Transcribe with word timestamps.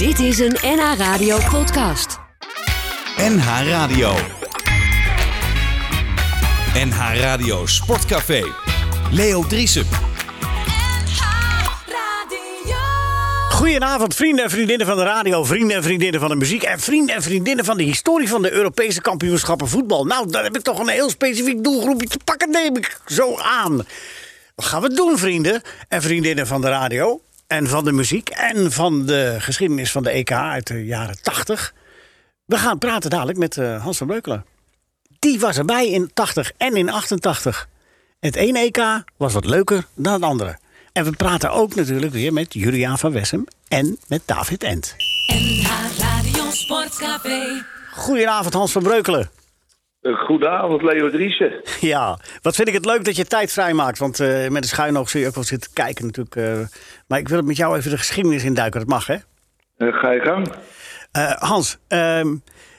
Dit 0.00 0.18
is 0.18 0.38
een 0.38 0.56
NH 0.62 0.94
Radio 0.98 1.38
podcast. 1.50 2.18
NH 3.16 3.68
Radio. 3.68 4.12
NH 6.74 7.20
Radio 7.20 7.66
Sportcafé. 7.66 8.44
Leo 9.10 9.46
Driesen. 9.46 9.86
Goedenavond, 13.50 14.14
vrienden 14.14 14.44
en 14.44 14.50
vriendinnen 14.50 14.86
van 14.86 14.96
de 14.96 15.02
radio, 15.02 15.44
vrienden 15.44 15.76
en 15.76 15.82
vriendinnen 15.82 16.20
van 16.20 16.28
de 16.28 16.36
muziek 16.36 16.62
en 16.62 16.80
vrienden 16.80 17.14
en 17.14 17.22
vriendinnen 17.22 17.64
van 17.64 17.76
de 17.76 17.82
historie 17.82 18.28
van 18.28 18.42
de 18.42 18.52
Europese 18.52 19.00
kampioenschappen 19.00 19.68
voetbal. 19.68 20.04
Nou, 20.04 20.30
daar 20.30 20.42
heb 20.42 20.56
ik 20.56 20.62
toch 20.62 20.78
een 20.78 20.88
heel 20.88 21.10
specifiek 21.10 21.64
doelgroepje 21.64 22.08
te 22.08 22.18
pakken, 22.24 22.50
neem 22.50 22.76
ik 22.76 23.00
zo 23.06 23.36
aan. 23.36 23.86
Wat 24.54 24.64
gaan 24.64 24.82
we 24.82 24.94
doen, 24.94 25.18
vrienden 25.18 25.62
en 25.88 26.02
vriendinnen 26.02 26.46
van 26.46 26.60
de 26.60 26.68
radio 26.68 27.20
en 27.50 27.66
van 27.66 27.84
de 27.84 27.92
muziek 27.92 28.28
en 28.28 28.72
van 28.72 29.06
de 29.06 29.36
geschiedenis 29.38 29.90
van 29.90 30.02
de 30.02 30.10
EK 30.10 30.32
uit 30.32 30.66
de 30.66 30.84
jaren 30.84 31.22
80? 31.22 31.74
We 32.44 32.56
gaan 32.56 32.78
praten 32.78 33.10
dadelijk 33.10 33.38
met 33.38 33.56
eh, 33.56 33.82
Hans 33.82 33.98
van 33.98 34.06
Beukelen. 34.06 34.44
Die 35.18 35.40
was 35.40 35.56
erbij 35.56 35.88
in 35.88 36.10
80 36.14 36.52
en 36.56 36.76
in 36.76 36.90
88. 36.90 37.68
Het 38.20 38.36
ene 38.36 38.58
EK 38.58 39.02
was 39.16 39.32
wat 39.32 39.44
leuker 39.44 39.86
dan 39.94 40.12
het 40.12 40.22
andere. 40.22 40.58
En 40.92 41.04
we 41.04 41.10
praten 41.10 41.50
ook 41.50 41.74
natuurlijk 41.74 42.12
weer 42.12 42.32
met 42.32 42.52
Juliaan 42.52 42.98
van 42.98 43.12
Wessem 43.12 43.44
en 43.68 43.98
met 44.06 44.22
David 44.24 44.62
Ent. 44.62 44.94
NH 45.26 45.70
Radio 45.98 46.50
Sportcafé. 46.50 47.64
Goedenavond 47.92 48.54
Hans 48.54 48.72
van 48.72 48.82
Breukelen. 48.82 49.30
Goedenavond, 50.02 50.82
Leo 50.82 51.10
Driessen. 51.10 51.52
Ja, 51.80 52.18
wat 52.42 52.54
vind 52.54 52.68
ik 52.68 52.74
het 52.74 52.84
leuk 52.84 53.04
dat 53.04 53.16
je 53.16 53.24
tijd 53.24 53.52
vrijmaakt. 53.52 53.98
Want 53.98 54.20
eh, 54.20 54.48
met 54.48 54.62
een 54.62 54.68
schuin 54.68 54.96
oog 54.98 55.10
zul 55.10 55.20
je 55.20 55.26
ook 55.26 55.34
wel 55.34 55.44
zitten 55.44 55.70
kijken 55.72 56.06
natuurlijk. 56.06 56.36
eh. 56.36 56.58
maar 57.06 57.18
ik 57.18 57.28
wil 57.28 57.42
met 57.42 57.56
jou 57.56 57.76
even 57.76 57.90
de 57.90 57.98
geschiedenis 57.98 58.44
induiken. 58.44 58.80
Dat 58.80 58.88
mag, 58.88 59.06
hè? 59.06 59.16
Eh, 59.76 59.94
ga 59.94 60.10
je 60.10 60.20
gang. 60.20 60.52
Hans, 61.38 61.78
ehm, 61.88 62.36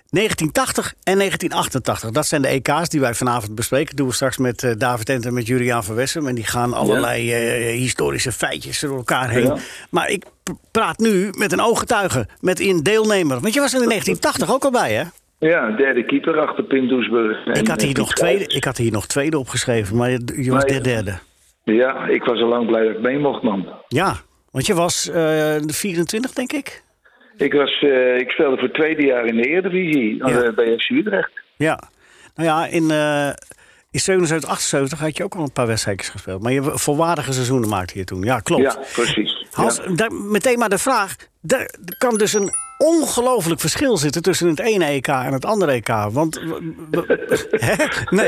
1980 0.10 0.94
en 1.04 1.18
1988. 1.18 2.12
Dat 2.12 2.28
zijn 2.28 2.42
de 2.42 2.48
EK's 2.48 2.90
die 2.90 3.00
wij 3.00 3.14
vanavond 3.14 3.56
bespreken. 3.56 3.88
Dat 3.88 3.98
doen 3.98 4.08
we 4.08 4.14
straks 4.14 4.38
met 4.38 4.76
David 4.78 5.10
Ent 5.10 5.26
en 5.26 5.34
met 5.34 5.48
Juliaan 5.48 5.84
van 5.84 5.96
Wessem. 5.96 6.28
En 6.28 6.36
die 6.36 6.46
gaan 6.46 6.74
allerlei 6.74 7.34
historische 7.72 8.32
feitjes 8.32 8.80
door 8.80 8.98
elkaar 8.98 9.30
heen. 9.30 9.46
Ja. 9.46 9.56
Maar 9.90 10.10
ik 10.10 10.26
praat 10.72 10.98
nu 11.00 11.30
met 11.38 11.52
een 11.52 11.62
ooggetuige, 11.62 12.28
met 12.40 12.60
een 12.60 12.84
deelnemer. 12.84 13.40
Want 13.40 13.54
je 13.54 13.60
was 13.60 13.74
er 13.74 13.82
in 13.82 13.90
1980 13.96 14.56
ook 14.56 14.64
al 14.64 14.72
bij, 14.82 14.94
hè? 14.94 15.04
Ja, 15.50 15.72
derde 15.72 16.06
keeper 16.06 16.40
achter 16.40 16.64
Pim 16.64 16.88
Doesburg. 16.88 17.46
Ik 17.46 17.68
had, 17.68 17.80
eh, 17.82 17.86
hier 17.88 17.98
nog 17.98 18.08
Piet 18.08 18.16
tweede, 18.16 18.46
ik 18.48 18.64
had 18.64 18.78
hier 18.78 18.92
nog 18.92 19.08
tweede 19.08 19.38
opgeschreven, 19.40 19.98
maar 19.98 20.10
je, 20.10 20.22
je 20.42 20.52
was 20.52 20.66
de 20.66 20.82
derde. 20.82 21.18
Ja, 21.64 22.08
ik 22.08 22.24
was 22.24 22.42
al 22.42 22.48
lang 22.48 22.68
blij 22.68 22.84
dat 22.84 22.96
ik 22.96 23.02
mee 23.02 23.18
mocht, 23.20 23.42
man. 23.44 23.68
Ja, 23.88 24.16
want 24.52 24.66
je 24.66 24.74
was 24.74 25.08
eh, 25.08 25.14
de 25.16 25.74
24, 25.74 26.32
denk 26.34 26.52
ik? 26.54 26.84
Ik, 27.38 27.54
was, 27.54 27.82
eh, 27.82 28.18
ik 28.18 28.30
speelde 28.30 28.56
voor 28.56 28.64
het 28.68 28.74
tweede 28.74 29.06
jaar 29.06 29.26
in 29.26 29.36
de 29.36 29.48
Eredivisie 29.48 30.16
Ja. 30.18 30.42
eh, 30.42 30.54
bij 30.54 30.78
FC 30.78 30.90
Utrecht. 30.90 31.32
Ja. 31.58 31.80
Nou 32.36 32.50
ja, 32.50 32.66
in, 32.68 32.92
eh 32.92 33.30
in 33.92 34.00
77, 34.00 34.50
78 34.50 35.00
had 35.00 35.18
je 35.18 35.24
ook 35.24 35.36
al 35.36 35.44
een 35.44 35.52
paar 35.52 35.68
wedstrijdjes 35.68 36.10
gespeeld. 36.10 36.42
Maar 36.44 36.52
je 36.52 36.62
volwaardige 36.64 37.34
seizoenen 37.34 37.70
maakte 37.70 37.98
je 37.98 38.04
toen. 38.04 38.22
Ja, 38.24 38.40
klopt. 38.40 38.62
Ja, 38.62 38.76
precies. 38.94 39.46
Hans, 39.52 39.82
Ja. 39.86 39.96
daar, 39.96 40.12
meteen 40.14 40.60
maar 40.60 40.70
de 40.70 40.78
vraag. 40.78 41.16
Er 41.48 41.70
kan 41.98 42.18
dus 42.18 42.34
een 42.34 42.50
ongelooflijk 42.82 43.60
verschil 43.60 43.98
zitten 43.98 44.22
tussen 44.22 44.48
het 44.48 44.60
ene 44.60 44.86
EK 44.86 45.08
en 45.08 45.34
het 45.34 45.46
andere 45.46 45.72
EK. 45.72 45.88
Want. 46.12 46.42
nee, 48.10 48.28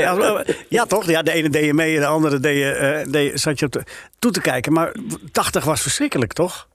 ja, 0.68 0.84
toch? 0.84 1.06
Ja, 1.06 1.22
de 1.22 1.32
ene 1.32 1.48
deed 1.48 1.64
je 1.64 1.74
mee 1.74 1.94
en 1.94 2.00
de 2.00 2.06
andere 2.06 2.40
deed 2.40 2.58
je, 2.58 2.70
eh, 2.70 3.12
deed 3.12 3.30
je- 3.30 3.38
zat 3.38 3.58
je 3.58 3.66
op 3.66 3.72
de, 3.72 3.82
toe 4.18 4.30
te 4.30 4.40
kijken. 4.40 4.72
Maar 4.72 4.92
80 5.32 5.64
was 5.64 5.82
verschrikkelijk, 5.82 6.32
toch? 6.32 6.68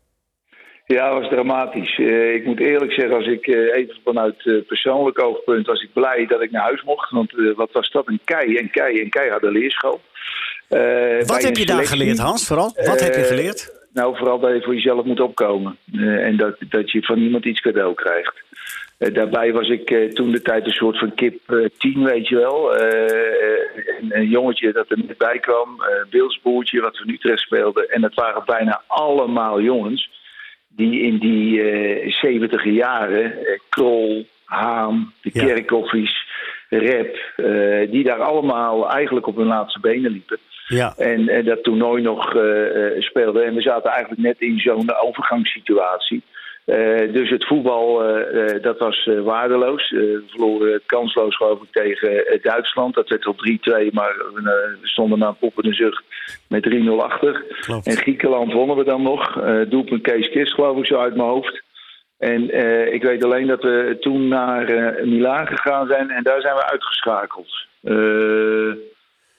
Ja, 0.85 1.13
het 1.13 1.21
was 1.21 1.31
dramatisch. 1.31 1.97
Eh, 1.99 2.33
ik 2.33 2.45
moet 2.45 2.59
eerlijk 2.59 2.91
zeggen, 2.91 3.15
als 3.15 3.27
ik 3.27 3.47
eh, 3.47 3.75
even 3.75 3.95
vanuit 4.03 4.63
persoonlijk 4.67 5.23
oogpunt 5.23 5.65
was 5.65 5.81
ik 5.81 5.93
blij 5.93 6.25
dat 6.25 6.41
ik 6.41 6.51
naar 6.51 6.63
huis 6.63 6.83
mocht. 6.83 7.11
Want 7.11 7.31
wat 7.55 7.71
was 7.71 7.91
dat? 7.91 8.07
Een 8.07 8.21
kei 8.23 8.57
en 8.57 8.69
kei 8.71 9.01
en 9.01 9.09
keiharde 9.09 9.51
leerschool. 9.51 10.01
Eh, 10.69 10.79
bij 10.79 11.23
Wat 11.25 11.43
heb 11.43 11.57
je 11.57 11.65
daar 11.65 11.85
geleerd, 11.85 12.17
Hans? 12.17 12.47
Vooral? 12.47 12.73
Wat 12.85 12.99
heb 12.99 13.15
je 13.15 13.23
geleerd? 13.23 13.78
Nou, 13.93 14.17
vooral 14.17 14.39
dat 14.39 14.53
je 14.53 14.61
voor 14.61 14.73
jezelf 14.73 15.05
moet 15.05 15.19
opkomen. 15.19 15.77
Eh, 15.93 16.25
en 16.25 16.37
dat, 16.37 16.55
dat 16.69 16.91
je 16.91 17.01
van 17.03 17.19
niemand 17.19 17.45
iets 17.45 17.61
cadeau 17.61 17.93
krijgt. 17.93 18.43
Eh, 18.97 19.13
daarbij 19.13 19.53
was 19.53 19.69
ik 19.69 19.91
eh, 19.91 20.09
toen 20.09 20.31
de 20.31 20.41
tijd 20.41 20.65
een 20.65 20.71
soort 20.71 20.97
van 20.97 21.13
kip 21.13 21.69
tien, 21.77 22.03
weet 22.03 22.27
je 22.27 22.35
wel. 22.35 22.81
Een, 22.81 24.09
een 24.09 24.27
jongetje 24.27 24.71
dat 24.71 24.91
er 24.91 24.97
net 24.97 25.17
bij 25.17 25.39
kwam. 25.39 25.81
eh 25.81 26.09
Bils 26.09 26.39
boertje 26.41 26.81
wat 26.81 26.97
van 26.97 27.09
Utrecht 27.09 27.39
speelde. 27.39 27.87
En 27.87 28.01
dat 28.01 28.13
waren 28.13 28.43
bijna 28.45 28.81
allemaal 28.87 29.61
jongens 29.61 30.09
die 30.67 31.01
in 31.01 31.17
die 31.17 31.61
70 32.11 32.63
jaren, 32.63 33.33
Krol, 33.69 34.25
Haan, 34.45 35.13
de 35.21 35.29
Ja. 35.33 35.45
Kerkhoffies, 35.45 36.27
Rep, 36.69 37.17
die 37.91 38.03
daar 38.03 38.21
allemaal 38.21 38.89
eigenlijk 38.89 39.27
op 39.27 39.35
hun 39.35 39.47
laatste 39.47 39.79
benen 39.79 40.11
liepen. 40.11 40.37
Ja. 40.69 40.93
En, 40.97 41.29
en 41.29 41.45
dat 41.45 41.63
toernooi 41.63 42.01
nog 42.01 42.35
eh, 42.35 42.85
eh, 42.85 43.01
speelde. 43.01 43.41
En 43.41 43.55
we 43.55 43.61
zaten 43.61 43.91
eigenlijk 43.91 44.21
net 44.21 44.41
in 44.41 44.59
zo'n 44.59 44.95
overgangssituatie. 44.95 46.23
Eh, 46.65 47.13
dus 47.13 47.29
het 47.29 47.45
voetbal, 47.45 48.03
eh, 48.03 48.55
eh, 48.55 48.61
dat 48.61 48.77
was 48.77 49.07
eh, 49.07 49.21
waardeloos. 49.21 49.91
Eh, 49.91 49.99
we 49.99 50.23
verloren 50.27 50.81
kansloos 50.85 51.35
geloof 51.35 51.61
ik 51.61 51.71
tegen 51.71 52.27
eh, 52.27 52.41
Duitsland. 52.43 52.95
Dat 52.95 53.09
werd 53.09 53.25
al 53.25 53.35
3-2, 53.35 53.91
maar 53.91 54.15
we, 54.33 54.41
eh, 54.43 54.87
stonden 54.87 55.19
na 55.19 55.27
een 55.27 55.37
poppende 55.37 55.73
zucht 55.73 56.03
met 56.47 56.63
3-0 56.63 57.03
achter. 57.03 57.43
Klopt. 57.59 57.87
En 57.87 57.97
Griekenland 57.97 58.53
wonnen 58.53 58.75
we 58.77 58.83
dan 58.83 59.01
nog. 59.01 59.41
Eh 59.41 59.61
doelpunt 59.69 60.01
Kees 60.01 60.29
Kist 60.29 60.53
geloof 60.53 60.77
ik 60.77 60.85
zo 60.85 60.99
uit 60.99 61.15
mijn 61.15 61.27
hoofd. 61.29 61.63
En 62.17 62.49
eh, 62.49 62.93
ik 62.93 63.03
weet 63.03 63.23
alleen 63.23 63.47
dat 63.47 63.61
we 63.63 63.97
toen 63.99 64.27
naar 64.27 64.69
eh 64.69 65.05
Milaan 65.05 65.47
gegaan 65.47 65.87
zijn 65.87 66.09
en 66.09 66.23
daar 66.23 66.41
zijn 66.41 66.55
we 66.55 66.65
uitgeschakeld. 66.65 67.65
Eh, 67.83 68.73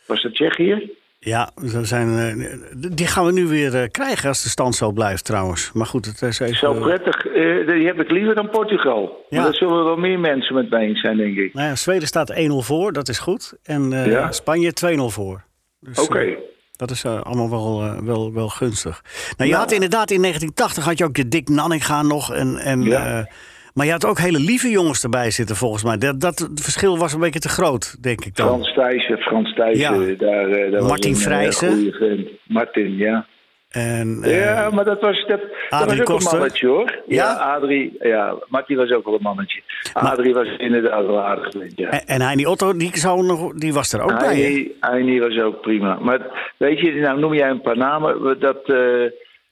was 0.06 0.22
dat 0.22 0.34
Tsjechië? 0.34 0.98
Ja, 1.22 1.50
zo 1.66 1.82
zijn, 1.84 2.18
eh, 2.18 2.46
die 2.92 3.06
gaan 3.06 3.26
we 3.26 3.32
nu 3.32 3.46
weer 3.46 3.74
eh, 3.82 3.88
krijgen 3.90 4.28
als 4.28 4.42
de 4.42 4.48
stand 4.48 4.74
zo 4.74 4.92
blijft 4.92 5.24
trouwens. 5.24 5.70
Maar 5.72 5.86
goed, 5.86 6.06
het 6.06 6.22
is 6.22 6.38
even... 6.40 6.56
Zo 6.56 6.72
prettig. 6.74 7.22
die 7.66 7.86
heb 7.86 8.00
ik 8.00 8.10
liever 8.10 8.34
dan 8.34 8.50
Portugal. 8.50 9.24
Ja. 9.28 9.36
Maar 9.36 9.44
daar 9.44 9.54
zullen 9.54 9.84
wel 9.84 9.96
meer 9.96 10.18
mensen 10.20 10.54
met 10.54 10.70
mij 10.70 10.86
eens 10.86 11.00
zijn, 11.00 11.16
denk 11.16 11.36
ik. 11.36 11.54
Nou 11.54 11.68
ja, 11.68 11.76
Zweden 11.76 12.08
staat 12.08 12.32
1-0 12.32 12.36
voor, 12.62 12.92
dat 12.92 13.08
is 13.08 13.18
goed. 13.18 13.52
En 13.62 13.92
eh, 13.92 14.06
Ja. 14.06 14.32
Spanje 14.32 14.72
2-0 14.72 15.10
voor. 15.10 15.44
Dus, 15.80 15.98
Oké. 15.98 16.36
dat 16.76 16.90
is 16.90 17.04
allemaal 17.04 17.50
wel, 17.50 18.04
wel, 18.04 18.32
wel 18.32 18.48
gunstig. 18.48 19.02
Nou, 19.36 19.48
je 19.50 19.54
Ja. 19.56 19.60
had 19.60 19.72
inderdaad 19.72 20.10
in 20.10 20.20
1980 20.20 20.84
had 20.84 20.98
je 20.98 21.04
ook 21.04 21.14
de 21.14 21.28
Dick 21.28 21.48
Nanninga 21.48 22.02
nog. 22.02 22.34
En, 22.34 22.56
en, 22.56 22.82
Ja. 22.82 23.28
Eh, 23.70 23.74
maar 23.74 23.86
je 23.86 23.92
had 23.92 24.04
ook 24.06 24.18
hele 24.18 24.38
lieve 24.40 24.70
jongens 24.70 25.02
erbij 25.02 25.30
zitten 25.30 25.56
volgens 25.56 25.84
mij. 25.84 25.96
Dat, 25.98 26.20
dat 26.20 26.38
het 26.38 26.60
verschil 26.60 26.98
was 26.98 27.12
een 27.12 27.20
beetje 27.20 27.40
te 27.40 27.48
groot, 27.48 28.02
denk 28.02 28.24
ik 28.24 28.36
dan. 28.36 28.46
Frans 28.46 28.72
Thijssen, 28.74 29.18
Frans 29.18 29.54
Thijssen, 29.54 30.08
Ja. 30.08 30.14
daar, 30.16 30.48
eh, 30.50 30.72
daar 30.72 30.82
Martin 30.82 31.16
Vrijsen. 31.16 31.68
eh, 31.86 31.92
vriend. 31.94 32.28
Martin, 32.48 32.96
ja. 32.96 33.26
En, 33.70 34.18
eh, 34.22 34.44
ja, 34.44 34.70
maar 34.70 34.84
dat 34.84 35.00
was, 35.00 35.24
dat, 35.26 35.40
dat 35.68 35.84
was 35.84 35.98
ook 36.00 36.04
Koster. 36.04 36.32
een 36.32 36.38
mannetje, 36.38 36.66
hoor. 36.66 36.98
Ja? 37.06 37.32
Adrie, 37.32 37.96
ja, 38.00 38.34
Martin 38.48 38.76
was 38.76 38.90
ook 38.90 39.04
wel 39.04 39.14
een 39.14 39.22
mannetje. 39.22 39.60
Adrie 39.92 40.34
was 40.34 40.48
inderdaad 40.58 41.06
wel 41.06 41.20
aardig 41.20 41.54
ja. 41.76 41.88
en, 41.88 42.06
en 42.06 42.20
Heini 42.20 42.46
Otto, 42.46 42.76
die, 42.76 42.90
zou 42.98 43.22
nog, 43.26 43.52
die 43.54 43.72
was 43.72 43.92
er 43.92 44.02
ook 44.02 44.18
bij. 44.18 44.36
hè? 44.36 44.70
Heini, 44.80 45.20
was 45.20 45.38
ook 45.40 45.60
prima. 45.60 45.98
Maar 46.00 46.52
weet 46.56 46.80
je, 46.80 46.92
nou 46.92 47.18
noem 47.20 47.34
jij 47.34 47.48
een 47.50 47.60
paar 47.60 47.76
namen. 47.76 48.38
Dat, 48.40 48.68
eh, 48.68 48.76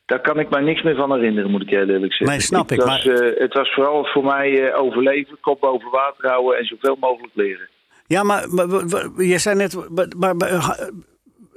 daar 0.08 0.20
kan 0.20 0.38
ik 0.38 0.50
mij 0.50 0.60
niks 0.60 0.82
meer 0.82 0.94
van 0.94 1.12
herinneren, 1.12 1.50
moet 1.50 1.62
ik 1.62 1.69
heel 1.70 1.88
eerlijk 1.88 2.12
zeggen. 2.14 2.26
Nee, 2.26 2.41
snap 2.41 2.69
het 2.69 2.78
ik, 2.78 2.84
Was, 2.84 3.04
maar- 3.04 3.14
eh, 3.14 3.41
het 3.41 3.52
was 3.54 3.74
vooral 3.74 4.04
voor 4.04 4.24
mij 4.24 4.69
eh, 4.70 4.82
overleven, 4.82 5.36
kop 5.41 5.60
boven 5.60 5.91
water 5.91 6.30
houden 6.30 6.58
en 6.58 6.64
zoveel 6.64 6.96
mogelijk 7.00 7.32
leren. 7.34 7.69
Ja, 8.06 8.22
maar, 8.22 8.48
maar, 8.48 8.66
je 9.16 9.38
zei 9.38 9.56
net, 9.56 9.76
maar, 10.19 10.34
eh, 10.36 10.69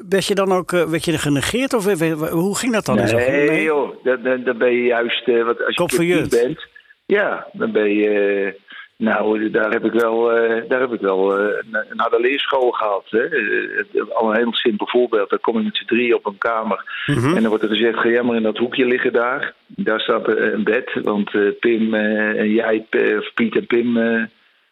werd 0.09 0.25
je 0.25 0.35
dan 0.35 0.51
ook 0.51 0.72
werd 0.72 1.06
je 1.06 1.17
genegeerd 1.17 1.73
of 1.73 1.85
hoe 2.29 2.57
ging 2.57 2.73
dat 2.73 2.85
dan? 2.85 3.07
zo'n- 3.07 3.19
Nee, 3.19 3.63
joh, 3.63 4.03
dan, 4.03 4.44
dan, 4.44 4.57
ben 4.57 4.72
je 4.73 4.83
juist, 4.83 5.25
wat, 5.25 5.66
als 5.66 5.75
Kop 5.75 5.89
je 5.89 6.06
Jut. 6.06 6.29
bent, 6.29 6.66
ja, 7.06 7.47
dan 7.54 7.71
ben 7.71 7.89
je, 7.94 8.59
nou, 9.01 9.50
daar 9.50 9.71
heb 9.71 9.86
ik 9.86 9.92
wel, 9.92 10.31
eh, 10.31 10.62
daar 10.68 10.80
heb 10.80 10.94
ik 10.94 11.01
wel 11.01 11.38
eh, 11.38 11.45
een, 11.45 11.86
een 11.89 12.00
harde 12.00 12.19
leerschool 12.19 12.71
gehad. 12.71 13.06
Hè. 13.09 13.24
Eh, 13.25 14.09
al 14.13 14.30
een 14.30 14.38
heel 14.38 14.53
simpel 14.53 14.88
voorbeeld, 14.88 15.30
dan 15.30 15.39
kom 15.39 15.57
je 15.57 15.63
met 15.63 15.77
z'n 15.77 15.86
drie 15.86 16.15
op 16.15 16.25
een 16.25 16.38
kamer 16.38 17.03
Mhm. 17.06 17.27
en 17.27 17.42
dan 17.42 17.48
wordt 17.48 17.63
er 17.63 17.69
gezegd, 17.69 18.00
ga 18.00 18.09
jij 18.09 18.24
maar 18.24 18.36
in 18.36 18.44
dat 18.44 18.57
hoekje 18.57 18.86
liggen 18.86 19.13
daar. 19.13 19.53
Daar 19.68 20.00
staat 20.00 20.27
een 20.27 20.63
bed, 20.63 20.92
want 21.03 21.59
Pim 21.59 21.94
en 21.94 22.50
jij, 22.51 22.86
of 23.18 23.33
Piet 23.33 23.56
en 23.56 23.65
Pim, 23.68 23.94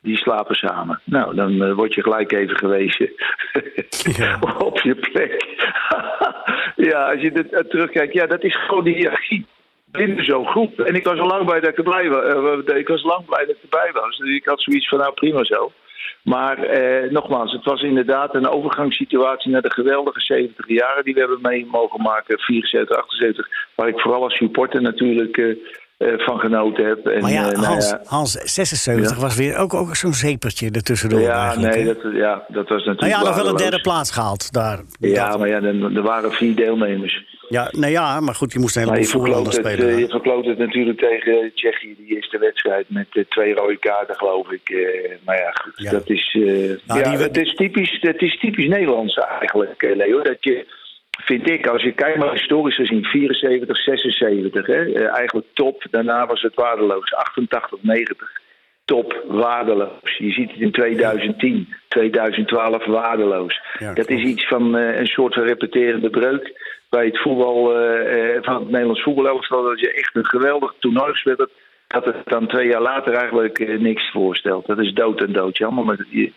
die 0.01 0.17
slapen 0.17 0.55
samen. 0.55 1.01
Nou, 1.03 1.35
dan 1.35 1.73
word 1.73 1.93
je 1.93 2.01
gelijk 2.01 2.31
even 2.31 2.57
gewezen 2.57 3.09
Ja. 4.17 4.39
op 4.69 4.79
je 4.79 4.95
plek. 4.95 5.45
ja, 6.89 7.11
als 7.11 7.21
je 7.21 7.31
dit, 7.31 7.69
terugkijkt, 7.69 8.13
ja, 8.13 8.25
dat 8.25 8.43
is 8.43 8.55
gewoon 8.65 8.83
de 8.83 8.89
hiërarchie. 8.89 9.45
Binnen 9.91 10.25
zo'n 10.25 10.47
groep. 10.47 10.80
En 10.80 10.95
ik 10.95 11.03
was 11.03 11.19
al 11.19 11.27
lang 11.27 11.45
blij 11.45 11.59
dat 11.59 11.69
ik 11.69 11.77
erbij 11.77 12.09
was. 12.09 12.24
Eh, 12.65 12.77
ik 12.77 12.88
was 12.88 13.03
lang 13.03 13.25
blij 13.25 13.45
dat 13.45 13.56
ik 13.56 13.62
erbij 13.62 13.91
was. 13.94 14.18
Dus 14.18 14.36
ik 14.36 14.45
had 14.45 14.62
zoiets 14.62 14.88
van, 14.88 14.97
nou 15.00 15.13
prima 15.13 15.44
zo. 15.44 15.71
Maar 16.24 16.57
eh, 16.57 17.12
nogmaals, 17.12 17.51
het 17.51 17.65
was 17.65 17.81
inderdaad 17.81 18.36
een 18.36 18.50
overgangssituatie 18.50 19.51
naar 19.51 19.62
de 19.62 19.74
geweldige 19.74 20.21
70 20.21 20.68
jaren 20.68 21.03
die 21.03 21.13
we 21.13 21.19
hebben 21.19 21.41
mee 21.41 21.68
mogen 21.71 22.01
maken. 22.01 22.39
74, 22.39 22.97
78. 22.97 23.47
Waar 23.75 23.88
ik 23.88 24.00
vooral 24.00 24.24
als 24.24 24.36
supporter 24.36 24.81
natuurlijk 24.81 25.38
eh, 25.38 25.56
eh, 26.00 26.13
van 26.18 26.39
genoten 26.39 26.85
heb. 26.85 27.06
En, 27.06 27.21
Maar 27.21 27.31
ja, 27.31 27.50
eh, 27.50 27.51
nou 27.51 27.65
Hans, 27.65 27.89
ja, 27.89 28.01
Hans 28.06 28.31
76 28.31 29.15
Ja. 29.15 29.21
was 29.21 29.35
weer 29.35 29.57
ook, 29.57 29.74
ook 29.74 29.95
zo'n 29.95 30.13
zeepertje 30.13 30.69
ertussendoor 30.71 31.19
ja, 31.19 31.56
nee, 31.59 31.85
dat, 31.85 31.97
ja, 32.13 32.44
dat 32.47 32.69
was 32.69 32.85
natuurlijk 32.85 33.00
nou 33.00 33.12
ja, 33.12 33.21
nog 33.21 33.35
wel 33.35 33.47
een 33.47 33.56
derde 33.56 33.81
plaats 33.81 34.12
gehaald 34.12 34.53
daar. 34.53 34.80
Ja, 35.00 35.38
maar 35.38 35.47
ja, 35.47 35.62
er 35.62 36.01
waren 36.01 36.31
vier 36.31 36.56
deelnemers. 36.56 37.38
Ja, 37.49 37.67
nou 37.71 37.91
ja, 37.91 38.19
maar 38.19 38.35
goed, 38.35 38.53
je 38.53 38.59
moest 38.59 38.75
een 38.75 38.81
heleboel 38.93 39.43
het, 39.43 39.53
spelen. 39.53 39.89
eh, 39.89 39.99
je 39.99 40.07
verkloot 40.07 40.45
het 40.45 40.57
natuurlijk 40.57 40.99
tegen 40.99 41.51
Tsjechië, 41.55 41.95
die 41.97 42.15
eerste 42.15 42.37
wedstrijd, 42.37 42.85
met 42.89 43.07
eh, 43.11 43.23
twee 43.29 43.53
rode 43.53 43.77
kaarten, 43.77 44.15
geloof 44.15 44.51
ik. 44.51 44.69
Eh, 44.69 45.11
maar 45.25 45.37
ja, 45.37 45.51
goed, 45.51 45.73
Ja. 45.75 45.91
dat 45.91 46.09
is, 46.09 46.35
eh, 46.39 46.41
Nou, 46.87 46.99
ja, 46.99 47.11
het, 47.17 47.37
is 47.37 47.53
typisch, 47.55 47.97
het 48.01 48.21
is 48.21 48.39
typisch 48.39 48.67
Nederlands 48.67 49.13
eigenlijk, 49.17 49.83
eh, 49.83 49.95
Leo. 49.95 50.21
Dat 50.21 50.37
je, 50.43 50.65
vind 51.23 51.49
ik, 51.49 51.67
als 51.67 51.83
je 51.83 51.91
kijkt 51.91 52.17
maar 52.17 52.31
historisch 52.31 52.75
gezien, 52.75 53.03
74, 53.05 53.77
76, 53.77 54.67
hè, 54.67 54.93
eh, 54.93 55.15
eigenlijk 55.15 55.47
top. 55.53 55.83
Daarna 55.91 56.25
was 56.25 56.41
het 56.41 56.55
waardeloos, 56.55 57.13
88, 57.13 57.79
90 57.81 58.31
top 58.85 59.23
waardeloos. 59.27 60.17
Je 60.17 60.31
ziet 60.31 60.51
het 60.51 60.59
in 60.59 60.71
2010, 60.71 61.73
2012 61.87 62.85
waardeloos. 62.85 63.61
Ja, 63.79 63.93
dat 63.93 64.09
is 64.09 64.21
iets 64.23 64.47
van 64.47 64.77
eh, 64.77 64.99
een 64.99 65.07
soort 65.07 65.33
van 65.33 65.43
repeterende 65.43 66.09
breuk 66.09 66.69
bij 66.89 67.06
het 67.06 67.21
voetbal 67.21 67.75
eh, 67.75 68.36
eh, 68.36 68.44
van 68.44 68.56
het 68.56 68.69
Nederlands 68.69 69.03
voetbalelftal. 69.03 69.63
Dat 69.63 69.80
je 69.80 69.94
echt 69.94 70.15
een 70.15 70.25
geweldig 70.25 70.74
toernooi 70.80 71.12
gespeeld 71.12 71.38
hebt. 71.38 71.51
Dat 71.88 72.06
het 72.06 72.15
dan 72.25 72.47
twee 72.47 72.68
jaar 72.68 72.81
later 72.81 73.13
eigenlijk 73.13 73.59
eh, 73.59 73.80
niks 73.80 74.12
voorstelt. 74.12 74.65
Dat 74.68 74.80
is 74.80 74.94
dood 74.94 75.21
en 75.21 75.33
dood. 75.33 75.57
Jammer, 75.57 75.86
maar 75.86 76.06
je 76.09 76.31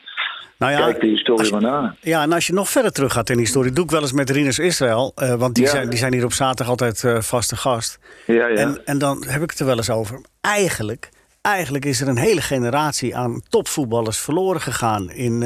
Nou 0.59 0.73
ja, 0.73 0.79
kijkt 0.79 1.01
de 1.01 1.07
historie 1.07 1.45
je- 1.47 1.53
maar 1.53 1.61
na. 1.61 1.95
Ja, 2.01 2.23
en 2.23 2.33
als 2.33 2.47
je 2.47 2.53
nog 2.53 2.69
verder 2.69 2.93
terug 2.93 3.13
gaat 3.13 3.29
in 3.29 3.37
die 3.37 3.45
historie, 3.45 3.73
doe 3.73 3.85
ik 3.85 3.91
wel 3.91 4.01
eens 4.01 4.13
met 4.13 4.31
Rinus 4.31 4.59
Israël. 4.59 5.13
want 5.39 5.55
die, 5.55 5.65
Ja. 5.65 5.71
zijn, 5.71 5.89
die 5.89 5.99
zijn 5.99 6.13
hier 6.13 6.25
op 6.25 6.33
zaterdag 6.33 6.69
altijd 6.69 7.25
vaste 7.25 7.57
gast. 7.57 7.99
Ja, 8.27 8.47
ja. 8.47 8.55
En, 8.55 8.81
en 8.85 8.99
dan 8.99 9.25
heb 9.27 9.43
ik 9.43 9.51
het 9.51 9.59
er 9.61 9.67
wel 9.67 9.77
eens 9.77 9.91
over. 9.91 10.21
Eigenlijk, 10.41 11.09
eigenlijk 11.43 11.85
is 11.85 12.01
er 12.01 12.09
een 12.09 12.17
hele 12.19 12.41
generatie 12.41 13.17
aan 13.17 13.43
topvoetballers 13.49 14.19
verloren 14.19 14.61
gegaan. 14.61 15.11
In, 15.11 15.39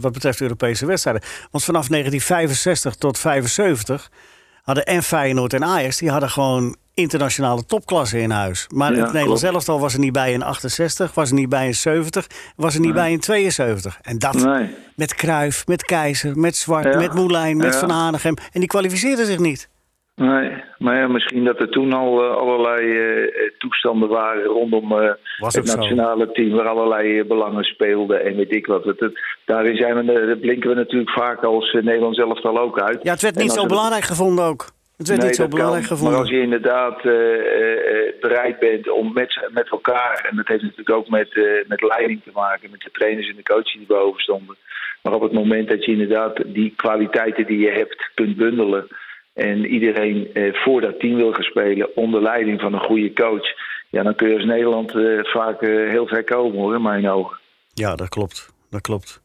wat 0.00 0.12
betreft 0.12 0.40
Europese 0.40 0.86
wedstrijden. 0.86 1.22
Want 1.50 1.64
vanaf 1.64 1.88
1965 1.88 2.94
tot 2.94 3.18
75 3.18 4.10
hadden 4.62 4.84
en 4.84 5.02
Feyenoord 5.02 5.52
en 5.52 5.64
Ajax... 5.64 5.96
die 5.98 6.10
hadden 6.10 6.30
gewoon 6.30 6.76
internationale 6.94 7.66
topklasse 7.66 8.20
in 8.20 8.30
huis. 8.30 8.66
Maar 8.74 8.94
Ja, 8.94 9.02
het 9.02 9.12
Nederlands 9.12 9.42
elftal 9.42 9.80
was 9.80 9.92
er 9.92 9.98
niet 9.98 10.12
bij 10.12 10.32
in 10.32 10.42
68, 10.42 11.14
was 11.14 11.28
er 11.28 11.34
niet 11.34 11.48
bij 11.48 11.66
in 11.66 11.74
70, 11.74 12.26
was 12.56 12.74
er 12.74 12.80
niet 12.80 12.94
bij 12.94 13.12
in 13.12 13.20
72. 13.20 13.98
En 14.02 14.18
dat 14.18 14.34
Nee. 14.34 14.74
met 14.96 15.14
Kruif, 15.14 15.66
met 15.66 15.84
Keizer, 15.84 16.38
met 16.38 16.56
Zwart, 16.56 16.84
Ja. 16.84 16.96
met 16.96 17.14
Moulijn, 17.14 17.56
met. 17.56 17.76
Van 17.76 17.90
Hanegem. 17.90 18.34
En 18.52 18.60
die 18.60 18.68
kwalificeerden 18.68 19.26
zich 19.26 19.38
niet. 19.38 19.68
Nee, 20.22 20.50
maar 20.78 20.96
ja, 20.96 21.06
misschien 21.08 21.44
dat 21.44 21.60
er 21.60 21.68
toen 21.70 21.92
al 21.92 22.22
eh, 22.24 22.36
allerlei 22.36 22.98
eh, 22.98 23.50
toestanden 23.58 24.08
waren 24.08 24.44
rondom 24.44 24.92
eh, 24.98 25.10
het 25.38 25.68
zo. 25.68 25.76
nationale 25.76 26.32
team, 26.32 26.50
waar 26.50 26.68
allerlei 26.68 27.24
belangen 27.24 27.64
speelden 27.64 28.24
en 28.24 28.36
weet 28.36 28.54
ik 28.54 28.66
wat. 28.66 28.84
Het, 28.84 29.00
het- 29.00 29.18
daarin 29.44 29.76
zijn 29.76 30.06
we, 30.06 30.26
dat 30.26 30.40
blinken 30.40 30.68
we 30.70 30.74
natuurlijk 30.76 31.10
vaak 31.10 31.42
als 31.44 31.70
eh, 31.72 31.82
Nederlands 31.82 32.18
elftal 32.18 32.58
ook 32.58 32.80
uit. 32.80 32.98
Ja, 33.02 33.12
het 33.12 33.22
werd 33.22 33.36
niet 33.36 33.52
zo 33.52 33.66
belangrijk 33.66 34.04
gevonden 34.04 34.44
ook. 34.44 34.66
Het 34.96 35.08
werd 35.08 35.20
Nee, 35.20 35.28
niet 35.28 35.38
zo 35.38 35.46
kan. 35.46 35.56
belangrijk 35.56 35.84
gevonden. 35.86 36.12
Maar 36.12 36.20
als 36.22 36.30
je 36.30 36.40
inderdaad 36.42 37.02
bereid 38.20 38.58
bent 38.58 38.90
om 38.90 39.12
met, 39.12 39.48
met 39.52 39.68
elkaar, 39.70 40.26
en 40.30 40.36
dat 40.36 40.46
heeft 40.48 40.62
natuurlijk 40.62 40.90
ook 40.96 41.08
met, 41.08 41.28
met 41.68 41.82
leiding 41.82 42.22
te 42.24 42.30
maken, 42.34 42.70
met 42.70 42.80
de 42.80 42.90
trainers 42.92 43.28
en 43.28 43.36
de 43.36 43.42
coaches 43.42 43.72
die 43.72 43.86
boven 43.86 44.20
stonden. 44.20 44.56
Maar 45.02 45.12
op 45.14 45.22
het 45.22 45.32
moment 45.32 45.68
dat 45.68 45.84
je 45.84 45.92
inderdaad 45.92 46.42
die 46.46 46.72
kwaliteiten 46.76 47.46
die 47.46 47.58
je 47.58 47.70
hebt 47.70 48.10
kunt 48.14 48.36
bundelen 48.36 48.86
en 49.34 49.66
iedereen 49.66 50.30
eh, 50.34 50.54
voor 50.54 50.80
dat 50.80 51.00
team 51.00 51.16
wil 51.16 51.32
gaan 51.32 51.42
spelen 51.42 51.96
onder 51.96 52.22
leiding 52.22 52.60
van 52.60 52.72
een 52.72 52.80
goede 52.80 53.12
coach, 53.12 53.46
ja, 53.90 54.02
dan 54.02 54.14
kun 54.14 54.28
je 54.28 54.34
als 54.34 54.44
Nederland 54.44 54.94
eh, 54.94 55.18
vaak 55.22 55.62
eh, 55.62 55.90
heel 55.90 56.06
ver 56.06 56.24
komen 56.24 56.58
hoor, 56.58 56.74
in 56.74 56.82
mijn 56.82 57.08
ogen. 57.08 57.38
Ja, 57.74 57.96
dat 57.96 58.08
klopt. 58.08 58.52
Dat 58.70 58.80
klopt. 58.80 59.22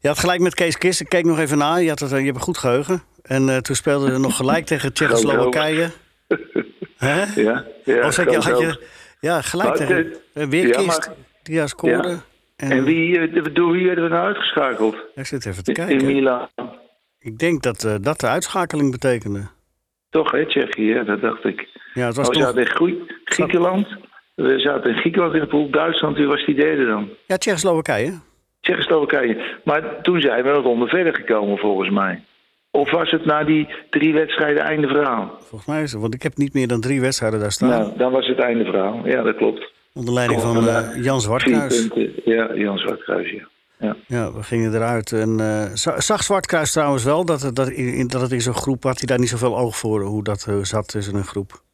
Je 0.00 0.08
had 0.08 0.18
gelijk 0.18 0.40
met 0.40 0.54
Kees 0.54 0.78
Kist. 0.78 1.00
Ik 1.00 1.08
keek 1.08 1.24
nog 1.24 1.38
even 1.38 1.58
na. 1.58 1.76
Je, 1.76 1.88
had 1.88 2.00
het, 2.00 2.10
je 2.10 2.16
hebt 2.16 2.36
een 2.36 2.40
goed 2.42 2.58
geheugen. 2.58 3.02
En 3.22 3.62
toen 3.62 3.76
speelden 3.76 4.12
we 4.12 4.18
nog 4.18 4.36
gelijk 4.36 4.66
tegen 4.72 4.92
Tsjechoslowakije. 4.92 5.90
Hè? 6.96 7.24
Ja, 7.42 7.64
ja 7.84 8.10
zeg, 8.10 8.30
je, 8.30 8.40
groot 8.40 8.44
had 8.44 8.58
je, 8.58 8.86
ja, 9.20 9.40
gelijk 9.42 9.68
Maar, 9.68 9.78
tegen 9.78 10.16
weer 10.50 10.66
ja, 10.66 10.82
Kist. 10.82 11.10
die 11.42 11.68
scoorde. 11.68 12.08
Ja. 12.08 12.22
En, 12.56 12.70
En 12.70 12.84
wie, 12.84 13.52
door 13.52 13.72
wie 13.72 13.86
werden 13.86 14.04
we 14.04 14.10
nou 14.10 14.26
uitgeschakeld? 14.26 14.96
Ik 15.14 15.26
zit 15.26 15.46
even 15.46 15.64
te 15.64 15.72
In, 15.72 15.88
in 15.88 16.24
kijken. 16.24 16.84
Ik 17.26 17.38
denk 17.38 17.62
dat 17.62 17.84
eh, 17.84 17.94
dat 18.00 18.20
de 18.20 18.26
uitschakeling 18.26 18.90
betekende. 18.90 19.40
Toch, 20.10 20.30
hè, 20.30 20.46
Tsjechië, 20.46 20.82
ja, 20.94 21.02
dat 21.02 21.20
dacht 21.20 21.44
ik. 21.44 21.68
Ja, 21.94 22.06
het 22.06 22.16
was 22.16 22.28
we 22.28 22.32
toch... 22.34 22.42
zaten 22.42 22.60
in 22.60 22.66
Grie- 22.66 23.02
Griekenland. 23.24 23.86
We 24.34 24.58
zaten 24.58 24.90
in 24.90 24.96
Griekenland 24.96 25.34
in 25.34 25.40
de 25.40 25.46
pool. 25.46 25.70
Duitsland, 25.70 26.16
wie 26.16 26.26
was 26.26 26.44
die 26.46 26.54
derde 26.54 26.86
dan? 26.86 27.08
Ja, 27.26 27.36
Tsjechoslowakije. 27.36 28.12
Tsjechoslowakije. 28.60 29.58
Maar 29.64 30.02
toen 30.02 30.20
zijn 30.20 30.42
we 30.42 30.48
een 30.48 30.62
ronde 30.62 30.86
verder 30.86 31.14
gekomen, 31.14 31.58
volgens 31.58 31.90
mij. 31.90 32.22
Of 32.70 32.90
was 32.90 33.10
het 33.10 33.24
na 33.24 33.44
die 33.44 33.68
drie 33.90 34.12
wedstrijden 34.12 34.62
einde 34.62 34.88
verhaal? 34.88 35.36
Volgens 35.38 35.66
mij 35.66 35.82
is 35.82 35.92
het. 35.92 36.00
Want 36.00 36.14
ik 36.14 36.22
heb 36.22 36.36
niet 36.36 36.54
meer 36.54 36.68
dan 36.68 36.80
drie 36.80 37.00
wedstrijden 37.00 37.40
daar 37.40 37.52
staan. 37.52 37.68
Nou, 37.68 37.92
dan 37.96 38.12
was 38.12 38.26
het 38.26 38.38
einde 38.38 38.64
verhaal. 38.64 39.00
Ja, 39.04 39.22
dat 39.22 39.36
klopt. 39.36 39.72
Onder 39.94 40.14
leiding 40.14 40.40
van 40.40 40.68
eh, 40.68 41.02
Jan 41.02 41.20
Zwartkruis. 41.20 41.88
Ja, 42.24 42.54
Jan 42.54 42.78
Zwartkruis, 42.78 43.30
ja. 43.30 43.48
Ja. 43.78 43.96
Ja, 44.06 44.32
we 44.32 44.42
gingen 44.42 44.74
eruit. 44.74 45.12
En, 45.12 45.38
za- 45.74 46.00
zag 46.00 46.22
Zwartkruis 46.22 46.72
trouwens 46.72 47.04
wel 47.04 47.24
dat 47.24 47.42
het, 47.42 47.56
dat, 47.56 47.68
in, 47.68 48.06
dat 48.06 48.20
het 48.20 48.32
in 48.32 48.40
zo'n 48.40 48.54
groep 48.54 48.82
had 48.82 48.98
hij 48.98 49.06
daar 49.06 49.18
niet 49.18 49.28
zoveel 49.28 49.58
oog 49.58 49.76
voor 49.76 50.00
hoe 50.02 50.24
dat 50.24 50.46
eh, 50.48 50.54
zat 50.62 50.88
tussen 50.88 51.14
een 51.14 51.24
groep. 51.24 51.64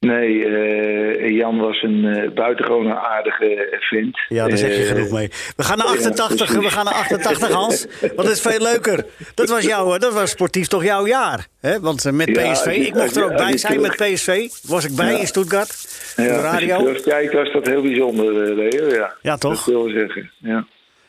Nee, 0.00 0.44
eh, 0.44 1.36
Jan 1.36 1.58
was 1.58 1.82
een 1.82 2.30
buitengewoon 2.34 2.92
aardige 2.92 3.76
vent. 3.90 4.18
Ja, 4.28 4.48
daar 4.48 4.58
zeg 4.58 4.76
je 4.76 4.82
genoeg 4.82 5.10
mee. 5.10 5.28
We 5.56 5.62
gaan 5.62 5.78
naar 5.78 5.86
ja, 5.86 5.92
88, 5.92 6.52
we 6.52 6.70
gaan 6.70 6.84
naar 6.84 6.94
88 6.94 7.50
Hans. 7.50 7.86
Want 8.00 8.16
dat 8.16 8.30
is 8.30 8.40
veel 8.40 8.60
leuker. 8.60 9.04
Dat 9.34 9.48
was, 9.48 9.64
jouw, 9.64 9.98
dat 9.98 10.12
was 10.12 10.30
sportief 10.30 10.66
toch 10.66 10.84
jouw 10.84 11.06
jaar? 11.06 11.46
Hè? 11.60 11.80
Want 11.80 12.12
met 12.12 12.28
Ja, 12.28 12.52
PSV, 12.52 12.66
ik 12.66 12.94
mocht 12.94 13.16
er 13.16 13.24
ook 13.24 13.36
bij 13.36 13.56
zijn 13.56 13.80
met 13.80 13.96
PSV. 13.96 14.48
Was 14.62 14.84
ik 14.84 14.96
bij 14.96 15.12
Ja. 15.12 15.18
in 15.18 15.26
Stuttgart. 15.26 15.68
De 16.16 16.22
Ja, 16.22 16.34
je 16.34 16.40
radio. 16.40 16.78
terugkijkt 16.78 17.32
was 17.32 17.52
dat 17.52 17.66
heel 17.66 17.82
bijzonder, 17.82 18.32
Leo. 18.54 18.88
Ja, 18.94 19.14
Ja, 19.22 19.36
toch? 19.36 19.64
Dat 19.64 19.74
wil 19.74 19.88
ik 19.88 19.98
zeggen, 19.98 20.30
ja. 20.38 20.66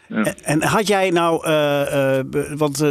En, 0.09 0.35
en 0.43 0.63
had 0.63 0.87
jij 0.87 1.09
nou, 1.09 1.45
eh, 1.45 2.17
eh, 2.19 2.25
want 2.57 2.81
eh, 2.81 2.89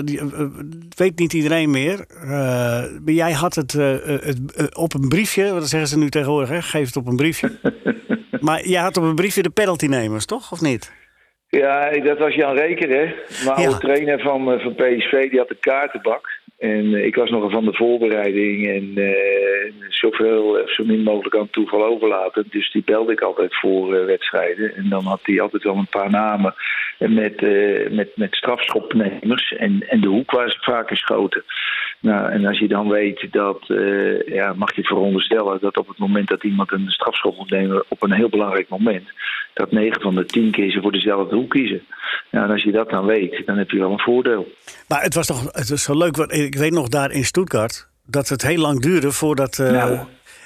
weet 0.97 1.19
niet 1.19 1.33
iedereen 1.33 1.71
meer, 1.71 2.05
maar 2.25 2.89
jij 3.05 3.33
had 3.33 3.55
het, 3.55 3.73
het 3.73 4.77
op 4.77 4.95
een 4.95 5.09
briefje, 5.09 5.53
wat 5.53 5.69
zeggen 5.69 5.89
ze 5.89 5.99
nu 5.99 6.09
tegenwoordig, 6.09 6.49
hè? 6.49 6.63
geef 6.63 6.87
het 6.87 6.97
op 6.97 7.07
een 7.07 7.17
briefje. 7.17 7.51
maar 8.41 8.67
jij 8.67 8.83
had 8.83 8.97
op 8.97 9.03
een 9.03 9.15
briefje 9.15 9.43
de 9.43 9.51
penaltynemers, 9.51 10.27
toch? 10.27 10.53
Of 10.53 10.61
niet? 10.61 10.93
Ja, 11.49 11.91
dat 11.91 12.19
was 12.19 12.35
Jan 12.35 12.57
Reker, 12.57 12.89
hè. 12.89 13.05
Mijn 13.45 13.61
Ja. 13.61 13.67
oude 13.67 13.79
trainer 13.79 14.21
van, 14.21 14.61
van 14.61 14.75
PSV, 14.75 15.31
die 15.31 15.39
had 15.39 15.49
de 15.49 15.57
kaartenbak. 15.61 16.38
En 16.59 16.95
eh, 16.95 17.05
ik 17.05 17.15
was 17.15 17.31
nog 17.31 17.51
van 17.51 17.65
de 17.65 17.75
voorbereiding 17.75 18.67
en 18.67 19.05
eh, 19.05 19.73
zoveel, 19.89 20.59
eh, 20.59 20.67
zo 20.67 20.85
min 20.85 21.03
mogelijk 21.03 21.37
aan 21.37 21.51
toeval 21.51 21.85
overlaten. 21.85 22.45
Dus 22.51 22.73
die 22.73 22.83
belde 22.85 23.13
ik 23.13 23.21
altijd 23.21 23.59
voor 23.59 24.07
wedstrijden. 24.07 24.75
En 24.75 24.89
dan 24.89 25.05
had 25.05 25.21
hij 25.23 25.41
altijd 25.41 25.63
wel 25.63 25.77
een 25.77 25.89
paar 25.91 26.11
namen 26.11 26.55
met, 26.99 27.41
met, 27.91 28.09
met 28.15 28.35
strafschopnemers. 28.35 29.53
En, 29.57 29.89
en 29.89 30.01
de 30.01 30.09
hoek 30.09 30.31
waar 30.31 30.51
ze 30.51 30.59
vaak 30.61 30.89
geschoten. 30.89 31.45
Nou, 32.01 32.31
en 32.31 32.47
als 32.47 32.59
je 32.59 32.69
dan 32.69 32.89
weet 32.89 33.29
dat, 33.31 33.65
ja, 34.27 34.53
mag 34.57 34.75
je 34.75 34.83
veronderstellen 34.83 35.59
dat 35.61 35.77
op 35.77 35.89
het 35.89 35.99
moment 35.99 36.29
dat 36.29 36.45
iemand 36.45 36.73
een 36.73 36.91
strafschop 36.91 37.37
moet 37.37 37.51
nemen 37.51 37.85
op 37.89 38.03
een 38.03 38.13
heel 38.13 38.29
belangrijk 38.29 38.69
moment, 38.69 39.09
dat 39.55 39.71
9 39.71 40.01
van 40.01 40.15
de 40.15 40.25
10 40.25 40.51
keer 40.51 40.71
ze 40.71 40.81
voor 40.81 40.93
dezelfde 40.93 41.37
hoek 41.37 41.51
kiezen. 41.51 41.87
Nou, 42.31 42.45
en 42.45 42.51
als 42.53 42.63
je 42.63 42.73
dat 42.73 42.91
dan 42.91 43.07
weet, 43.07 43.43
dan 43.47 43.59
heb 43.59 43.71
je 43.71 43.79
wel 43.79 43.93
een 43.93 44.01
voordeel. 44.01 44.53
Maar 44.89 45.03
het 45.03 45.15
was 45.15 45.27
toch 45.27 45.45
het 45.45 45.69
was 45.69 45.83
zo 45.83 45.99
leuk, 45.99 46.17
want 46.17 46.33
ik 46.49 46.59
weet 46.59 46.73
nog 46.73 46.89
daar 46.89 47.11
in 47.11 47.25
Stuttgart, 47.25 47.89
dat 48.07 48.29
het 48.29 48.43
heel 48.43 48.59
lang 48.59 48.81
duurde 48.81 49.13
voordat... 49.13 49.59
eh, 49.59 49.71
Nou, 49.71 49.91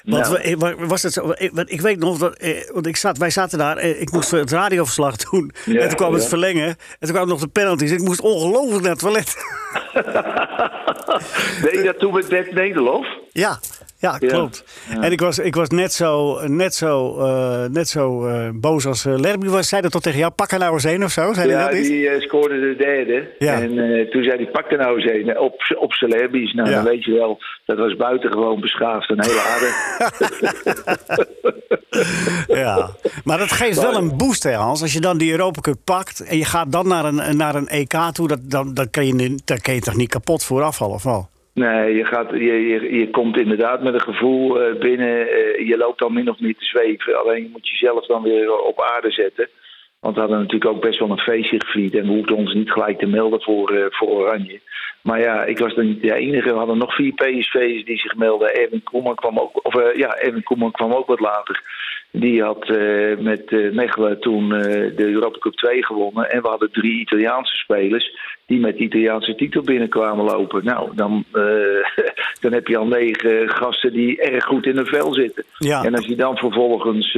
want 0.03 0.29
nou. 0.29 0.31
we- 0.33 0.39
eh, 0.39 0.55
wa- 0.57 0.85
was 0.85 1.01
het 1.03 1.13
zo, 1.13 1.31
eh, 1.31 1.49
ik 1.65 1.81
weet 1.81 1.99
nog, 1.99 2.17
dat, 2.17 2.37
want 2.73 2.87
ik 2.87 2.95
zat, 2.97 3.17
wij 3.17 3.29
zaten 3.29 3.57
daar, 3.57 3.79
ik 3.81 4.11
moest 4.11 4.31
het 4.31 4.51
radioverslag 4.51 5.15
doen. 5.15 5.51
Ja, 5.65 5.79
en 5.81 5.87
toen 5.87 5.97
kwam 5.97 6.13
het 6.13 6.25
verlengen. 6.27 6.67
En 6.67 6.77
toen 6.99 7.09
kwamen 7.09 7.27
nog 7.29 7.39
de 7.39 7.47
penalties. 7.47 7.91
Ik 7.91 7.99
moest 8.01 8.21
ongelooflijk 8.21 8.81
naar 8.81 8.91
het 8.91 8.99
toilet. 8.99 9.35
Je 11.71 11.81
dat 11.83 11.99
toen 11.99 12.13
met 12.13 12.29
Nederlof? 12.53 13.05
Ja, 13.31 13.59
ja, 14.03 14.17
Ja. 14.19 14.27
klopt. 14.27 14.63
En 15.01 15.11
ik 15.11 15.19
was, 15.19 15.39
ik 15.39 15.55
was 15.55 15.69
net 15.69 15.93
zo, 15.93 16.39
net 16.47 16.75
zo, 16.75 17.17
eh, 17.19 17.65
net 17.69 17.87
zo 17.87 18.27
eh, 18.27 18.49
boos 18.53 18.85
als 18.85 19.05
uh, 19.05 19.17
Lerby 19.17 19.47
was. 19.47 19.67
Zei 19.67 19.81
dat 19.81 19.91
toch 19.91 20.01
tegen 20.01 20.19
jou? 20.19 20.31
Pak 20.31 20.51
er 20.51 20.59
nou 20.59 20.73
eens 20.73 20.83
een 20.83 21.03
of 21.03 21.11
zo? 21.11 21.33
Zei 21.33 21.49
Ja, 21.49 21.69
dat 21.69 21.71
die 21.71 22.21
scoorde 22.21 22.59
de 22.59 22.75
derde. 22.77 23.27
Ja. 23.39 23.61
En 23.61 23.69
toen 24.09 24.23
zei 24.23 24.35
hij, 24.35 24.51
pak 24.51 24.71
er 24.71 24.77
nou 24.77 25.01
eens 25.01 25.11
een 25.11 25.39
op, 25.39 25.75
op 25.79 25.93
Celebi's. 25.93 26.53
Nou, 26.53 26.69
dan 26.69 26.83
weet 26.83 27.03
je 27.03 27.11
wel, 27.11 27.39
dat 27.65 27.77
was 27.77 27.95
buitengewoon 27.95 28.59
beschaafd 28.59 29.09
en 29.09 29.23
heel 29.23 29.39
aardig. 29.39 29.75
Ja. 32.47 32.89
Maar 33.23 33.37
dat 33.37 33.51
geeft 33.51 33.81
wel 33.81 33.95
een 33.95 34.17
boost, 34.17 34.43
hè, 34.43 34.53
Hans. 34.53 34.81
Als 34.81 34.93
je 34.93 34.99
dan 34.99 35.17
die 35.17 35.31
Europa 35.31 35.61
Cup 35.61 35.77
pakt 35.83 36.19
en 36.23 36.37
je 36.37 36.45
gaat 36.45 36.71
dan 36.71 36.87
naar 36.87 37.05
een, 37.05 37.37
naar 37.37 37.55
een 37.55 37.67
EK 37.67 37.93
toe, 38.11 38.27
dat, 38.27 38.39
dan, 38.43 38.73
dan, 38.73 38.89
kan 38.89 39.05
je, 39.05 39.37
dan 39.45 39.57
kan 39.61 39.73
je 39.73 39.81
toch 39.81 39.95
niet 39.95 40.09
kapot 40.09 40.43
vooraf 40.43 40.75
vallen, 40.75 40.95
of 40.95 41.03
wel? 41.03 41.29
Nee, 41.53 41.95
je, 41.95 42.05
gaat, 42.05 42.29
je, 42.31 42.67
je, 42.67 42.95
je 42.97 43.09
komt 43.09 43.37
inderdaad 43.37 43.83
met 43.83 43.93
een 43.93 44.01
gevoel 44.01 44.61
eh, 44.61 44.79
binnen. 44.79 45.29
eh, 45.29 45.67
je 45.67 45.77
loopt 45.77 45.99
dan 45.99 46.13
min 46.13 46.29
of 46.29 46.39
meer 46.39 46.55
te 46.55 46.65
zweven. 46.65 47.19
Alleen 47.19 47.43
je 47.43 47.49
moet 47.51 47.69
jezelf 47.69 48.05
dan 48.05 48.23
weer 48.23 48.57
op 48.57 48.81
aarde 48.81 49.11
zetten. 49.11 49.49
Want 49.99 50.15
we 50.15 50.21
hadden 50.21 50.39
natuurlijk 50.39 50.71
ook 50.75 50.81
best 50.81 50.99
wel 50.99 51.09
een 51.09 51.17
feestje 51.17 51.61
gevierd. 51.65 51.95
En 51.95 52.01
we 52.07 52.13
hoefden 52.13 52.35
ons 52.35 52.53
niet 52.53 52.71
gelijk 52.71 52.99
te 52.99 53.05
melden 53.05 53.41
voor, 53.41 53.69
eh, 53.71 53.85
voor 53.89 54.07
Oranje. 54.07 54.59
Maar 55.03 55.19
ja, 55.19 55.43
ik 55.43 55.57
was 55.57 55.75
dan 55.75 55.85
niet 55.85 56.01
de 56.01 56.13
enige. 56.13 56.49
We 56.49 56.57
hadden 56.57 56.77
nog 56.77 56.95
vier 56.95 57.13
PSV's 57.13 57.85
die 57.85 57.97
zich 57.97 58.15
melden. 58.15 58.55
Erwin 58.55 58.83
Koeman 58.83 59.15
kwam 59.15 59.39
ook, 59.39 59.65
of, 59.65 59.75
eh, 59.75 59.95
ja, 59.95 60.15
Erwin 60.15 60.43
Koeman 60.43 60.71
kwam 60.71 60.93
ook 60.93 61.07
wat 61.07 61.19
later. 61.19 61.61
Die 62.11 62.43
had 62.43 62.69
eh, 62.69 63.17
met 63.17 63.51
eh, 63.51 63.71
Mechelen 63.71 64.19
toen 64.19 64.49
de 64.49 64.93
Europa 64.97 65.37
Cup 65.39 65.53
2 65.53 65.85
gewonnen. 65.85 66.29
En 66.29 66.41
we 66.41 66.47
hadden 66.47 66.71
drie 66.71 66.99
Italiaanse 66.99 67.55
spelers 67.55 68.17
die 68.45 68.59
met 68.59 68.77
de 68.77 68.83
Italiaanse 68.83 69.35
titel 69.35 69.61
binnenkwamen 69.61 70.25
lopen. 70.25 70.65
Nou, 70.65 70.89
dan, 70.95 71.23
dan 72.41 72.53
heb 72.53 72.67
je 72.67 72.77
al 72.77 72.87
negen 72.87 73.49
gasten 73.49 73.93
die 73.93 74.21
erg 74.21 74.43
goed 74.43 74.65
in 74.65 74.77
een 74.77 74.85
vel 74.85 75.13
zitten. 75.13 75.43
Ja. 75.57 75.83
En 75.83 75.95
als 75.95 76.05
je 76.05 76.15
dan 76.15 76.37
vervolgens 76.37 77.17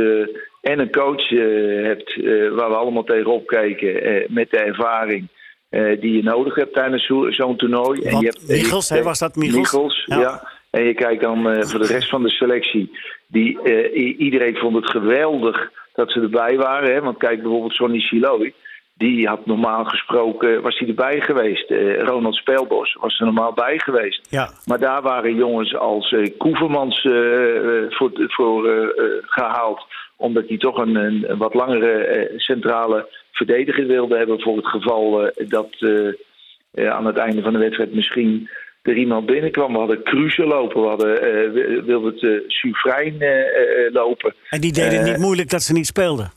en 0.61 0.79
een 0.79 0.91
coach 0.91 1.29
hebt 1.29 2.15
waar 2.51 2.69
we 2.69 2.75
allemaal 2.75 3.03
tegenop 3.03 3.47
kijken 3.47 4.25
met 4.29 4.49
de 4.49 4.57
ervaring 4.57 5.27
eh, 5.69 6.01
die 6.01 6.15
je 6.15 6.24
nodig 6.24 6.55
hebt 6.55 6.74
tijdens 6.74 7.05
zo- 7.05 7.31
zo'n 7.31 7.55
toernooi. 7.57 8.01
En 8.01 8.19
je 8.19 8.25
hebt, 8.25 8.48
Michels, 8.48 8.89
hè, 8.89 9.03
was 9.03 9.19
dat 9.19 9.36
Michels? 9.36 9.57
Michels, 9.57 10.03
Ja. 10.05 10.19
ja. 10.19 10.48
En 10.69 10.84
je 10.84 10.93
kijkt 10.93 11.22
dan 11.22 11.50
eh, 11.50 11.63
voor 11.63 11.79
de 11.79 11.88
rest 11.88 12.10
van 12.10 12.24
de 12.24 12.29
selectie. 12.29 12.91
Die, 13.27 13.62
eh, 13.62 14.19
iedereen 14.19 14.55
vond 14.55 14.75
het 14.75 14.89
geweldig 14.89 15.72
dat 15.93 16.12
ze 16.12 16.19
erbij 16.22 16.57
waren. 16.57 16.93
Hè? 16.93 17.01
Want 17.01 17.17
kijk 17.17 17.41
bijvoorbeeld 17.41 17.74
Sonny 17.74 18.00
Siloy. 18.00 18.53
Die 18.98 19.27
had 19.27 19.45
normaal 19.45 19.84
gesproken, 19.84 20.62
was 20.62 20.79
hij 20.79 20.88
erbij 20.88 21.22
geweest. 21.22 21.69
Ronald 22.00 22.36
Speelbos 22.36 22.98
was 23.00 23.19
er 23.19 23.25
normaal 23.25 23.53
bij 23.53 23.79
geweest. 23.79 24.27
Ja. 24.29 24.50
Maar 24.65 24.79
daar 24.79 25.01
waren 25.01 25.36
jongens 25.36 25.75
als 25.75 26.15
Koevermans 26.38 27.01
voor, 27.89 28.12
voor 28.13 28.67
eh, 28.69 28.84
eh, 28.84 28.89
gehaald. 29.22 29.86
Omdat 30.17 30.43
hij 30.48 30.57
toch 30.57 30.77
een, 30.77 31.25
wat 31.38 31.53
langere 31.53 32.31
centrale 32.38 33.07
verdediger 33.35 33.87
wilde 33.87 34.17
hebben. 34.17 34.41
Voor 34.41 34.55
het 34.57 34.67
geval 34.67 35.27
eh, 35.27 35.47
dat 35.49 35.69
eh, 35.79 36.07
eh, 36.71 36.89
aan 36.89 37.05
het 37.05 37.17
einde 37.17 37.41
van 37.41 37.53
de 37.53 37.59
wedstrijd 37.59 37.93
misschien 37.93 38.49
er 38.81 38.95
iemand 38.97 39.25
binnenkwam. 39.25 39.71
We 39.71 39.77
hadden 39.79 40.03
Cruze 40.03 40.45
lopen, 40.45 40.81
we 40.81 40.87
hadden 40.87 41.53
wi- 41.53 41.81
Wilbert 41.81 42.43
Sufrein 42.47 43.21
eh, 43.21 43.39
eh, 43.39 43.93
lopen. 43.93 44.33
En 44.49 44.61
die 44.61 44.71
deden 44.73 44.97
het 44.99 45.07
niet 45.07 45.17
moeilijk 45.17 45.49
dat 45.49 45.61
ze 45.63 45.73
niet 45.73 45.85
speelden. 45.85 46.31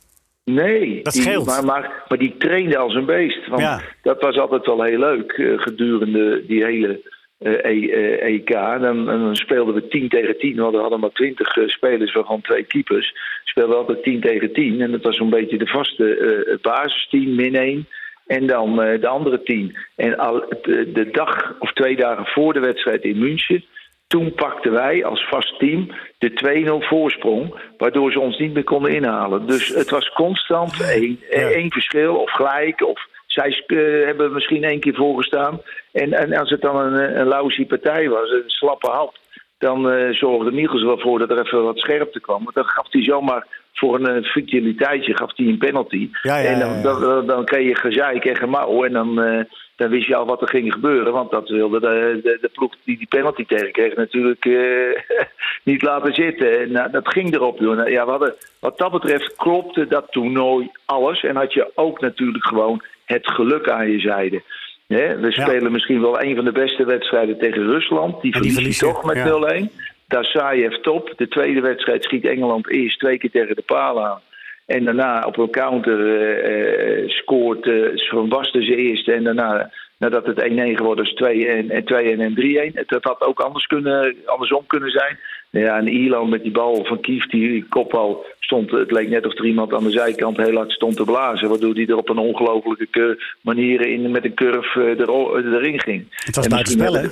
Nee, 0.44 1.02
Dat 1.02 1.12
die- 1.12 1.22
scheelt. 1.22 1.46
maar, 1.46 1.64
maar, 1.64 2.04
maar 2.08 2.18
die 2.18 2.34
trainde 2.38 2.78
als 2.78 2.94
een 2.94 3.04
beest. 3.06 3.46
Want 3.48 3.60
Ja. 3.62 3.80
dat 4.02 4.20
was 4.20 4.38
altijd 4.38 4.66
wel 4.66 4.82
heel 4.82 4.98
leuk 4.98 5.32
gedurende 5.56 6.46
die 6.46 6.64
hele 6.64 7.00
eh, 7.38 7.52
E- 7.52 7.90
eh, 7.90 8.34
EK. 8.34 8.50
Dan, 8.80 9.04
dan 9.04 9.36
speelden 9.36 9.74
we 9.74 9.88
10 9.88 10.08
tegen 10.08 10.38
10. 10.38 10.54
We 10.54 10.76
hadden, 10.76 11.00
maar 11.00 11.12
20 11.12 11.56
eh, 11.56 11.68
spelers, 11.68 12.12
waarvan 12.12 12.40
twee 12.40 12.64
keepers. 12.64 13.14
Speelden 13.44 13.72
we 13.72 13.80
altijd 13.80 14.02
10 14.02 14.20
tegen 14.20 14.52
10. 14.52 14.80
En 14.80 14.90
dat 14.90 15.02
was 15.02 15.16
zo'n 15.16 15.30
beetje 15.30 15.58
de 15.58 15.66
vaste 15.66 16.16
eh, 16.16 16.56
basisteam, 16.62 17.34
min 17.34 17.54
1. 17.54 17.86
En 18.26 18.46
dan 18.46 18.76
de 18.76 19.08
andere 19.08 19.42
10. 19.42 19.76
En 19.96 20.18
al, 20.18 20.44
de, 20.62 20.92
de 20.92 21.10
dag 21.10 21.54
of 21.58 21.72
twee 21.72 21.96
dagen 21.96 22.26
voor 22.26 22.52
de 22.52 22.60
wedstrijd 22.60 23.02
in 23.02 23.18
München. 23.18 23.64
Toen 24.06 24.34
pakten 24.34 24.72
wij 24.72 25.04
als 25.04 25.28
vast 25.28 25.58
team 25.58 25.92
de 26.18 26.80
2-0 26.82 26.86
voorsprong, 26.88 27.54
waardoor 27.76 28.12
ze 28.12 28.20
ons 28.20 28.38
niet 28.38 28.54
meer 28.54 28.64
konden 28.64 28.94
inhalen. 28.94 29.46
Dus 29.46 29.68
het 29.68 29.90
was 29.90 30.12
constant 30.12 30.80
één, 30.80 31.20
Ja. 31.30 31.50
één 31.50 31.70
verschil 31.70 32.16
of 32.16 32.30
gelijk. 32.30 32.86
Of 32.86 33.06
zij 33.38 33.64
eh, 33.66 34.06
hebben 34.06 34.32
misschien 34.32 34.64
één 34.64 34.80
keer 34.80 34.94
voorgestaan. 34.94 35.60
En, 35.92 36.12
en 36.12 36.36
als 36.36 36.50
het 36.50 36.60
dan 36.60 36.76
een, 36.76 37.20
een 37.20 37.26
lausie 37.26 37.66
partij 37.66 38.08
was, 38.08 38.30
een 38.30 38.42
slappe 38.46 38.90
hap, 38.90 39.16
dan 39.58 39.90
eh, 39.90 40.14
zorgde 40.14 40.52
Michels 40.52 40.82
wel 40.82 40.98
voor 40.98 41.18
dat 41.18 41.30
er 41.30 41.40
even 41.40 41.62
wat 41.62 41.78
scherpte 41.78 42.20
kwam. 42.20 42.42
Want 42.42 42.54
dan 42.54 42.64
gaf 42.64 42.86
hij 42.90 43.02
zomaar 43.02 43.46
voor 43.72 43.94
een 43.94 44.22
eh, 44.22 44.30
futiliteitje 44.30 45.16
gaf 45.16 45.36
hij 45.36 45.46
een 45.46 45.58
penalty. 45.58 46.10
Ja, 46.22 46.38
ja, 46.38 46.48
en 46.48 46.58
ja, 46.58 46.64
dan, 46.64 46.82
dan, 46.82 47.00
dan, 47.00 47.26
dan 47.26 47.44
kreeg 47.44 47.68
je 47.68 47.76
gezeik 47.76 48.24
en 48.24 48.36
gemauw. 48.36 48.84
En 48.84 48.92
dan, 48.92 49.14
dan 49.76 49.88
wist 49.88 50.06
je 50.06 50.16
al 50.16 50.26
wat 50.26 50.42
er 50.42 50.48
ging 50.48 50.72
gebeuren. 50.72 51.12
Want 51.12 51.30
dat 51.30 51.48
wilde 51.48 51.80
de, 51.80 52.20
de, 52.22 52.38
de 52.40 52.48
ploeg 52.48 52.74
die 52.84 52.98
die 52.98 53.08
penalty 53.08 53.44
tegen 53.46 53.72
kreeg 53.72 53.96
natuurlijk 53.96 54.44
niet 55.70 55.82
laten 55.82 56.14
zitten. 56.14 56.60
En 56.60 56.72
nou, 56.72 56.90
dat 56.90 57.12
ging 57.12 57.34
erop. 57.34 57.58
Joh. 57.58 57.76
Nou, 57.76 57.90
Ja, 57.90 58.04
we 58.04 58.10
hadden, 58.10 58.34
wat 58.60 58.78
dat 58.78 58.92
betreft 58.92 59.36
klopte 59.36 59.86
dat 59.86 60.06
toernooi 60.10 60.70
alles. 60.84 61.22
En 61.22 61.36
had 61.36 61.52
je 61.52 61.70
ook 61.74 62.00
natuurlijk 62.00 62.46
gewoon 62.46 62.82
het 63.08 63.30
geluk 63.30 63.68
aan 63.68 63.90
je 63.90 64.00
zijde. 64.00 64.42
We 64.86 65.16
Ja. 65.20 65.30
spelen 65.30 65.72
misschien 65.72 66.00
wel 66.00 66.22
een 66.22 66.36
van 66.36 66.44
de 66.44 66.52
beste 66.52 66.84
wedstrijden 66.84 67.38
tegen 67.38 67.66
Rusland. 67.66 68.22
Die 68.22 68.40
die 68.40 68.76
toch 68.78 69.04
met 69.04 69.16
ja. 69.16 69.24
0-1. 69.24 69.70
Dasayev 70.08 70.74
top. 70.74 71.12
De 71.16 71.28
tweede 71.28 71.60
wedstrijd 71.60 72.04
schiet 72.04 72.24
Engeland 72.24 72.70
eerst 72.70 72.98
twee 72.98 73.18
keer 73.18 73.30
tegen 73.30 73.56
de 73.56 73.62
paal 73.62 74.04
aan. 74.04 74.20
En 74.66 74.84
daarna 74.84 75.24
op 75.26 75.38
een 75.38 75.50
counter 75.50 76.00
eh, 76.42 77.08
scoort 77.08 77.66
eh 77.66 78.08
Van 78.08 78.28
Basten 78.28 78.62
zijn 78.64 78.78
eerste. 78.78 79.12
En 79.12 79.24
daarna, 79.24 79.70
nadat 79.98 80.26
het 80.26 80.40
1-1 80.42 80.76
geworden 80.76 81.04
is, 81.04 81.12
2 81.14 81.46
en, 81.48 81.70
en 81.70 81.84
2 81.84 82.16
en 82.16 82.72
3-1. 82.74 82.86
Dat 82.86 83.04
had 83.04 83.20
ook 83.22 83.40
anders 83.40 83.66
kunnen, 83.66 84.16
andersom 84.24 84.66
kunnen 84.66 84.90
zijn. 84.90 85.18
Ja, 85.50 85.76
en 85.78 85.88
Ierland 85.88 86.30
met 86.30 86.42
die 86.42 86.52
bal 86.52 86.84
van 86.84 87.00
Kief, 87.00 87.26
die 87.26 87.64
kopbal, 87.68 88.24
stond, 88.48 88.70
het 88.70 88.90
leek 88.90 89.08
net 89.08 89.26
of 89.26 89.38
er 89.38 89.44
iemand 89.46 89.72
aan 89.74 89.84
de 89.84 89.90
zijkant 89.90 90.36
heel 90.36 90.54
hard 90.56 90.72
stond 90.72 90.96
te 90.96 91.04
blazen. 91.04 91.48
Waardoor 91.48 91.74
die 91.74 91.86
er 91.86 91.96
op 91.96 92.08
een 92.08 92.18
ongelofelijke 92.18 93.34
manier 93.40 93.80
in, 93.86 94.10
met 94.10 94.24
een 94.24 94.34
curve 94.34 94.80
eh, 94.80 94.98
ero- 94.98 95.36
erin 95.36 95.80
ging. 95.80 96.06
Het 96.24 96.36
was 96.36 96.46
buitenspel, 96.46 96.94
hè? 96.94 97.06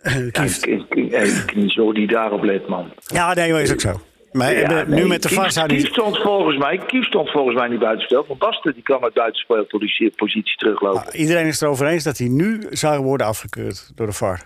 Eh, 0.00 0.30
Ja, 0.32 0.42
ik, 0.42 0.94
ik, 0.94 1.70
zo 1.70 1.92
die 1.92 2.06
daarop 2.06 2.42
let, 2.42 2.68
man. 2.68 2.92
Ja, 3.06 3.34
nee, 3.34 3.52
maar 3.52 3.62
is 3.62 3.72
ook 3.72 3.80
zo. 3.80 4.00
Maar 4.32 4.52
eh, 4.52 4.60
Ja, 4.60 4.84
nu 4.86 4.94
nee, 4.94 5.04
met 5.06 5.22
de 5.22 5.28
VAR 5.28 5.52
zou 5.52 5.66
Kief 5.68 5.78
die... 5.82 5.86
stond 5.86 6.18
volgens 6.18 6.56
mij, 6.58 6.78
Kief 6.86 7.04
stond 7.04 7.30
volgens 7.30 7.56
mij 7.56 7.68
niet 7.68 7.78
buitenspel. 7.78 8.24
Van 8.24 8.38
Basten 8.38 8.74
die 8.74 8.82
kwam 8.82 9.04
uit 9.04 9.14
buitenspelpositie 9.14 10.10
positie 10.16 10.56
teruglopen. 10.56 11.06
Ah, 11.06 11.20
Iedereen 11.20 11.46
is 11.46 11.52
het 11.54 11.62
erover 11.62 11.86
eens 11.86 12.04
dat 12.04 12.18
hij 12.18 12.28
nu 12.28 12.66
zou 12.70 13.02
worden 13.02 13.26
afgekeurd 13.26 13.92
door 13.94 14.06
de 14.06 14.12
VAR. 14.12 14.42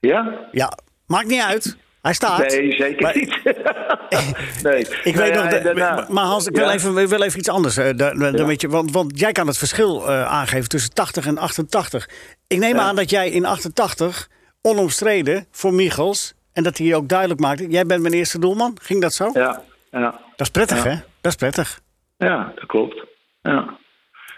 Ja? 0.00 0.48
Ja, 0.52 0.78
maakt 1.06 1.26
niet 1.26 1.40
uit. 1.42 1.76
Hij 2.04 2.12
staat. 2.14 2.38
Nee, 2.38 2.72
zeker 2.72 3.02
Maar- 3.02 3.16
niet. 3.16 3.40
nee. 4.62 4.78
Ik 4.80 5.14
Nou 5.14 5.16
weet 5.16 5.34
ja, 5.34 5.42
nog, 5.42 5.62
daarna- 5.62 6.06
maar 6.08 6.24
Hans, 6.24 6.46
ik 6.46 6.56
wil, 6.56 6.64
Ja. 6.66 6.72
even, 6.72 6.96
ik 6.96 7.08
wil 7.08 7.22
even 7.22 7.38
iets 7.38 7.48
anders. 7.48 7.76
eh, 7.76 7.96
da- 7.96 8.12
je, 8.56 8.68
want, 8.68 8.92
want 8.92 9.18
jij 9.20 9.32
kan 9.32 9.46
het 9.46 9.58
verschil 9.58 10.08
eh, 10.08 10.24
aangeven 10.26 10.68
tussen 10.68 10.94
80 10.94 11.26
en 11.26 11.38
88. 11.38 12.08
Ik 12.48 12.58
neem 12.58 12.78
aan 12.78 12.96
dat 12.96 13.10
jij 13.10 13.30
in 13.30 13.44
88 13.46 14.28
onomstreden 14.62 15.46
voor 15.50 15.74
Michels... 15.74 16.34
en 16.52 16.62
dat 16.62 16.78
hij 16.78 16.94
ook 16.94 17.08
duidelijk 17.08 17.40
maakte... 17.40 17.66
jij 17.68 17.86
bent 17.86 18.02
mijn 18.02 18.14
eerste 18.14 18.38
doelman. 18.38 18.76
Ging 18.82 19.00
dat 19.00 19.12
zo? 19.12 19.30
Ja, 19.32 19.62
ja, 19.90 20.10
Dat 20.10 20.46
is 20.46 20.50
prettig, 20.50 20.82
hè? 20.84 20.94
Dat 21.20 21.32
is 21.32 21.36
prettig. 21.36 21.80
ja, 22.16 22.52
dat 22.54 22.66
klopt. 22.66 23.04
Ja. 23.42 23.76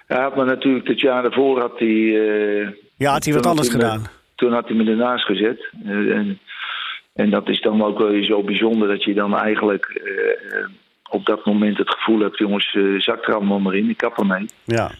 Hij 0.06 0.20
had 0.22 0.36
me 0.36 0.44
natuurlijk 0.44 0.86
het 0.88 1.00
jaar 1.00 1.22
daarvoor 1.22 1.60
had 1.60 1.78
hij... 1.78 1.88
eh, 1.88 2.68
Ja, 2.96 3.12
had 3.12 3.24
hij 3.24 3.34
wat 3.34 3.46
anders 3.46 3.68
me- 3.68 3.74
gedaan. 3.74 4.06
toen 4.34 4.52
had 4.52 4.68
hij 4.68 4.76
me 4.76 4.90
ernaast 4.90 5.24
gezet. 5.24 5.70
En, 5.84 6.38
en 7.16 7.30
dat 7.30 7.48
is 7.48 7.60
dan 7.60 7.82
ook 7.84 7.98
wel 7.98 8.08
weer 8.08 8.24
zo 8.24 8.42
bijzonder 8.42 8.88
dat 8.88 9.04
je 9.04 9.14
dan 9.14 9.36
eigenlijk 9.36 9.84
eh, 9.84 10.58
eh, 10.58 10.66
op 11.10 11.26
dat 11.26 11.44
moment 11.44 11.78
het 11.78 11.90
gevoel 11.90 12.20
hebt... 12.20 12.38
jongens, 12.38 12.74
eh 12.74 12.82
zak 12.98 13.26
er 13.26 13.34
allemaal 13.34 13.58
maar 13.58 13.74
in, 13.74 13.90
ik 13.90 13.96
kap 13.96 14.18
ermee. 14.18 14.46
Ja. 14.64 14.90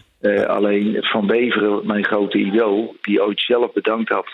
Alleen 0.47 0.97
Van 0.99 1.27
Beveren, 1.27 1.85
mijn 1.85 2.05
grote 2.05 2.37
idool, 2.37 2.95
die 3.01 3.23
ooit 3.23 3.41
zelf 3.41 3.73
bedankt 3.73 4.09
had 4.09 4.27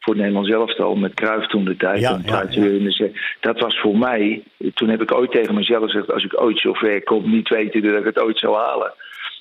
voor 0.00 0.14
het 0.14 0.22
Nederlands 0.22 0.50
elftal 0.50 0.94
met 0.94 1.14
Cruijff 1.14 1.46
toen 1.46 1.64
de 1.64 1.76
tijd. 1.76 2.00
Ja, 2.00 2.20
Dat 3.40 3.60
was 3.60 3.80
voor 3.80 3.98
mij, 3.98 4.42
toen 4.74 4.88
heb 4.88 5.02
ik 5.02 5.14
ooit 5.14 5.30
tegen 5.30 5.54
mezelf 5.54 5.84
gezegd, 5.84 6.12
als 6.12 6.24
ik 6.24 6.40
ooit 6.40 6.58
zover 6.58 7.02
kom, 7.02 7.30
niet 7.30 7.48
weten 7.48 7.82
dat 7.82 7.98
ik 7.98 8.04
het 8.04 8.20
ooit 8.20 8.38
zou 8.38 8.56
halen. 8.56 8.92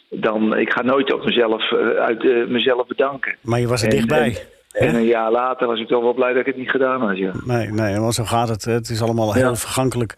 Dan, 0.10 0.58
ik 0.58 0.72
ga 0.72 0.82
nooit 0.84 1.14
op 1.14 1.26
mezelf, 1.26 1.74
uit 2.00 2.50
mezelf 2.50 2.88
bedanken. 2.88 3.36
Maar 3.42 3.60
je 3.60 3.68
was 3.68 3.82
er 3.82 3.90
En- 3.90 3.96
dichtbij. 3.96 4.28
En, 4.28 4.55
en 4.80 4.96
een 4.96 5.06
jaar 5.06 5.32
later 5.32 5.68
was 5.68 5.80
ik 5.80 5.88
toch 5.88 6.02
wel 6.04 6.14
blij 6.14 6.30
dat 6.32 6.40
ik 6.40 6.46
het 6.46 6.58
niet 6.58 6.70
gedaan 6.70 7.02
had. 7.02 7.18
Ja. 7.18 7.32
Nee, 7.46 7.68
nee, 7.72 8.00
want 8.00 8.14
zo 8.14 8.24
gaat 8.24 8.50
het. 8.50 8.66
Het 8.66 8.90
is 8.90 9.02
allemaal 9.02 9.34
heel 9.34 9.50
Ja. 9.50 9.56
vergankelijk. 9.56 10.14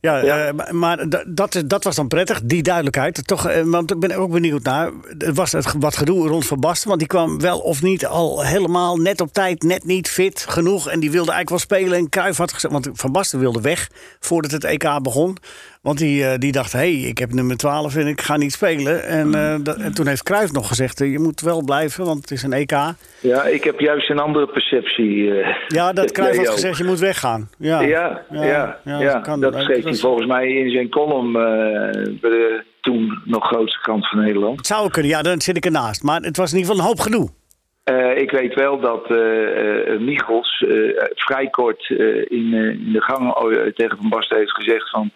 Ja, 0.00 0.16
Ja. 0.16 0.46
eh, 0.46 0.52
maar- 0.54 0.74
maar 0.74 1.08
da- 1.08 1.24
dat, 1.26 1.62
dat 1.66 1.84
was 1.84 1.96
dan 1.96 2.08
prettig, 2.08 2.40
die 2.44 2.62
duidelijkheid. 2.62 3.26
Toch, 3.26 3.46
eh, 3.46 3.62
want 3.64 3.90
ik 3.90 3.98
ben 4.00 4.16
ook 4.16 4.30
benieuwd 4.30 4.62
naar. 4.62 4.90
Het 5.18 5.36
was 5.36 5.52
het 5.52 5.72
wat 5.78 5.96
gedoe 5.96 6.28
rond 6.28 6.46
Van 6.46 6.60
Basten. 6.60 6.88
Want 6.88 7.00
die 7.00 7.08
kwam 7.08 7.40
wel 7.40 7.58
of 7.58 7.82
niet 7.82 8.06
al 8.06 8.44
helemaal 8.44 8.96
net 8.96 9.20
op 9.20 9.32
tijd, 9.32 9.62
net 9.62 9.84
niet 9.84 10.08
fit 10.08 10.44
genoeg. 10.48 10.88
En 10.88 11.00
die 11.00 11.10
wilde 11.10 11.32
eigenlijk 11.32 11.48
wel 11.68 11.78
spelen. 11.78 11.98
En 11.98 12.08
Cruijff 12.08 12.38
had 12.38 12.52
gezegd. 12.52 12.72
Want 12.72 12.88
Van 12.92 13.12
Basten 13.12 13.38
wilde 13.38 13.60
weg 13.60 13.88
voordat 14.20 14.50
het 14.50 14.64
EK 14.64 14.98
begon. 15.02 15.36
Want 15.82 15.98
die, 15.98 16.24
eh, 16.24 16.38
die 16.38 16.52
dacht: 16.52 16.72
hé, 16.72 16.78
hey, 16.78 17.08
ik 17.08 17.18
heb 17.18 17.32
nummer 17.32 17.56
12 17.56 17.96
en 17.96 18.06
ik 18.06 18.20
ga 18.20 18.36
niet 18.36 18.52
spelen. 18.52 19.04
En, 19.04 19.34
eh, 19.34 19.54
dat- 19.62 19.76
en 19.76 19.94
toen 19.94 20.06
heeft 20.06 20.22
Cruijff 20.22 20.52
nog 20.52 20.68
gezegd: 20.68 21.00
eh, 21.00 21.10
je 21.12 21.18
moet 21.18 21.40
wel 21.40 21.64
blijven, 21.64 22.04
want 22.04 22.20
het 22.20 22.30
is 22.30 22.42
een 22.42 22.52
EK. 22.52 22.70
ja, 23.20 23.44
ik 23.44 23.64
heb 23.64 23.80
juist 23.80 24.10
een 24.10 24.18
andere 24.18 24.46
perceptie. 24.46 25.40
eh, 25.40 25.54
Ja, 25.68 25.92
dat 25.92 26.12
Cruijff 26.16 26.36
had 26.36 26.48
gezegd: 26.48 26.78
je 26.78 26.84
moet 26.84 26.98
weggaan. 26.98 27.50
Ja, 27.58 27.80
Ja, 27.80 28.22
ja, 28.30 28.78
ja, 28.84 29.20
kan- 29.20 29.40
dat 29.40 29.54
eh, 29.54 29.60
schreef 29.60 29.84
hij 29.84 29.94
volgens 29.94 30.26
mij 30.26 30.48
in 30.48 30.70
zijn 30.70 30.88
column 30.88 31.36
eh, 31.36 31.42
bij 32.20 32.30
de 32.30 32.62
toen 32.80 33.18
nog 33.24 33.46
grootste 33.46 33.80
krant 33.80 34.08
van 34.08 34.20
Nederland. 34.20 34.56
Het 34.56 34.66
zou 34.66 34.90
kunnen, 34.90 35.10
ja, 35.10 35.22
dan 35.22 35.40
zit 35.40 35.56
ik 35.56 35.64
ernaast. 35.64 36.02
Maar 36.02 36.20
het 36.20 36.36
was 36.36 36.52
in 36.52 36.58
ieder 36.58 36.70
geval 36.72 36.86
een 36.88 36.90
hoop 36.96 37.04
gedoe. 37.04 37.28
Eh, 37.84 38.16
ik 38.16 38.30
weet 38.30 38.54
wel 38.54 38.80
dat 38.80 39.10
eh 39.10 39.92
eh, 39.94 40.00
Michels 40.00 40.64
eh, 40.68 41.04
vrij 41.14 41.48
kort 41.50 41.90
eh, 41.90 41.98
in, 42.16 42.50
eh, 42.54 42.68
in 42.86 42.90
de 42.92 43.00
gang 43.00 43.34
eh, 43.34 43.72
tegen 43.72 43.96
Van 43.96 44.08
Basten 44.08 44.36
heeft 44.36 44.50
gezegd 44.54 44.90
van... 44.90 45.10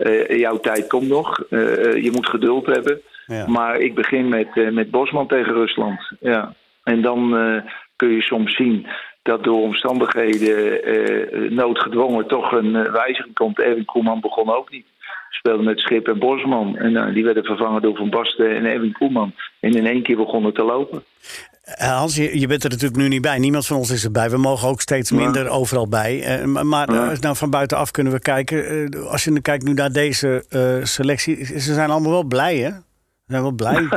eh, 0.00 0.38
jouw 0.38 0.58
tijd 0.60 0.86
komt 0.86 1.08
nog, 1.08 1.44
Eh, 1.50 1.86
eh, 1.86 2.02
je 2.02 2.10
moet 2.10 2.28
geduld 2.28 2.66
hebben. 2.66 3.00
Ja. 3.26 3.46
Maar 3.46 3.78
ik 3.78 3.94
begin 3.94 4.28
met, 4.28 4.72
met 4.72 4.90
Bosman 4.90 5.26
tegen 5.26 5.52
Rusland. 5.52 6.12
Ja. 6.20 6.54
En 6.82 7.02
dan 7.02 7.20
kun 7.96 8.10
je 8.10 8.22
soms 8.22 8.56
zien 8.56 8.86
dat 9.22 9.44
door 9.44 9.60
omstandigheden 9.60 11.54
noodgedwongen 11.54 12.26
toch 12.26 12.52
een 12.52 12.72
wijziging 12.92 13.34
komt. 13.34 13.60
Erwin 13.60 13.84
Koeman 13.84 14.20
begon 14.20 14.50
ook 14.50 14.70
niet. 14.70 14.86
Speelde 15.30 15.62
met 15.62 15.80
Schip 15.80 16.08
en 16.08 16.18
Bosman. 16.18 16.76
En 16.76 17.14
die 17.14 17.24
werden 17.24 17.44
vervangen 17.44 17.82
door 17.82 17.96
Van 17.96 18.10
Basten 18.10 18.56
en 18.56 18.64
Erwin 18.64 18.92
Koeman. 18.92 19.32
En 19.60 19.72
in 19.72 19.86
één 19.86 20.02
keer 20.02 20.16
begon 20.16 20.44
het 20.44 20.54
te 20.54 20.64
lopen. 20.64 21.04
Eh, 21.74 21.96
Hans, 21.98 22.16
je, 22.16 22.40
je 22.40 22.46
bent 22.46 22.64
er 22.64 22.70
natuurlijk 22.70 23.00
nu 23.00 23.08
niet 23.08 23.22
bij. 23.22 23.38
Niemand 23.38 23.66
van 23.66 23.76
ons 23.76 23.90
is 23.90 24.04
erbij. 24.04 24.30
We 24.30 24.36
mogen 24.36 24.68
ook 24.68 24.80
steeds 24.80 25.10
minder 25.10 25.48
overal 25.48 25.88
bij. 25.88 26.22
Eh, 26.22 26.44
maar 26.44 26.92
Ja. 26.92 27.10
eh, 27.10 27.18
nou, 27.18 27.36
van 27.36 27.50
buitenaf 27.50 27.90
kunnen 27.90 28.12
we 28.12 28.20
kijken. 28.20 28.88
Als 29.08 29.24
je 29.24 29.30
nu 29.30 29.40
kijkt 29.40 29.64
nu 29.64 29.72
naar 29.72 29.92
deze 29.92 30.44
selectie. 30.82 31.44
Ze 31.44 31.74
zijn 31.74 31.90
allemaal 31.90 32.10
wel 32.12 32.24
blij, 32.24 32.56
hè? 32.56 32.68
Ze 32.70 33.36
zijn 33.36 33.42
wel 33.42 33.52
blij. 33.52 33.74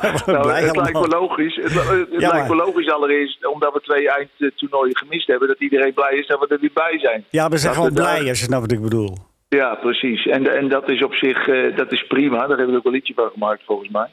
Zijn 0.00 0.12
wel 0.24 0.34
Nou, 0.34 0.42
blij 0.42 0.62
het 0.62 0.76
lijkt 0.76 0.92
me 1.00 1.08
logisch. 1.08 1.56
Het, 1.62 1.72
het 1.74 2.20
Ja, 2.20 2.32
lijkt 2.32 2.48
me 2.48 2.54
logisch 2.54 2.90
allereerst, 2.90 3.46
omdat 3.46 3.72
we 3.72 3.80
twee 3.80 4.10
eindtoernooien 4.10 4.96
gemist 4.96 5.26
hebben, 5.26 5.48
dat 5.48 5.60
iedereen 5.60 5.94
blij 5.94 6.16
is 6.18 6.26
dat 6.26 6.40
we 6.40 6.46
er 6.48 6.60
weer 6.60 6.70
bij 6.74 6.98
zijn. 6.98 7.24
Ja, 7.30 7.48
we 7.48 7.56
zijn 7.58 7.74
Dat 7.74 7.82
gewoon 7.82 7.96
daar- 7.96 8.14
blij 8.16 8.28
als 8.28 8.38
je 8.38 8.44
snapt 8.44 8.60
wat 8.62 8.72
ik 8.72 8.80
bedoel. 8.82 9.16
Ja, 9.48 9.74
precies. 9.74 10.26
En, 10.26 10.56
en 10.56 10.68
dat 10.68 10.88
is 10.90 11.02
op 11.04 11.14
zich 11.14 11.44
dat 11.76 11.92
is 11.92 12.06
prima. 12.06 12.38
Daar 12.38 12.48
hebben 12.48 12.70
we 12.70 12.76
ook 12.76 12.84
een 12.84 12.92
liedje 12.92 13.14
van 13.14 13.30
gemaakt, 13.32 13.62
volgens 13.66 13.88
mij. 13.90 14.08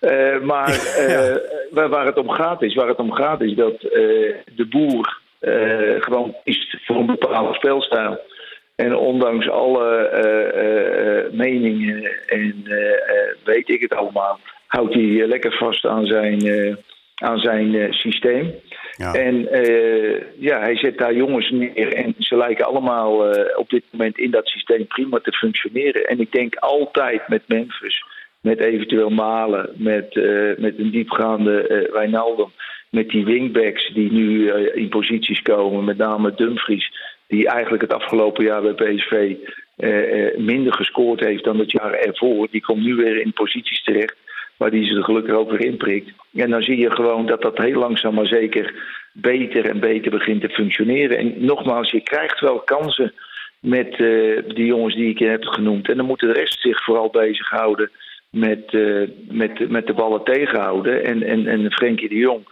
Eh, 0.00 0.40
maar 0.40 0.68
eh, 1.06 1.36
waar, 1.70 1.88
waar 1.88 2.06
het 2.06 2.18
om 2.18 2.30
gaat 2.30 2.62
is, 2.62 2.74
waar 2.74 2.88
het 2.88 2.98
om 2.98 3.12
gaat 3.12 3.40
is 3.40 3.54
dat 3.54 3.82
eh, 3.82 4.34
de 4.54 4.66
boer 4.70 5.24
gewoon 6.00 6.34
kiest 6.44 6.76
voor 6.84 6.96
een 6.96 7.06
bepaalde 7.06 7.54
speelstijl. 7.54 8.20
En 8.76 8.96
ondanks 8.96 9.48
alle 9.48 10.10
meningen 11.32 12.10
en 12.26 12.64
weet 13.44 13.68
ik 13.68 13.80
het 13.80 13.94
allemaal, 13.94 14.40
houdt 14.66 14.94
hij 14.94 15.26
lekker 15.26 15.52
vast 15.52 15.86
aan 15.86 16.06
zijn, 16.06 16.48
aan 17.14 17.38
zijn 17.38 17.94
systeem. 17.94 18.54
Ja. 18.96 19.12
En 19.12 19.48
ja, 20.38 20.60
hij 20.60 20.76
zet 20.76 20.98
daar 20.98 21.14
jongens 21.14 21.50
neer 21.50 21.92
en 21.92 22.14
ze 22.18 22.36
lijken 22.36 22.66
allemaal 22.66 23.34
op 23.56 23.70
dit 23.70 23.82
moment 23.90 24.18
in 24.18 24.30
dat 24.30 24.46
systeem 24.46 24.86
prima 24.86 25.18
te 25.18 25.32
functioneren. 25.32 26.06
En 26.06 26.20
ik 26.20 26.32
denk 26.32 26.54
altijd 26.54 27.28
met 27.28 27.42
Memphis, 27.46 28.04
met 28.46 28.60
eventueel 28.60 29.10
Malen, 29.10 29.70
met, 29.76 30.16
eh, 30.16 30.56
met 30.56 30.78
een 30.78 30.90
diepgaande 30.90 31.66
eh 31.66 31.92
Wijnaldum, 31.92 32.52
met 32.90 33.08
die 33.08 33.24
wingbacks 33.24 33.90
die 33.94 34.12
nu 34.12 34.48
eh, 34.48 34.76
in 34.76 34.88
posities 34.88 35.42
komen, 35.42 35.84
met 35.84 35.96
name 35.96 36.34
Dumfries, 36.34 36.92
die 37.28 37.48
eigenlijk 37.48 37.82
het 37.82 37.92
afgelopen 37.92 38.44
jaar 38.44 38.62
bij 38.62 38.72
PSV 38.72 39.34
minder 40.36 40.72
gescoord 40.72 41.20
heeft 41.20 41.44
dan 41.44 41.58
het 41.58 41.70
jaar 41.70 41.92
ervoor. 41.92 42.48
Die 42.50 42.60
komt 42.60 42.82
nu 42.82 42.94
weer 42.94 43.20
in 43.20 43.32
posities 43.32 43.82
terecht 43.82 44.16
waar 44.56 44.70
die 44.70 44.86
ze 44.86 44.96
er 44.96 45.04
gelukkig 45.04 45.34
ook 45.34 45.50
weer 45.50 45.64
inprikt. 45.64 46.10
En 46.34 46.50
dan 46.50 46.62
zie 46.62 46.78
je 46.78 46.90
gewoon 46.90 47.26
dat 47.26 47.42
dat 47.42 47.58
heel 47.58 47.78
langzaam 47.78 48.14
maar 48.14 48.26
zeker 48.26 48.74
beter 49.12 49.68
en 49.68 49.80
beter 49.80 50.10
begint 50.10 50.40
te 50.40 50.48
functioneren. 50.48 51.18
En 51.18 51.34
nogmaals, 51.44 51.90
je 51.90 52.00
krijgt 52.00 52.40
wel 52.40 52.58
kansen 52.58 53.12
met 53.60 53.96
die 54.54 54.66
jongens 54.66 54.94
die 54.94 55.10
ik 55.10 55.18
heb 55.18 55.44
genoemd. 55.44 55.88
En 55.88 55.96
dan 55.96 56.06
moet 56.06 56.20
de 56.20 56.32
rest 56.32 56.60
zich 56.60 56.84
vooral 56.84 57.10
bezighouden 57.10 57.90
met, 58.36 58.74
eh, 58.74 59.08
met, 59.28 59.68
met 59.68 59.86
de 59.86 59.94
ballen 59.94 60.24
tegenhouden. 60.24 61.04
En, 61.04 61.22
en, 61.22 61.46
en 61.46 61.72
Frenkie 61.72 62.08
de 62.08 62.14
Jong, 62.14 62.44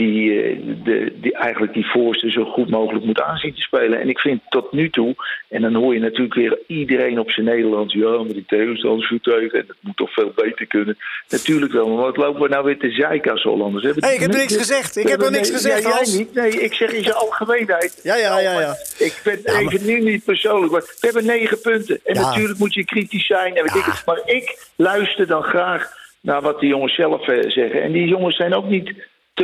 die, 0.00 0.42
eh, 0.42 0.56
de, 0.84 1.12
die 1.20 1.34
eigenlijk 1.34 1.72
die 1.72 1.90
voorste 1.90 2.30
zo 2.30 2.44
goed 2.44 2.70
mogelijk 2.70 3.04
moet 3.04 3.20
aanzien 3.20 3.54
te 3.54 3.60
spelen. 3.60 4.00
En 4.00 4.08
ik 4.08 4.18
vind 4.18 4.40
tot 4.48 4.72
nu 4.72 4.90
toe, 4.90 5.14
en 5.48 5.62
dan 5.62 5.74
hoor 5.74 5.94
je 5.94 6.00
natuurlijk 6.00 6.34
weer 6.34 6.58
iedereen 6.66 7.18
op 7.18 7.30
zijn 7.30 7.46
Nederlands, 7.46 7.94
ja, 7.94 8.10
maar 8.10 8.32
die 8.32 8.44
tegenstanders 8.46 9.10
en 9.10 9.64
dat 9.66 9.76
moet 9.80 9.96
toch 9.96 10.12
veel 10.12 10.32
beter 10.36 10.66
kunnen. 10.66 10.96
Natuurlijk 11.28 11.72
wel, 11.72 11.88
maar 11.88 12.04
wat 12.04 12.16
lopen 12.16 12.42
we 12.42 12.48
nou 12.48 12.64
weer 12.64 12.78
te 12.78 12.90
zeiken 12.90 13.30
als 13.30 13.42
Hollanders? 13.42 13.84
Hebben 13.84 14.04
Hey, 14.04 14.14
ik 14.14 14.20
heb 14.20 14.32
niks 14.32 14.56
gezegd. 14.56 14.96
Ik 14.96 15.08
heb 15.08 15.20
nog 15.20 15.30
niks 15.30 15.48
nee, 15.48 15.56
gezegd, 15.56 15.82
ja, 15.82 16.00
jij 16.02 16.16
niet. 16.18 16.34
Nee, 16.34 16.50
ik 16.50 16.74
zeg 16.74 16.92
in 16.92 17.02
zijn 17.02 17.14
algemeenheid. 17.14 18.00
Ja, 18.02 18.16
ja, 18.16 18.40
ja, 18.40 18.60
ja. 18.60 18.74
Ik 18.98 19.20
ben 19.24 19.38
Ja, 19.44 19.52
maar- 19.52 19.72
even 19.72 19.86
nu 19.86 20.00
niet 20.00 20.24
persoonlijk, 20.24 20.72
maar 20.72 20.80
we 20.80 20.96
hebben 21.00 21.26
negen 21.26 21.60
punten. 21.60 22.00
En 22.04 22.14
Ja. 22.14 22.20
natuurlijk 22.20 22.58
moet 22.58 22.74
je 22.74 22.84
kritisch 22.84 23.26
zijn. 23.26 23.56
En 23.56 23.62
weet 23.62 23.74
ik 23.74 23.84
het. 23.84 24.02
Maar 24.06 24.20
ik 24.24 24.68
luister 24.76 25.26
dan 25.26 25.42
graag 25.42 25.98
naar 26.20 26.40
wat 26.40 26.60
die 26.60 26.68
jongens 26.68 26.94
zelf 26.94 27.28
eh, 27.28 27.50
zeggen. 27.50 27.82
En 27.82 27.92
die 27.92 28.06
jongens 28.08 28.36
zijn 28.36 28.54
ook 28.54 28.68
niet 28.68 28.92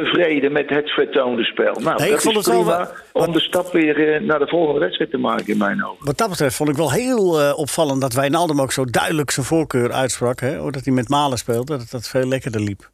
tevreden 0.05 0.53
met 0.53 0.69
het 0.71 0.91
vertoonde 0.91 1.45
spel. 1.45 1.75
Nou, 1.81 1.97
Nee, 1.97 2.07
ik 2.07 2.13
dat 2.13 2.23
vond 2.23 2.37
is 2.37 2.45
het 2.47 2.55
wel 2.55 2.65
prima 2.65 2.91
wa- 3.13 3.25
om 3.27 3.33
de 3.33 3.41
stap 3.41 3.73
weer 3.73 4.15
eh, 4.15 4.21
naar 4.21 4.39
de 4.39 4.49
volgende 4.49 4.81
wedstrijd 4.81 5.11
te 5.11 5.19
maken 5.19 5.47
in 5.47 5.59
mijn 5.59 5.85
ogen. 5.85 6.05
Wat 6.07 6.19
dat 6.19 6.29
betreft 6.31 6.57
vond 6.57 6.69
ik 6.69 6.77
wel 6.77 6.93
heel 6.93 7.41
eh, 7.41 7.59
opvallend 7.59 8.01
dat 8.01 8.13
Wijnaldum 8.13 8.61
ook 8.61 8.73
zo 8.73 8.85
duidelijk 8.85 9.31
zijn 9.31 9.47
voorkeur 9.47 9.93
uitsprak. 9.93 10.41
Hè? 10.41 10.61
Oh, 10.61 10.73
Dat 10.73 10.85
hij 10.85 10.95
met 10.95 11.09
Malen 11.09 11.39
speelde, 11.39 11.77
dat 11.77 11.91
dat 11.91 12.09
veel 12.09 12.27
lekkerder 12.27 12.61
liep. 12.61 12.91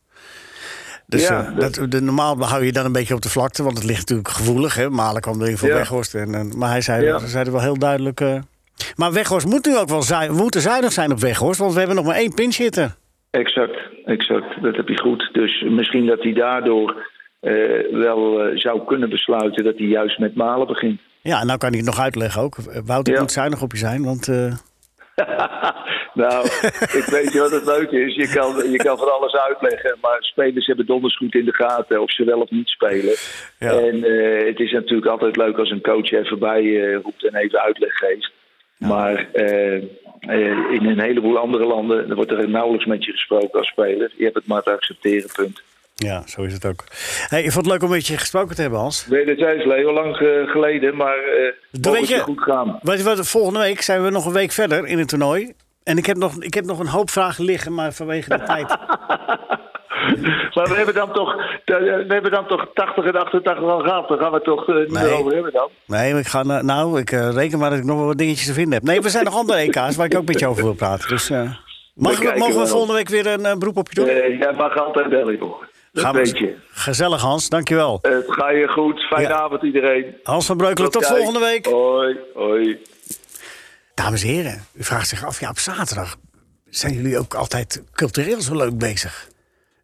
Dus 1.06 1.26
Ja, 1.28 1.52
eh, 1.52 1.58
dat, 1.58 1.90
de, 1.90 2.00
normaal 2.02 2.40
hou 2.44 2.64
je 2.64 2.72
dan 2.72 2.84
een 2.84 2.92
beetje 2.92 3.14
op 3.14 3.22
de 3.22 3.28
vlakte, 3.30 3.62
want 3.62 3.76
het 3.76 3.86
ligt 3.86 3.98
natuurlijk 4.00 4.28
gevoelig. 4.28 4.74
Hè? 4.74 4.90
Malen 4.90 5.20
kwam 5.20 5.42
erin 5.42 5.58
voor 5.58 5.68
Ja. 5.68 5.74
Weghorst. 5.74 6.14
En, 6.14 6.34
en- 6.34 6.58
maar 6.58 6.70
hij 6.70 6.80
zei, 6.80 7.04
Ja. 7.04 7.18
ze 7.18 7.26
zeiden 7.28 7.52
wel 7.52 7.62
heel 7.62 7.78
duidelijk... 7.78 8.20
eh, 8.20 8.38
maar 8.96 9.12
Weghorst 9.12 9.46
moet 9.46 9.66
nu 9.66 9.78
ook 9.78 9.88
wel 9.88 10.02
zuin, 10.02 10.30
we 10.34 10.36
moeten 10.42 10.60
zuinig 10.60 10.92
zijn 10.92 11.12
op 11.12 11.18
Weghorst, 11.20 11.60
want 11.60 11.72
we 11.72 11.78
hebben 11.78 11.96
nog 11.96 12.04
maar 12.06 12.16
één 12.16 12.34
pinchhitter. 12.34 12.94
Exact, 13.32 13.76
exact. 14.04 14.62
Dat 14.62 14.76
heb 14.76 14.88
je 14.88 14.98
goed. 14.98 15.28
Dus 15.32 15.62
misschien 15.68 16.06
dat 16.06 16.22
hij 16.22 16.32
daardoor 16.32 17.06
eh, 17.40 17.54
wel 17.90 18.40
eh, 18.42 18.58
zou 18.58 18.84
kunnen 18.84 19.08
besluiten 19.10 19.64
dat 19.64 19.78
hij 19.78 19.86
juist 19.86 20.18
met 20.18 20.34
Malen 20.34 20.66
begint. 20.66 21.00
Ja, 21.22 21.40
en 21.40 21.46
nou 21.46 21.58
kan 21.58 21.70
ik 21.70 21.76
het 21.76 21.86
nog 21.86 22.00
uitleggen 22.00 22.42
ook. 22.42 22.56
Wouter 22.84 23.14
Ja. 23.14 23.20
moet 23.20 23.32
zuinig 23.32 23.62
op 23.62 23.72
je 23.72 23.78
zijn, 23.78 24.04
want... 24.04 24.28
eh, 24.28 24.54
nou, 26.22 26.44
ik 27.00 27.04
weet 27.10 27.32
je 27.32 27.38
wat 27.40 27.50
het 27.50 27.66
leuke 27.66 28.00
is. 28.00 28.14
Je 28.14 28.28
kan, 28.28 28.70
je 28.70 28.76
kan 28.76 28.98
van 28.98 29.12
alles 29.12 29.34
uitleggen. 29.34 29.96
Maar 30.00 30.16
spelers 30.20 30.66
hebben 30.66 30.86
donders 30.86 31.16
goed 31.16 31.34
in 31.34 31.44
de 31.44 31.54
gaten 31.54 32.02
of 32.02 32.12
ze 32.12 32.24
wel 32.24 32.40
of 32.40 32.50
niet 32.50 32.68
spelen. 32.68 33.14
Ja. 33.58 33.70
En 33.70 34.02
het 34.46 34.58
is 34.60 34.72
natuurlijk 34.72 35.10
altijd 35.10 35.36
leuk 35.36 35.58
als 35.58 35.70
een 35.70 35.80
coach 35.82 36.10
even 36.10 36.38
bij 36.38 36.92
roept 36.92 37.26
en 37.26 37.34
even 37.34 37.60
uitleg 37.60 37.92
geeft. 37.94 38.32
Maar 38.78 39.26
in 40.70 40.86
een 40.86 41.00
heleboel 41.00 41.38
andere 41.38 41.64
landen 41.66 42.14
wordt 42.14 42.30
er 42.30 42.48
nauwelijks 42.48 42.86
met 42.86 43.04
je 43.04 43.12
gesproken 43.12 43.58
als 43.58 43.68
speler. 43.68 44.12
Je 44.16 44.22
hebt 44.24 44.36
het 44.36 44.46
maar 44.46 44.62
te 44.62 44.70
accepteren, 44.70 45.30
punt. 45.36 45.62
ja, 45.94 46.22
zo 46.26 46.42
is 46.42 46.52
het 46.52 46.64
ook. 46.66 46.84
Hey, 47.28 47.42
ik 47.42 47.50
vond 47.52 47.64
het 47.64 47.74
leuk 47.74 47.82
om 47.82 47.90
met 47.90 48.06
je 48.06 48.18
gesproken 48.18 48.54
te 48.54 48.60
hebben, 48.60 48.80
Hans. 48.80 49.06
Wederzijds, 49.06 49.64
Leo, 49.64 49.92
lang 49.92 50.16
eh, 50.16 50.50
geleden, 50.50 50.96
maar 50.96 51.16
eh 51.18 51.52
weet 51.70 51.84
mogen 51.86 52.00
je- 52.08 52.14
je 52.14 52.20
goed 52.20 52.42
gaan. 52.42 52.78
Weet 52.82 52.98
je 52.98 53.04
wat, 53.04 53.28
volgende 53.28 53.58
week 53.58 53.80
zijn 53.82 54.02
we 54.04 54.10
nog 54.10 54.26
een 54.26 54.32
week 54.32 54.52
verder 54.52 54.86
in 54.86 54.98
het 54.98 55.08
toernooi. 55.08 55.52
En 55.84 55.96
ik 55.98 56.06
heb 56.06 56.16
nog, 56.16 56.42
ik 56.42 56.54
heb 56.54 56.64
nog 56.64 56.78
een 56.78 56.86
hoop 56.86 57.10
vragen 57.10 57.44
liggen, 57.44 57.74
maar 57.74 57.92
vanwege 57.92 58.28
de 58.28 58.42
tijd. 58.52 58.76
Maar 60.54 60.68
we 60.68 60.74
hebben 60.74 60.94
dan 60.94 61.12
toch, 61.12 61.34
we 61.64 62.04
hebben 62.08 62.30
dan 62.30 62.46
toch 62.46 62.66
80 62.74 63.04
en 63.04 63.14
88 63.16 63.64
al 63.64 63.80
gehad. 63.80 64.08
Daar 64.08 64.18
gaan 64.18 64.32
we 64.32 64.40
toch 64.40 64.68
eh, 64.68 64.74
niet 64.76 64.90
Nee. 64.90 65.02
meer 65.04 65.12
over 65.12 65.32
hebben 65.32 65.52
dan. 65.52 65.68
Nee, 65.86 66.14
ik 66.18 66.26
ga, 66.26 66.42
nou, 66.62 67.00
ik 67.00 67.12
eh, 67.12 67.32
reken 67.32 67.58
maar 67.58 67.70
dat 67.70 67.78
ik 67.78 67.84
nog 67.84 67.96
wel 67.96 68.06
wat 68.06 68.18
dingetjes 68.18 68.46
te 68.46 68.52
vinden 68.52 68.72
heb. 68.72 68.82
Nee, 68.82 69.00
we 69.00 69.08
zijn 69.08 69.24
nog 69.24 69.36
andere 69.36 69.58
EK's 69.58 69.96
waar 69.96 70.06
ik 70.06 70.16
ook 70.16 70.26
met 70.26 70.38
je 70.38 70.46
over 70.46 70.62
wil 70.62 70.74
praten. 70.74 71.08
Dus 71.08 71.30
eh, 71.30 71.50
mag, 71.94 72.22
mogen 72.22 72.36
we 72.48 72.52
wel. 72.54 72.66
volgende 72.66 72.94
week 72.94 73.08
weer 73.08 73.26
een 73.26 73.44
eh, 73.46 73.56
beroep 73.56 73.76
op 73.76 73.88
je 73.88 73.94
doen? 73.94 74.08
Eh, 74.08 74.38
jij 74.38 74.52
mag 74.52 74.76
altijd 74.78 75.08
bellen, 75.08 75.36
joh. 75.36 75.62
Gaan 75.92 76.14
we-. 76.14 76.56
Gezellig, 76.70 77.20
Hans. 77.20 77.48
Dankjewel. 77.48 77.98
Eh, 78.02 78.12
Het 78.12 78.24
ga 78.28 78.50
je 78.50 78.68
goed. 78.68 79.00
Fijne 79.06 79.28
Ja. 79.28 79.34
avond 79.34 79.62
iedereen. 79.62 80.04
Hans 80.22 80.46
van 80.46 80.56
Breukelen, 80.56 80.90
tot 80.90 81.02
kijk. 81.06 81.16
volgende 81.16 81.40
week. 81.40 81.66
Hoi, 81.66 82.16
hoi. 82.34 82.78
Dames 83.94 84.22
en 84.22 84.28
heren, 84.28 84.64
u 84.74 84.84
vraagt 84.84 85.08
zich 85.08 85.24
af, 85.26 85.40
ja, 85.40 85.48
op 85.48 85.58
zaterdag 85.58 86.16
zijn 86.70 86.92
jullie 86.94 87.18
ook 87.18 87.34
altijd 87.34 87.82
cultureel 87.92 88.40
zo 88.40 88.56
leuk 88.56 88.78
bezig. 88.78 89.28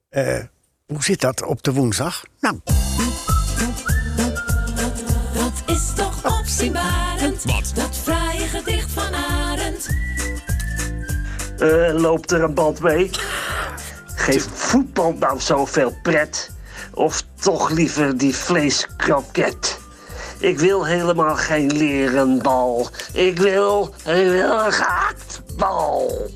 Eh, 0.09 0.39
hoe 0.87 1.03
zit 1.03 1.21
dat 1.21 1.43
op 1.43 1.63
de 1.63 1.73
woensdag? 1.73 2.25
Nou, 2.41 2.61
Dat 5.35 5.63
is 5.67 5.93
toch 5.97 6.39
opzienbarend. 6.41 7.45
Wat? 7.45 7.73
Dat 7.75 7.97
fraaie 7.97 8.47
gedicht 8.47 8.91
van 8.91 9.15
Arend. 9.15 9.89
Eh, 11.59 12.01
loopt 12.01 12.31
er 12.31 12.43
een 12.43 12.55
band 12.55 12.81
mee? 12.81 13.11
Geeft 14.15 14.49
voetbal 14.53 15.13
nou 15.13 15.41
zoveel 15.41 15.99
pret? 16.03 16.51
Of 16.95 17.25
toch 17.41 17.71
liever 17.71 18.19
die 18.19 18.35
vleeskroket? 18.35 19.79
Ik 20.39 20.59
wil 20.59 20.87
helemaal 20.87 21.37
geen 21.37 21.73
leren 21.77 22.43
bal. 22.43 22.89
Ik 23.13 23.39
wil, 23.39 23.95
ik 23.99 24.29
wil 24.29 24.59
een 24.59 24.73
gehaktbal. 24.73 26.31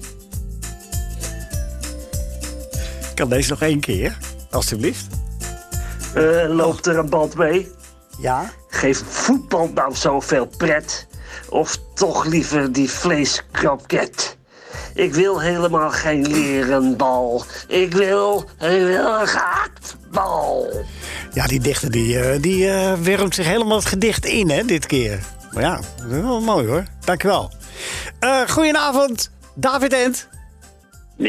Kan 3.22 3.30
deze 3.30 3.50
nog 3.50 3.62
één 3.62 3.80
keer, 3.80 4.18
alstublieft? 4.50 5.06
Eh, 6.14 6.44
loopt 6.48 6.86
er 6.86 6.98
een 6.98 7.08
band 7.08 7.34
mee? 7.34 7.70
Ja? 8.20 8.52
Geeft 8.68 9.02
voetbal 9.06 9.70
nou 9.74 9.94
zoveel 9.94 10.46
pret? 10.56 11.06
Of 11.48 11.78
toch 11.94 12.24
liever 12.24 12.72
die 12.72 12.90
vleeskroket? 12.90 14.36
Ik 14.94 15.14
wil 15.14 15.40
helemaal 15.40 15.90
geen 15.90 16.26
leren 16.26 16.96
bal. 16.96 17.44
Ik 17.68 17.92
wil, 17.92 18.44
ik 18.58 18.82
wil 18.82 19.20
een 19.20 19.28
gehaktbal. 19.28 20.84
Ja, 21.32 21.46
die 21.46 21.60
dichter 21.60 21.90
die, 21.90 22.18
eh, 22.18 22.42
die 22.42 22.70
wermt 23.02 23.34
zich 23.34 23.46
helemaal 23.46 23.76
het 23.76 23.86
gedicht 23.86 24.24
in, 24.24 24.50
hè, 24.50 24.64
dit 24.64 24.86
keer. 24.86 25.18
Maar 25.52 25.62
ja, 25.62 25.76
dat 25.76 26.10
is 26.10 26.20
wel 26.20 26.40
mooi 26.40 26.66
hoor. 26.66 26.84
Dankjewel. 27.04 27.50
Eh 28.18 28.48
goedenavond, 28.48 29.30
David 29.54 29.92
Ent. 29.92 30.28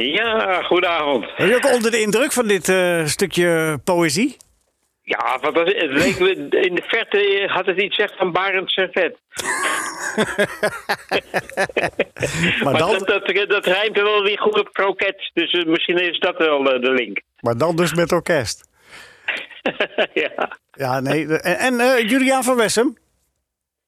Ja, 0.02 0.62
goedenavond. 0.62 1.36
Ben 1.38 1.48
je 1.48 1.56
ook 1.56 1.74
onder 1.74 1.92
de 1.92 2.02
indruk 2.02 2.32
van 2.32 2.48
dit 2.48 2.70
eh, 2.70 3.06
stukje 3.06 3.80
poëzie? 3.84 4.38
Ja, 5.02 5.40
wat 5.42 5.54
was, 5.54 5.74
het 5.74 5.92
leek, 5.92 6.18
in 6.50 6.76
de 6.76 6.84
verte 6.86 7.50
had 7.52 7.66
het 7.66 7.82
iets 7.82 7.98
echt 7.98 8.18
van 8.18 8.32
Barend 8.32 8.72
Servet. 8.72 9.18
Maar 12.64 12.64
Maar 12.64 12.78
dan, 12.78 12.90
dat, 12.90 13.08
dat, 13.08 13.50
dat 13.50 13.66
rijmt 13.66 13.98
er 13.98 14.04
wel 14.04 14.24
weer 14.24 14.40
goed 14.40 14.60
op 14.60 14.74
kroket. 14.74 15.32
Dus 15.34 15.52
eh, 15.52 15.66
misschien 15.66 15.98
is 15.98 16.20
dat 16.20 16.38
wel 16.38 16.74
eh, 16.74 16.82
de 16.82 16.92
link. 16.92 17.22
maar 17.40 17.58
dan 17.58 17.76
dus 17.76 17.94
met 17.94 18.12
orkest. 18.12 18.70
ja. 20.24 20.58
Ja, 20.72 21.00
nee. 21.00 21.38
En, 21.38 21.58
en 21.58 21.80
eh, 21.80 22.10
Juliaan 22.10 22.44
van 22.44 22.56
Wessem? 22.56 22.98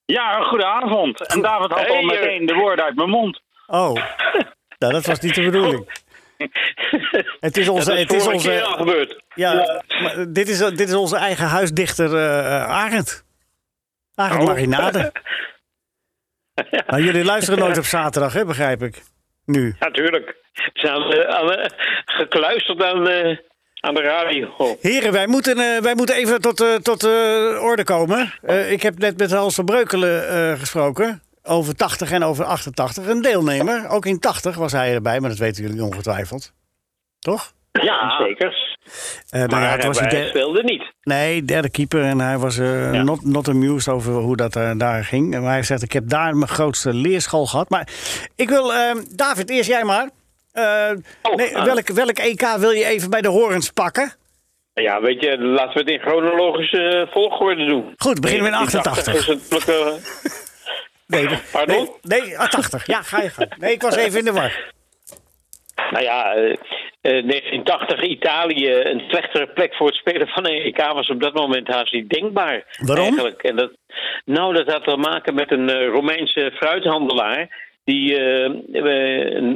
Ja, 0.05 0.41
goedenavond. 0.41 1.27
En 1.27 1.41
David 1.41 1.71
had 1.71 1.89
al 1.89 2.01
meteen 2.01 2.45
de 2.45 2.53
woorden 2.53 2.85
uit 2.85 2.95
mijn 2.95 3.09
mond. 3.09 3.41
Oh, 3.67 3.95
nou, 4.85 4.97
dat 5.03 5.05
was 5.05 5.19
niet 5.19 5.35
de 5.35 5.41
bedoeling. 5.43 6.03
Het 7.39 7.57
is 7.57 7.69
onze... 7.69 7.93
Het 7.93 8.13
is 8.13 8.25
al 8.25 8.33
onze 8.33 8.61
gebeurd. 8.63 9.23
ja, 9.35 9.81
maar 10.01 10.25
dit, 10.29 10.49
is, 10.49 10.57
dit 10.57 10.89
is 10.89 10.93
onze 10.93 11.15
eigen 11.17 11.45
huisdichter 11.45 12.15
eh 12.15 12.65
Arend. 12.69 13.25
Arend 14.15 14.41
Oh. 14.41 14.47
Marinade. 14.47 15.11
Jullie 17.05 17.23
luisteren 17.23 17.59
nooit 17.59 17.77
op 17.77 17.85
zaterdag, 17.85 18.33
hè, 18.33 18.45
begrijp 18.45 18.83
ik. 18.83 19.01
Nu. 19.45 19.75
Natuurlijk. 19.79 20.35
We 20.53 20.69
zijn 20.73 21.01
eh, 21.01 21.35
aan, 21.35 21.51
eh, 21.51 21.69
gekluisterd 22.05 22.83
aan, 22.83 23.07
aan 23.81 23.93
de 23.93 24.01
radio. 24.01 24.77
Heren, 24.81 25.11
wij 25.11 25.27
moeten, 25.27 25.81
wij 25.81 25.95
moeten 25.95 26.15
even 26.15 26.41
tot, 26.41 26.83
tot 26.83 27.03
orde 27.59 27.83
komen. 27.83 28.33
Ik 28.69 28.81
heb 28.81 28.97
net 28.97 29.17
met 29.17 29.31
Hans 29.31 29.55
van 29.55 29.65
Breukelen 29.65 30.57
gesproken. 30.57 31.21
Over 31.47 31.75
80 31.75 32.11
en 32.11 32.23
over 32.23 32.45
88. 32.45 33.07
Een 33.07 33.21
deelnemer. 33.21 33.89
Ook 33.89 34.05
in 34.05 34.19
80 34.19 34.55
was 34.55 34.71
hij 34.71 34.93
erbij, 34.93 35.19
maar 35.19 35.29
dat 35.29 35.39
weten 35.39 35.63
jullie 35.63 35.83
ongetwijfeld. 35.83 36.51
Toch? 37.19 37.53
Ja, 37.71 38.17
zeker. 38.25 38.77
Ja, 39.27 39.45
Maar 39.47 39.71
het 39.71 39.85
was 39.85 39.99
hij 39.99 40.09
de- 40.09 40.27
speelde 40.27 40.63
niet. 40.63 40.83
Nee, 41.01 41.43
derde 41.45 41.69
keeper. 41.69 42.03
En 42.03 42.19
hij 42.19 42.37
was 42.37 42.57
eh, 42.57 42.93
Ja. 42.93 43.03
not, 43.03 43.23
not 43.25 43.47
amused 43.47 43.93
over 43.93 44.13
hoe 44.13 44.35
dat 44.35 44.55
eh, 44.55 44.71
daar 44.77 45.03
ging. 45.03 45.39
Maar 45.39 45.51
hij 45.51 45.63
zegt, 45.63 45.81
ik 45.81 45.91
heb 45.91 46.09
daar 46.09 46.35
mijn 46.35 46.49
grootste 46.51 46.93
leerschool 46.93 47.45
gehad. 47.45 47.69
Maar 47.69 47.87
ik 48.35 48.49
wil, 48.49 48.73
eh, 48.73 48.95
David, 49.15 49.49
eerst 49.49 49.69
jij 49.69 49.83
maar. 49.83 50.09
Eh, 50.51 50.91
Oh, 51.21 51.35
nee, 51.35 51.53
welk, 51.53 51.87
welk 51.87 52.17
EK 52.17 52.55
wil 52.57 52.71
je 52.71 52.85
even 52.85 53.09
bij 53.09 53.21
de 53.21 53.27
horens 53.27 53.69
pakken? 53.69 54.13
Ja, 54.73 55.01
weet 55.01 55.21
je, 55.21 55.37
laten 55.39 55.73
we 55.73 55.79
het 55.79 55.89
in 55.89 55.99
chronologische 55.99 57.07
volgorde 57.11 57.65
doen. 57.65 57.93
Goed, 57.97 58.19
beginnen 58.21 58.45
we 58.45 58.51
in 58.51 58.57
1980 58.57 59.13
88. 59.13 59.27
Is 59.27 59.49
het, 59.49 59.69
eh, 59.69 60.44
Nee, 61.07 61.27
Pardon? 61.51 61.89
Nee, 62.01 62.21
nee, 62.21 62.39
ah, 62.39 62.49
80. 62.49 62.85
Ja, 62.87 63.01
ga 63.01 63.21
je 63.21 63.29
gang. 63.29 63.57
Nee, 63.57 63.73
ik 63.73 63.81
was 63.81 63.95
even 63.95 64.19
in 64.19 64.25
de 64.25 64.31
war. 64.31 64.73
Nou 65.91 66.03
ja, 66.03 66.33
eh, 66.33 66.51
eh, 67.01 67.25
1980 67.25 68.01
Italië, 68.01 68.71
een 68.71 69.03
slechtere 69.07 69.47
plek 69.47 69.75
voor 69.75 69.87
het 69.87 69.95
spelen 69.95 70.27
van 70.27 70.45
een 70.45 70.61
EK 70.61 70.77
was 70.77 71.09
op 71.09 71.21
dat 71.21 71.33
moment 71.33 71.67
haast 71.67 71.93
niet 71.93 72.09
denkbaar. 72.09 72.63
Waarom? 72.77 73.05
Eigenlijk. 73.05 73.43
En 73.43 73.55
dat, 73.55 73.71
nou, 74.25 74.53
dat 74.53 74.67
had 74.67 74.83
te 74.83 74.97
maken 74.97 75.33
met 75.33 75.51
een 75.51 75.69
eh, 75.69 75.87
Romeinse 75.87 76.51
fruithandelaar. 76.55 77.63
Die, 77.85 78.17
eh, 78.17 78.45
eh, 78.45 79.55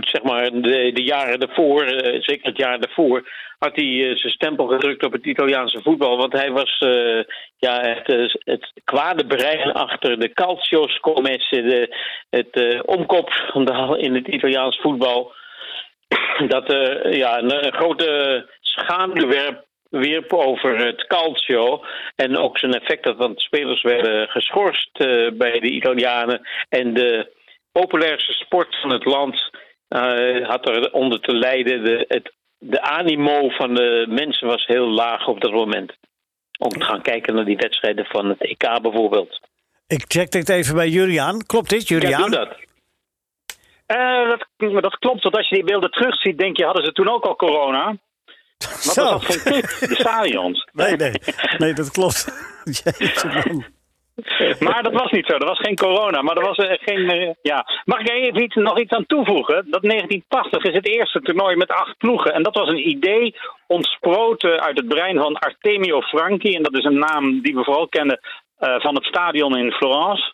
zeg 0.00 0.22
maar, 0.22 0.50
de, 0.50 0.90
de 0.94 1.02
jaren 1.02 1.40
daarvoor, 1.40 1.82
eh, 1.82 2.22
zeker 2.22 2.46
het 2.46 2.56
jaar 2.56 2.80
daarvoor, 2.80 3.28
had 3.60 3.76
hij 3.76 4.08
eh, 4.08 4.16
zijn 4.16 4.32
stempel 4.32 4.66
gedrukt 4.66 5.04
op 5.04 5.12
het 5.12 5.26
Italiaanse 5.26 5.82
voetbal. 5.82 6.16
Want 6.16 6.32
hij 6.32 6.50
was 6.52 6.78
eh, 6.78 7.22
ja, 7.56 7.80
het, 7.80 8.08
eh, 8.08 8.54
het 8.54 8.72
kwade 8.84 9.26
brein 9.26 9.72
achter 9.72 10.18
de 10.18 10.32
calcioscommesse, 10.32 11.62
de, 11.62 11.96
het 12.30 12.50
eh, 12.50 12.80
omkopschandaal 12.84 13.96
in 13.96 14.14
het 14.14 14.28
Italiaans 14.28 14.78
voetbal 14.80 15.32
dat 16.54 16.72
er 16.72 17.16
ja, 17.16 17.38
een, 17.38 17.72
grote 17.72 18.46
schaamte 18.60 19.26
werp, 19.26 19.64
wierp 19.90 20.32
over 20.32 20.86
het 20.86 21.06
calcio. 21.06 21.84
En 22.16 22.36
ook 22.36 22.58
zijn 22.58 22.74
effect 22.74 23.04
dat 23.04 23.16
want 23.16 23.40
spelers 23.40 23.82
werden 23.82 24.28
geschorst 24.28 24.98
bij 25.32 25.60
de 25.60 25.70
Italianen. 25.70 26.48
En 26.68 26.94
de 26.94 27.32
populairste 27.72 28.32
sport 28.32 28.76
van 28.80 28.90
het 28.90 29.04
land 29.04 29.50
had 30.42 30.68
er 30.68 30.92
onder 30.92 31.20
te 31.20 31.34
lijden. 31.34 31.84
De, 31.84 32.04
het, 32.08 32.32
de 32.60 32.80
animo 32.80 33.48
van 33.48 33.74
de 33.74 34.06
mensen 34.08 34.46
was 34.46 34.66
heel 34.66 34.86
laag 34.88 35.26
op 35.26 35.40
dat 35.40 35.52
moment. 35.52 35.92
Om 36.58 36.68
te 36.68 36.84
gaan 36.84 37.02
kijken 37.02 37.34
naar 37.34 37.44
die 37.44 37.56
wedstrijden 37.56 38.04
van 38.04 38.28
het 38.28 38.40
EK 38.40 38.82
bijvoorbeeld. 38.82 39.40
Ik 39.86 40.04
check 40.08 40.30
dit 40.30 40.48
even 40.48 40.74
bij 40.74 40.88
Juliaan. 40.88 41.46
Klopt 41.46 41.70
dit, 41.70 41.88
Ja, 41.88 41.96
Juliaan? 41.96 42.30
doe 42.30 42.30
dat. 42.30 42.56
Eh, 43.86 44.28
dat, 44.28 44.82
dat 44.82 44.98
klopt, 44.98 45.22
want 45.22 45.36
als 45.36 45.48
je 45.48 45.54
die 45.54 45.64
beelden 45.64 45.90
terugziet, 45.90 46.38
denk 46.38 46.56
je, 46.56 46.64
hadden 46.64 46.84
ze 46.84 46.92
toen 46.92 47.08
ook 47.08 47.24
al 47.24 47.36
corona? 47.36 47.86
Wat 48.58 48.84
was 48.84 48.94
dat 48.94 49.24
voor? 49.24 49.44
De 49.88 49.94
stadions. 49.98 50.68
Nee, 50.72 50.96
nee. 50.96 51.12
Nee, 51.58 51.72
dat 51.72 51.90
klopt. 51.90 52.26
Man. 53.24 53.64
Maar 54.66 54.82
dat 54.82 54.92
was 54.92 55.10
niet 55.10 55.26
zo, 55.26 55.36
er 55.36 55.46
was 55.46 55.58
geen 55.58 55.76
corona. 55.76 56.22
Maar 56.22 56.36
er 56.36 56.46
was 56.46 56.56
eh, 56.56 56.78
geen. 56.80 57.10
eh, 57.10 57.30
ja. 57.42 57.66
Mag 57.84 58.00
ik 58.00 58.08
er 58.08 58.14
even 58.14 58.42
iets, 58.42 58.54
nog 58.54 58.78
iets 58.80 58.92
aan 58.92 59.06
toevoegen? 59.06 59.54
Dat 59.70 59.82
1980 59.82 60.62
is 60.62 60.74
het 60.74 60.88
eerste 60.88 61.20
toernooi 61.20 61.56
met 61.56 61.70
acht 61.70 61.96
ploegen. 61.96 62.34
En 62.34 62.42
dat 62.42 62.54
was 62.54 62.68
een 62.68 62.88
idee 62.88 63.34
ontsproten 63.66 64.60
uit 64.60 64.76
het 64.76 64.88
brein 64.88 65.18
van 65.18 65.38
Artemio 65.38 66.00
Franchi. 66.00 66.54
En 66.54 66.62
dat 66.62 66.76
is 66.76 66.84
een 66.84 66.98
naam 66.98 67.40
die 67.40 67.54
we 67.54 67.64
vooral 67.64 67.88
kennen 67.88 68.20
eh, 68.58 68.80
van 68.80 68.94
het 68.94 69.04
stadion 69.04 69.56
in 69.56 69.72
Florence. 69.72 70.32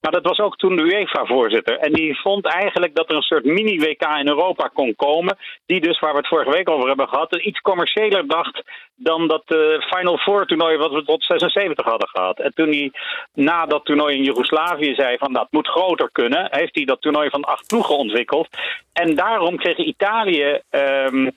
Maar 0.00 0.12
dat 0.12 0.24
was 0.24 0.38
ook 0.38 0.56
toen 0.56 0.76
de 0.76 0.82
UEFA-voorzitter. 0.82 1.78
En 1.78 1.92
die 1.92 2.20
vond 2.20 2.46
eigenlijk 2.46 2.94
dat 2.94 3.10
er 3.10 3.16
een 3.16 3.22
soort 3.22 3.44
mini-WK 3.44 4.02
in 4.02 4.28
Europa 4.28 4.70
kon 4.74 4.94
komen. 4.96 5.36
Die 5.66 5.80
dus, 5.80 5.98
waar 5.98 6.12
we 6.12 6.18
het 6.18 6.28
vorige 6.28 6.50
week 6.50 6.70
over 6.70 6.88
hebben 6.88 7.08
gehad, 7.08 7.34
iets 7.34 7.60
commerciëler 7.60 8.26
dacht 8.26 8.62
dan 8.94 9.28
dat 9.28 9.42
eh, 9.46 9.80
Final 9.80 10.18
Four 10.18 10.46
toernooi 10.46 10.76
wat 10.76 10.92
we 10.92 11.04
tot 11.04 11.24
76 11.24 11.86
hadden 11.86 12.08
gehad. 12.08 12.38
En 12.40 12.54
toen 12.54 12.68
hij 12.68 12.92
na 13.34 13.66
dat 13.66 13.84
toernooi 13.84 14.16
in 14.16 14.22
Joegoslavië 14.22 14.94
zei 14.94 15.18
van 15.18 15.32
dat 15.32 15.46
moet 15.50 15.68
groter 15.68 16.10
kunnen, 16.12 16.48
heeft 16.50 16.74
hij 16.74 16.84
dat 16.84 17.00
toernooi 17.00 17.30
van 17.30 17.44
acht 17.44 17.66
ploegen 17.66 17.96
ontwikkeld. 17.96 18.48
En 18.92 19.14
daarom 19.14 19.56
kreeg 19.56 19.76
Italië 19.76 20.60
ehm, 20.70 21.30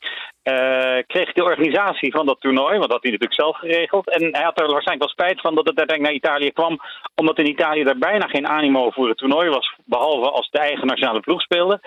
eh, 0.43 1.03
kreeg 1.07 1.33
de 1.33 1.43
organisatie 1.43 2.11
van 2.11 2.25
dat 2.25 2.39
toernooi, 2.39 2.69
want 2.69 2.81
dat 2.81 2.91
had 2.91 3.03
hij 3.03 3.11
natuurlijk 3.11 3.41
zelf 3.41 3.57
geregeld. 3.57 4.09
En 4.09 4.21
hij 4.35 4.43
had 4.43 4.59
er 4.59 4.71
waarschijnlijk 4.71 4.99
wel 4.99 5.25
spijt 5.25 5.41
van 5.41 5.55
dat 5.55 5.67
het 5.67 5.77
uiteindelijk 5.77 6.21
naar 6.21 6.31
Italië 6.31 6.51
kwam, 6.51 6.79
omdat 7.15 7.37
in 7.37 7.49
Italië 7.49 7.83
er 7.83 7.97
bijna 7.97 8.27
geen 8.27 8.47
animo 8.47 8.89
voor 8.89 9.07
het 9.07 9.17
toernooi 9.17 9.49
was, 9.49 9.73
behalve 9.85 10.29
als 10.29 10.49
de 10.49 10.59
eigen 10.59 10.87
nationale 10.87 11.19
ploeg 11.19 11.41
speelde. 11.41 11.79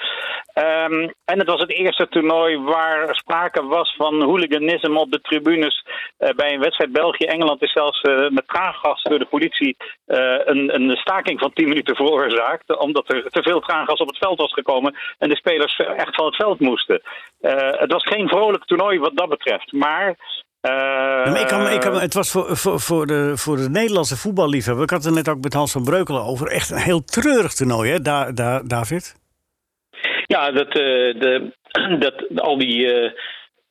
Ehm, 0.53 1.09
en 1.25 1.39
het 1.39 1.49
was 1.49 1.61
het 1.61 1.71
eerste 1.71 2.09
toernooi 2.09 2.59
waar 2.59 3.15
sprake 3.15 3.67
was 3.67 3.95
van 3.97 4.23
hooliganisme 4.23 4.99
op 4.99 5.11
de 5.11 5.21
tribunes. 5.21 5.85
Eh, 6.19 6.35
bij 6.35 6.53
een 6.53 6.61
wedstrijd 6.61 6.93
België-Engeland 6.93 7.63
is 7.63 7.73
zelfs 7.73 8.01
eh, 8.01 8.29
met 8.29 8.49
traangas 8.49 9.03
door 9.03 9.19
de 9.19 9.25
politie 9.25 9.77
een, 10.07 10.75
een 10.75 10.97
staking 10.97 11.41
van 11.41 11.53
10 11.53 11.69
minuten 11.69 11.97
veroorzaakt, 11.97 12.79
omdat 12.79 13.13
er 13.13 13.31
te 13.31 13.43
veel 13.43 13.61
traangas 13.61 14.01
op 14.01 14.09
het 14.09 14.19
veld 14.19 14.39
was 14.39 14.53
gekomen 14.53 14.97
en 15.19 15.29
de 15.29 15.37
spelers 15.37 15.77
echt 15.77 16.15
van 16.15 16.25
het 16.25 16.37
veld 16.37 16.61
moesten. 16.61 17.03
Het 17.79 17.93
was 17.93 18.07
geen 18.07 18.29
vrolijk 18.29 18.46
toernooi 18.53 18.99
wat 18.99 19.17
dat 19.17 19.29
betreft, 19.29 19.73
maar. 19.73 20.17
eh, 20.61 21.41
ik 21.41 21.47
kan, 21.47 21.69
ik 21.69 21.81
kan, 21.81 22.01
het 22.01 22.15
was 22.15 22.31
voor, 22.31 22.57
voor, 22.57 22.81
voor, 22.81 23.07
de, 23.07 23.33
voor 23.37 23.57
de 23.57 23.69
Nederlandse 23.71 24.17
voetballiefhebber. 24.17 24.85
Ik 24.85 24.91
had 24.91 25.05
het 25.05 25.15
net 25.15 25.29
ook 25.29 25.43
met 25.43 25.53
Hans 25.55 25.73
van 25.73 25.85
Breukelen 25.85 26.23
over. 26.23 26.47
Echt 26.49 26.71
een 26.71 26.77
heel 26.79 27.05
treurig 27.05 27.53
toernooi, 27.55 27.91
hè, 27.91 28.01
Da- 28.01 28.33
Da- 28.33 28.63
David? 28.63 29.15
Ja, 30.27 30.51
dat, 30.51 30.67
eh, 30.69 30.75
de, 31.21 31.53
dat, 32.05 32.25
al 32.41 32.59
die 32.59 32.93
eh, 32.93 33.13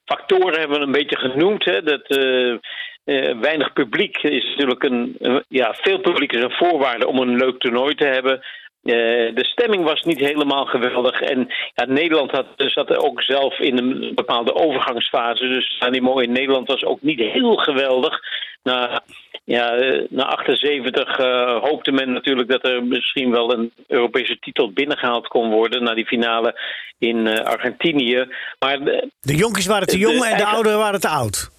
factoren 0.05 0.59
hebben 0.59 0.79
we 0.79 0.85
een 0.85 0.91
beetje 0.91 1.17
genoemd. 1.17 1.65
Hè. 1.65 1.81
Dat, 1.83 2.01
eh, 2.07 2.51
eh, 2.51 3.39
weinig 3.39 3.73
publiek 3.73 4.17
is 4.17 4.45
natuurlijk 4.49 4.83
een. 4.83 5.15
een- 5.19 5.43
ja, 5.47 5.73
veel 5.81 5.99
publiek 5.99 6.31
is 6.33 6.43
een 6.43 6.51
voorwaarde 6.57 7.07
om 7.07 7.19
een 7.19 7.37
leuk 7.37 7.59
toernooi 7.59 7.95
te 7.95 8.05
hebben. 8.05 8.45
Eh, 8.85 9.35
de 9.35 9.45
stemming 9.45 9.83
was 9.83 10.01
niet 10.01 10.19
helemaal 10.19 10.65
geweldig. 10.65 11.21
En 11.21 11.47
ja, 11.73 11.85
Nederland 11.85 12.31
had, 12.31 12.45
zat 12.55 12.97
ook 12.97 13.21
zelf 13.21 13.59
in 13.59 13.77
een 13.77 14.11
bepaalde 14.15 14.55
overgangsfase. 14.55 15.47
Dus 15.47 15.83
niveau 15.89 16.23
in 16.23 16.31
Nederland 16.31 16.67
was 16.67 16.83
ook 16.83 17.01
niet 17.01 17.19
heel 17.19 17.55
geweldig. 17.55 18.19
Na, 18.63 19.03
ja, 19.43 19.75
eh, 19.75 20.03
na 20.09 20.23
78 20.23 21.17
eh, 21.17 21.61
hoopte 21.61 21.91
men 21.91 22.11
natuurlijk 22.11 22.49
dat 22.49 22.63
er 22.63 22.83
misschien 22.83 23.31
wel 23.31 23.53
een 23.53 23.71
Europese 23.87 24.39
titel 24.39 24.71
binnengehaald 24.71 25.27
kon 25.27 25.49
worden. 25.49 25.83
Na 25.83 25.93
die 25.93 26.05
finale 26.05 26.59
in 26.97 27.27
Argentinië. 27.43 28.27
Maar 28.59 28.79
De 29.21 29.35
jonkies 29.35 29.65
waren 29.65 29.87
te 29.87 29.97
jong 29.97 30.23
en 30.23 30.37
de 30.37 30.45
ouderen 30.45 30.77
waren 30.77 30.99
te 30.99 31.09
oud. 31.09 31.54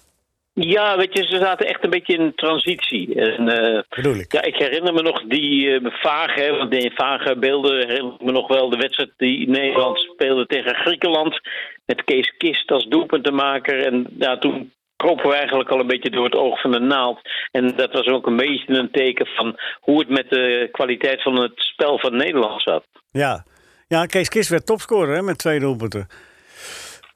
Ja, 0.59 0.97
weet 0.97 1.17
je, 1.17 1.25
ze 1.25 1.37
zaten 1.37 1.67
echt 1.67 1.83
een 1.83 1.89
beetje 1.89 2.17
in 2.17 2.35
transitie. 2.35 3.15
En, 3.15 3.49
eh, 3.49 3.81
Bedoel 3.89 4.15
ik. 4.15 4.31
Ja, 4.31 4.41
ik 4.41 4.55
herinner 4.55 4.93
me 4.93 5.01
nog 5.01 5.23
die 5.23 5.71
eh, 5.71 5.91
vage, 5.91 6.55
want 6.57 6.71
die 6.71 6.91
vage 6.95 7.37
beelden 7.37 7.87
herinner 7.87 8.13
ik 8.13 8.21
me 8.21 8.31
nog 8.31 8.47
wel 8.47 8.69
de 8.69 8.77
wedstrijd 8.77 9.11
die 9.17 9.49
Nederland 9.49 9.99
speelde 9.99 10.45
tegen 10.45 10.75
Griekenland. 10.75 11.39
Met 11.85 12.03
Kees 12.03 12.33
Kist 12.37 12.71
als 12.71 12.87
doelpuntenmaker. 12.87 13.85
En 13.85 14.07
ja, 14.19 14.37
toen 14.37 14.73
kropen 14.95 15.29
we 15.29 15.35
eigenlijk 15.35 15.69
al 15.69 15.79
een 15.79 15.87
beetje 15.87 16.09
door 16.09 16.25
het 16.25 16.35
oog 16.35 16.61
van 16.61 16.71
de 16.71 16.79
naald. 16.79 17.19
En 17.51 17.75
dat 17.75 17.93
was 17.93 18.05
ook 18.05 18.27
een 18.27 18.37
beetje 18.37 18.73
een 18.73 18.91
teken 18.91 19.25
van 19.25 19.59
hoe 19.79 19.99
het 19.99 20.09
met 20.09 20.29
de 20.29 20.69
kwaliteit 20.71 21.21
van 21.21 21.41
het 21.41 21.53
spel 21.55 21.99
van 21.99 22.15
Nederland 22.15 22.61
zat. 22.61 22.83
Ja. 23.11 23.45
ja, 23.87 24.05
Kees 24.05 24.29
Kist 24.29 24.49
werd 24.49 24.65
topscorer 24.65 25.15
hè, 25.15 25.21
met 25.21 25.37
twee 25.37 25.59
doelpunten. 25.59 26.07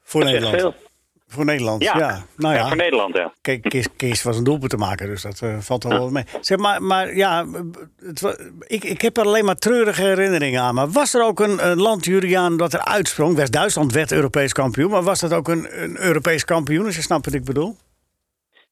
Voor 0.02 0.20
Dat 0.20 0.30
Nederland. 0.32 0.90
Voor 1.32 1.44
Nederland, 1.44 1.82
ja. 1.82 1.98
Ja. 1.98 2.24
Nou 2.36 2.54
Ja, 2.54 2.60
ja, 2.60 2.68
voor 2.68 2.76
Nederland, 2.76 3.16
ja. 3.16 3.32
Kees, 3.40 3.60
Kees, 3.60 3.88
Kees 3.96 4.22
was 4.22 4.36
een 4.36 4.44
doelpunt 4.44 4.70
te 4.70 4.76
maken, 4.76 5.06
dus 5.06 5.22
dat 5.22 5.40
eh, 5.40 5.58
valt 5.58 5.84
wel 5.84 6.10
mee. 6.10 6.24
Zeg 6.40 6.58
maar, 6.58 6.82
maar 6.82 7.14
ja, 7.14 7.46
het, 7.98 8.52
ik, 8.66 8.84
ik 8.84 9.00
heb 9.00 9.16
er 9.16 9.24
alleen 9.24 9.44
maar 9.44 9.56
treurige 9.56 10.02
herinneringen 10.02 10.60
aan. 10.60 10.74
Maar 10.74 10.90
was 10.90 11.14
er 11.14 11.24
ook 11.24 11.40
een, 11.40 11.70
een 11.70 11.80
land, 11.80 12.04
Juriaan, 12.04 12.56
dat 12.56 12.72
er 12.72 12.84
uitsprong? 12.84 13.36
West-Duitsland 13.36 13.92
werd 13.92 14.12
Europees 14.12 14.52
kampioen, 14.52 14.90
maar 14.90 15.02
was 15.02 15.20
dat 15.20 15.32
ook 15.32 15.48
een, 15.48 15.82
een 15.82 16.00
Europees 16.00 16.44
kampioen, 16.44 16.84
als 16.86 16.96
je 16.96 17.02
snapt 17.02 17.24
wat 17.24 17.34
ik 17.34 17.44
bedoel? 17.44 17.76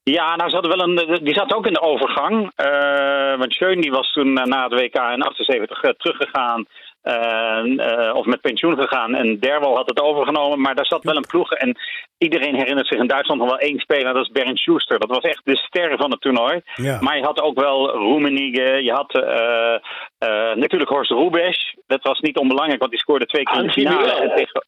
Ja, 0.03 0.35
nou, 0.35 0.49
ze 0.49 0.55
hadden 0.55 0.77
wel 0.77 0.87
een, 0.87 1.23
die 1.23 1.33
zat 1.33 1.53
ook 1.53 1.65
in 1.65 1.73
de 1.73 1.81
overgang. 1.81 2.51
Eh, 2.55 3.37
want 3.37 3.53
Schöne 3.53 3.81
die 3.81 3.91
was 3.91 4.11
toen 4.11 4.37
eh, 4.37 4.45
na 4.45 4.63
het 4.63 4.73
WK 4.73 4.95
in 4.95 5.21
78 5.21 5.81
eh, 5.81 5.91
teruggegaan. 5.91 6.65
Eh, 7.01 8.07
eh, 8.07 8.15
of 8.15 8.25
met 8.25 8.41
pensioen 8.41 8.75
gegaan. 8.77 9.15
En 9.15 9.39
Derwal 9.39 9.75
had 9.75 9.89
het 9.89 10.01
overgenomen. 10.01 10.61
Maar 10.61 10.75
daar 10.75 10.85
zat 10.85 11.03
wel 11.03 11.15
een 11.15 11.25
ploeg. 11.27 11.51
En 11.51 11.77
iedereen 12.17 12.55
herinnert 12.55 12.87
zich 12.87 12.99
in 12.99 13.07
Duitsland 13.07 13.39
nog 13.41 13.49
wel 13.49 13.59
één 13.59 13.79
speler. 13.79 14.13
Dat 14.13 14.23
is 14.23 14.31
Bernd 14.31 14.59
Schuster. 14.59 14.99
Dat 14.99 15.09
was 15.09 15.23
echt 15.23 15.41
de 15.43 15.57
ster 15.57 15.97
van 15.97 16.11
het 16.11 16.21
toernooi. 16.21 16.61
Ja. 16.75 16.97
Maar 17.01 17.17
je 17.17 17.23
had 17.23 17.41
ook 17.41 17.59
wel 17.59 17.89
Roemenigge. 17.91 18.83
Je 18.83 18.91
had 18.91 19.13
eh, 19.13 19.73
eh, 20.17 20.55
natuurlijk 20.55 20.89
Horst 20.91 21.11
Rubesch. 21.11 21.73
Dat 21.87 22.03
was 22.03 22.19
niet 22.19 22.37
onbelangrijk, 22.37 22.79
want 22.79 22.91
die 22.91 22.99
scoorde 23.01 23.25
twee 23.25 23.43
keer 23.43 23.59
in 23.59 23.65
de 23.67 23.71
finale. 23.71 24.11
En 24.11 24.35
tegen- 24.35 24.65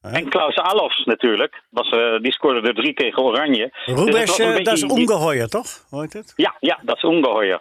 En 0.00 0.28
Klaus 0.28 0.56
Alofs 0.56 1.04
natuurlijk. 1.04 1.62
Was, 1.70 1.90
die 2.22 2.32
scoorde 2.32 2.68
er 2.68 2.74
drie 2.74 2.94
tegen 2.94 3.22
Oranje. 3.22 3.70
Dus 3.86 3.86
het 3.86 3.98
Rubes, 3.98 4.24
was 4.26 4.38
een 4.38 4.46
beetje 4.46 4.62
dat 4.64 4.74
is 4.76 4.84
ongeheuer, 4.84 5.48
toch? 5.48 5.66
Heet 5.90 6.12
het? 6.12 6.32
ja, 6.36 6.56
ja, 6.60 6.78
dat 6.82 6.96
is 6.96 7.02
ongeheuer. 7.04 7.60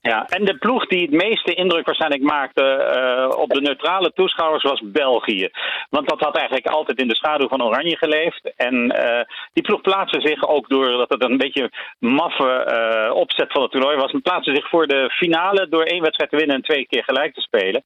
Ja, 0.00 0.26
en 0.28 0.44
de 0.44 0.58
ploeg 0.58 0.86
die 0.86 1.02
het 1.02 1.10
meeste 1.10 1.54
indruk 1.54 1.86
waarschijnlijk 1.86 2.22
maakte 2.22 2.62
eh, 2.62 3.38
op 3.38 3.50
de 3.50 3.60
neutrale 3.60 4.12
toeschouwers 4.12 4.62
was 4.62 4.82
België. 4.84 5.48
Want 5.90 6.08
dat 6.08 6.20
had 6.20 6.36
eigenlijk 6.36 6.66
altijd 6.66 7.00
in 7.00 7.08
de 7.08 7.16
schaduw 7.16 7.48
van 7.48 7.62
Oranje 7.62 7.96
geleefd. 7.96 8.52
En 8.56 8.90
eh, 8.90 9.24
die 9.52 9.62
ploeg 9.62 9.80
plaatste 9.80 10.20
zich 10.20 10.48
ook 10.48 10.68
doordat 10.68 11.08
het 11.08 11.24
een 11.24 11.36
beetje 11.36 11.70
maffe 11.98 12.52
eh, 12.52 13.14
opzet 13.14 13.52
van 13.52 13.62
het 13.62 13.70
toernooi 13.70 13.96
was. 13.96 14.14
plaatste 14.22 14.54
zich 14.54 14.68
voor 14.68 14.86
de 14.86 15.10
finale 15.10 15.68
door 15.68 15.82
één 15.82 16.02
wedstrijd 16.02 16.30
te 16.30 16.36
winnen 16.36 16.56
en 16.56 16.62
twee 16.62 16.86
keer 16.86 17.04
gelijk 17.04 17.34
te 17.34 17.40
spelen. 17.40 17.82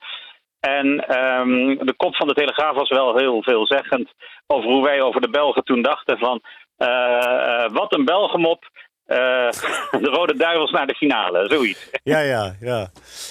En 0.60 1.06
ehm, 1.06 1.86
de 1.86 1.94
kop 1.96 2.16
van 2.16 2.28
de 2.28 2.34
Telegraaf 2.34 2.74
was 2.74 2.88
wel 2.88 3.16
heel 3.16 3.42
veelzeggend 3.42 4.12
over 4.46 4.70
hoe 4.70 4.84
wij 4.84 5.00
over 5.02 5.20
de 5.20 5.30
Belgen 5.30 5.64
toen 5.64 5.82
dachten 5.82 6.18
van... 6.18 6.40
wat 7.72 7.94
een 7.94 8.04
Belgemop, 8.04 8.64
de 10.04 10.08
Rode 10.10 10.36
Duivels 10.36 10.70
naar 10.70 10.86
de 10.86 10.94
finale, 10.94 11.46
zoiets. 11.48 11.90
Ja, 12.02 12.18
ja, 12.20 12.54
ja. 12.60 12.78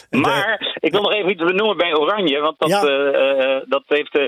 En 0.10 0.22
de- 0.22 0.30
Maar 0.30 0.76
ik 0.80 0.92
wil 0.92 1.02
nog 1.02 1.14
even 1.14 1.30
iets 1.32 1.44
benoemen 1.44 1.78
bij 1.78 1.96
Oranje. 1.96 2.40
Want 2.40 2.60
dat, 2.60 2.70
Ja. 2.70 2.82
eh, 2.84 3.56
eh, 3.56 3.62
dat 3.68 3.84
heeft 3.88 4.18
eh, 4.18 4.26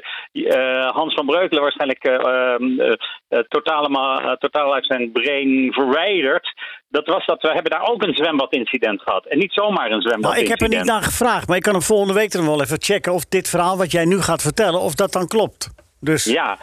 eh, 0.85 0.91
Hans 0.95 1.13
van 1.13 1.25
Breukelen 1.25 1.61
waarschijnlijk 1.61 2.03
eh, 2.03 2.13
ehm, 2.13 2.79
eh, 2.79 2.91
eh, 3.27 3.39
totaal, 3.47 3.85
eh, 3.85 4.31
totaal 4.31 4.73
uit 4.73 4.85
zijn 4.85 5.11
brain 5.11 5.73
verwijderd. 5.73 6.53
Dat 6.89 7.05
was 7.07 7.25
dat 7.25 7.41
we 7.41 7.47
hebben 7.53 7.71
daar 7.71 7.87
ook 7.89 8.03
een 8.03 8.13
zwembadincident 8.15 9.01
gehad. 9.01 9.25
En 9.25 9.37
niet 9.37 9.53
zomaar 9.53 9.83
een 9.85 9.89
Nou, 9.89 10.01
zwembadincident. 10.01 10.53
ik 10.53 10.59
heb 10.59 10.71
er 10.71 10.77
niet 10.77 10.87
naar 10.87 11.03
gevraagd, 11.03 11.47
maar 11.47 11.57
ik 11.57 11.63
kan 11.63 11.73
hem 11.73 11.81
volgende 11.81 12.13
week 12.13 12.31
dan 12.31 12.45
wel 12.45 12.61
even 12.61 12.81
checken 12.81 13.13
of 13.13 13.25
dit 13.25 13.49
verhaal 13.49 13.77
wat 13.77 13.91
jij 13.91 14.05
nu 14.05 14.21
gaat 14.21 14.41
vertellen, 14.41 14.79
of 14.79 14.95
dat 14.95 15.11
dan 15.11 15.27
klopt. 15.27 15.69
Dus 15.99 16.23
Ja. 16.25 16.57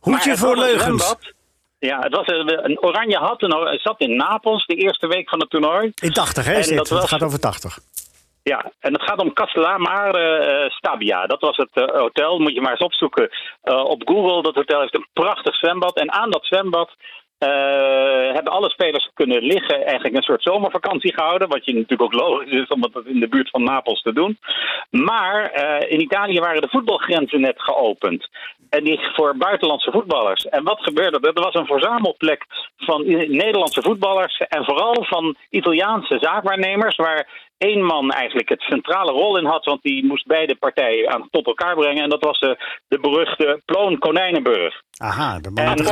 hoedje 0.00 0.36
voor 0.36 0.56
leugens. 0.56 0.82
zwembad. 0.82 1.18
Ja, 1.88 1.98
het 2.00 2.16
was 2.16 2.26
een, 2.26 2.82
Oranje 2.82 3.16
had 3.16 3.42
een, 3.42 3.78
zat 3.82 4.00
in 4.00 4.16
Napels 4.16 4.66
de 4.66 4.74
eerste 4.74 5.06
week 5.06 5.28
van 5.28 5.40
het 5.40 5.50
toernooi. 5.50 5.92
In 6.00 6.12
80, 6.12 6.44
hè? 6.44 6.52
Dat 6.76 6.88
was- 6.88 7.00
Het 7.00 7.08
gaat 7.08 7.22
over 7.22 7.40
80. 7.40 7.78
Ja, 8.42 8.70
en 8.80 8.92
het 8.92 9.02
gaat 9.02 9.18
om 9.20 9.32
Castellamare 9.32 10.36
eh, 10.38 10.70
Stabia. 10.70 11.26
Dat 11.26 11.40
was 11.40 11.56
het 11.56 11.70
eh, 11.72 11.84
hotel. 12.00 12.38
Moet 12.38 12.54
je 12.54 12.60
maar 12.60 12.70
eens 12.70 12.80
opzoeken 12.80 13.28
eh, 13.62 13.84
op 13.84 14.02
Google. 14.08 14.42
Dat 14.42 14.54
hotel 14.54 14.80
heeft 14.80 14.94
een 14.94 15.06
prachtig 15.12 15.54
zwembad. 15.56 15.96
En 15.96 16.12
aan 16.12 16.30
dat 16.30 16.44
zwembad 16.44 16.90
hebben 18.34 18.52
alle 18.52 18.70
spelers 18.70 19.10
kunnen 19.14 19.42
liggen. 19.42 19.84
Eigenlijk 19.84 20.14
een 20.16 20.22
soort 20.22 20.42
zomervakantie 20.42 21.14
gehouden. 21.14 21.48
Wat 21.48 21.64
je 21.64 21.72
natuurlijk 21.74 22.02
ook 22.02 22.12
logisch 22.20 22.50
is 22.52 22.68
om 22.68 22.80
dat 22.80 23.02
in 23.04 23.20
de 23.20 23.28
buurt 23.28 23.50
van 23.50 23.62
Napels 23.64 24.02
te 24.02 24.12
doen. 24.12 24.38
Maar 24.90 25.52
in 25.88 26.00
Italië 26.00 26.40
waren 26.40 26.60
de 26.62 26.68
voetbalgrenzen 26.68 27.40
net 27.40 27.60
geopend. 27.62 28.28
En 28.76 28.84
die 28.84 29.00
voor 29.14 29.36
buitenlandse 29.36 29.90
voetballers. 29.90 30.48
En 30.48 30.64
wat 30.64 30.80
gebeurde 30.80 31.18
er? 31.20 31.34
Er 31.34 31.42
was 31.42 31.54
een 31.54 31.66
verzamelplek 31.66 32.46
van 32.76 33.06
Nederlandse 33.28 33.82
voetballers. 33.82 34.38
En 34.38 34.64
vooral 34.64 35.04
van 35.04 35.36
Italiaanse 35.50 36.18
zaakwaarnemers. 36.20 36.96
Waar 36.96 37.50
één 37.68 37.84
man 37.84 38.10
eigenlijk 38.10 38.48
het 38.48 38.60
centrale 38.60 39.12
rol 39.12 39.38
in 39.38 39.44
had. 39.44 39.64
Want 39.64 39.82
die 39.82 40.06
moest 40.06 40.26
beide 40.26 40.56
partijen 40.56 41.10
aan 41.12 41.28
tot 41.30 41.46
elkaar 41.46 41.74
brengen. 41.74 42.02
En 42.02 42.08
dat 42.08 42.24
was 42.24 42.38
de, 42.38 42.56
de 42.88 43.00
beruchte 43.00 43.60
Ploon 43.64 43.98
Konijnenburg. 43.98 44.82
Aha, 44.96 45.38
de 45.40 45.50
man 45.50 45.64
En 45.64 45.86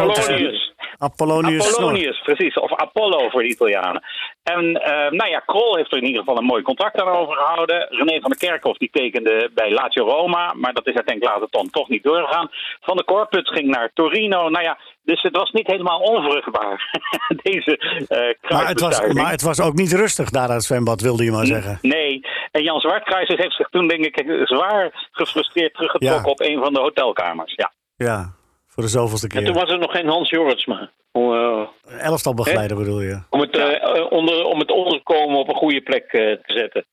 Apollonius. 0.98 1.72
Apollonius. 1.72 2.20
precies. 2.20 2.54
Of 2.54 2.74
Apollo 2.74 3.28
voor 3.28 3.42
de 3.42 3.48
Italianen. 3.48 4.02
En 4.42 4.83
eh, 4.83 5.11
nou 5.11 5.30
ja, 5.30 5.38
Krol 5.38 5.76
heeft 5.76 5.92
er 5.92 5.98
in 5.98 6.04
ieder 6.04 6.20
geval 6.20 6.38
een 6.38 6.52
mooi 6.52 6.62
contract 6.62 7.00
aan 7.00 7.09
overgehouden. 7.09 7.87
René 7.88 8.20
van 8.20 8.30
der 8.30 8.48
Kerkhoff 8.48 8.78
die 8.78 8.90
tekende 8.92 9.50
bij 9.54 9.70
Lazio 9.70 10.04
Roma. 10.04 10.52
Maar 10.56 10.72
dat 10.72 10.87
is 10.87 10.94
uiteindelijk 10.94 11.35
later 11.35 11.48
dan 11.50 11.70
toch 11.70 11.88
niet 11.88 12.02
doorgegaan. 12.02 12.50
Van 12.80 12.96
der 12.96 13.04
Korput 13.04 13.48
ging 13.48 13.68
naar 13.68 13.90
Torino. 13.94 14.48
Nou 14.48 14.64
ja, 14.64 14.78
dus 15.02 15.22
het 15.22 15.36
was 15.36 15.50
niet 15.50 15.66
helemaal 15.66 15.98
onvruchtbaar. 16.00 16.90
Deze 17.42 17.76
eh 17.78 18.18
Maar 18.18 18.28
het, 18.28 18.40
was, 18.40 18.40
kruisbestuiving. 18.40 19.14
maar 19.22 19.30
het 19.30 19.42
was 19.42 19.60
ook 19.60 19.74
niet 19.74 19.92
rustig 19.92 20.30
daar 20.30 20.48
aan 20.48 20.54
het 20.54 20.64
zwembad, 20.64 21.00
wilde 21.00 21.24
je 21.24 21.30
maar 21.30 21.46
zeggen. 21.46 21.78
Nee, 21.82 22.26
en 22.50 22.62
Jan 22.62 22.80
Zwartkruisers 22.80 23.40
heeft 23.42 23.56
zich 23.56 23.68
toen 23.68 23.88
denk 23.88 24.04
ik 24.04 24.24
zwaar 24.44 25.08
gefrustreerd 25.12 25.74
teruggetrokken 25.74 26.22
Ja. 26.24 26.30
op 26.30 26.40
een 26.40 26.62
van 26.62 26.72
de 26.72 26.80
hotelkamers. 26.80 27.54
Ja. 27.56 27.72
Ja, 27.96 28.32
voor 28.66 28.82
de 28.82 28.88
zoveelste 28.88 29.28
En 29.28 29.44
toen 29.44 29.52
keer. 29.52 29.62
was 29.62 29.72
er 29.72 29.78
nog 29.78 29.90
geen 29.92 30.08
Hans 30.08 30.30
Jorritsma. 30.30 30.90
Om, 31.12 31.32
eh, 31.34 31.68
Elftal 32.06 32.34
begeleider 32.34 32.76
bedoel 32.76 33.00
je? 33.00 33.20
om, 33.30 33.40
het, 33.40 33.56
eh, 33.56 34.06
onder, 34.10 34.44
om 34.44 34.58
het 34.58 34.70
onderkomen 34.70 35.38
op 35.38 35.48
een 35.48 35.54
goede 35.54 35.80
plek 35.80 36.08
te 36.10 36.40
zetten. 36.44 36.84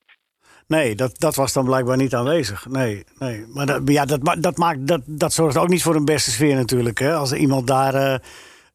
Nee, 0.68 0.96
dat, 0.96 1.20
dat 1.20 1.36
was 1.36 1.54
dan 1.54 1.66
blijkbaar 1.66 1.98
niet 1.98 2.16
aanwezig. 2.16 2.66
Nee, 2.66 3.04
nee. 3.20 3.46
Maar 3.54 3.66
dat, 3.66 3.82
ja, 3.86 4.06
dat, 4.06 4.36
dat, 4.40 4.58
maakt, 4.58 4.88
dat, 4.88 5.02
dat 5.06 5.34
zorgt 5.34 5.58
ook 5.58 5.68
niet 5.68 5.84
voor 5.84 5.96
een 5.96 6.06
beste 6.06 6.32
sfeer 6.32 6.56
natuurlijk. 6.56 7.00
Hè? 7.00 7.14
Als 7.14 7.34
iemand 7.34 7.68
daar 7.68 7.94
eh, 7.94 8.14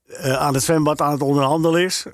eh, 0.06 0.36
aan 0.36 0.54
het 0.54 0.62
zwembad 0.62 1.00
aan 1.00 1.12
het 1.12 1.22
onderhandelen 1.22 1.82
is... 1.82 2.06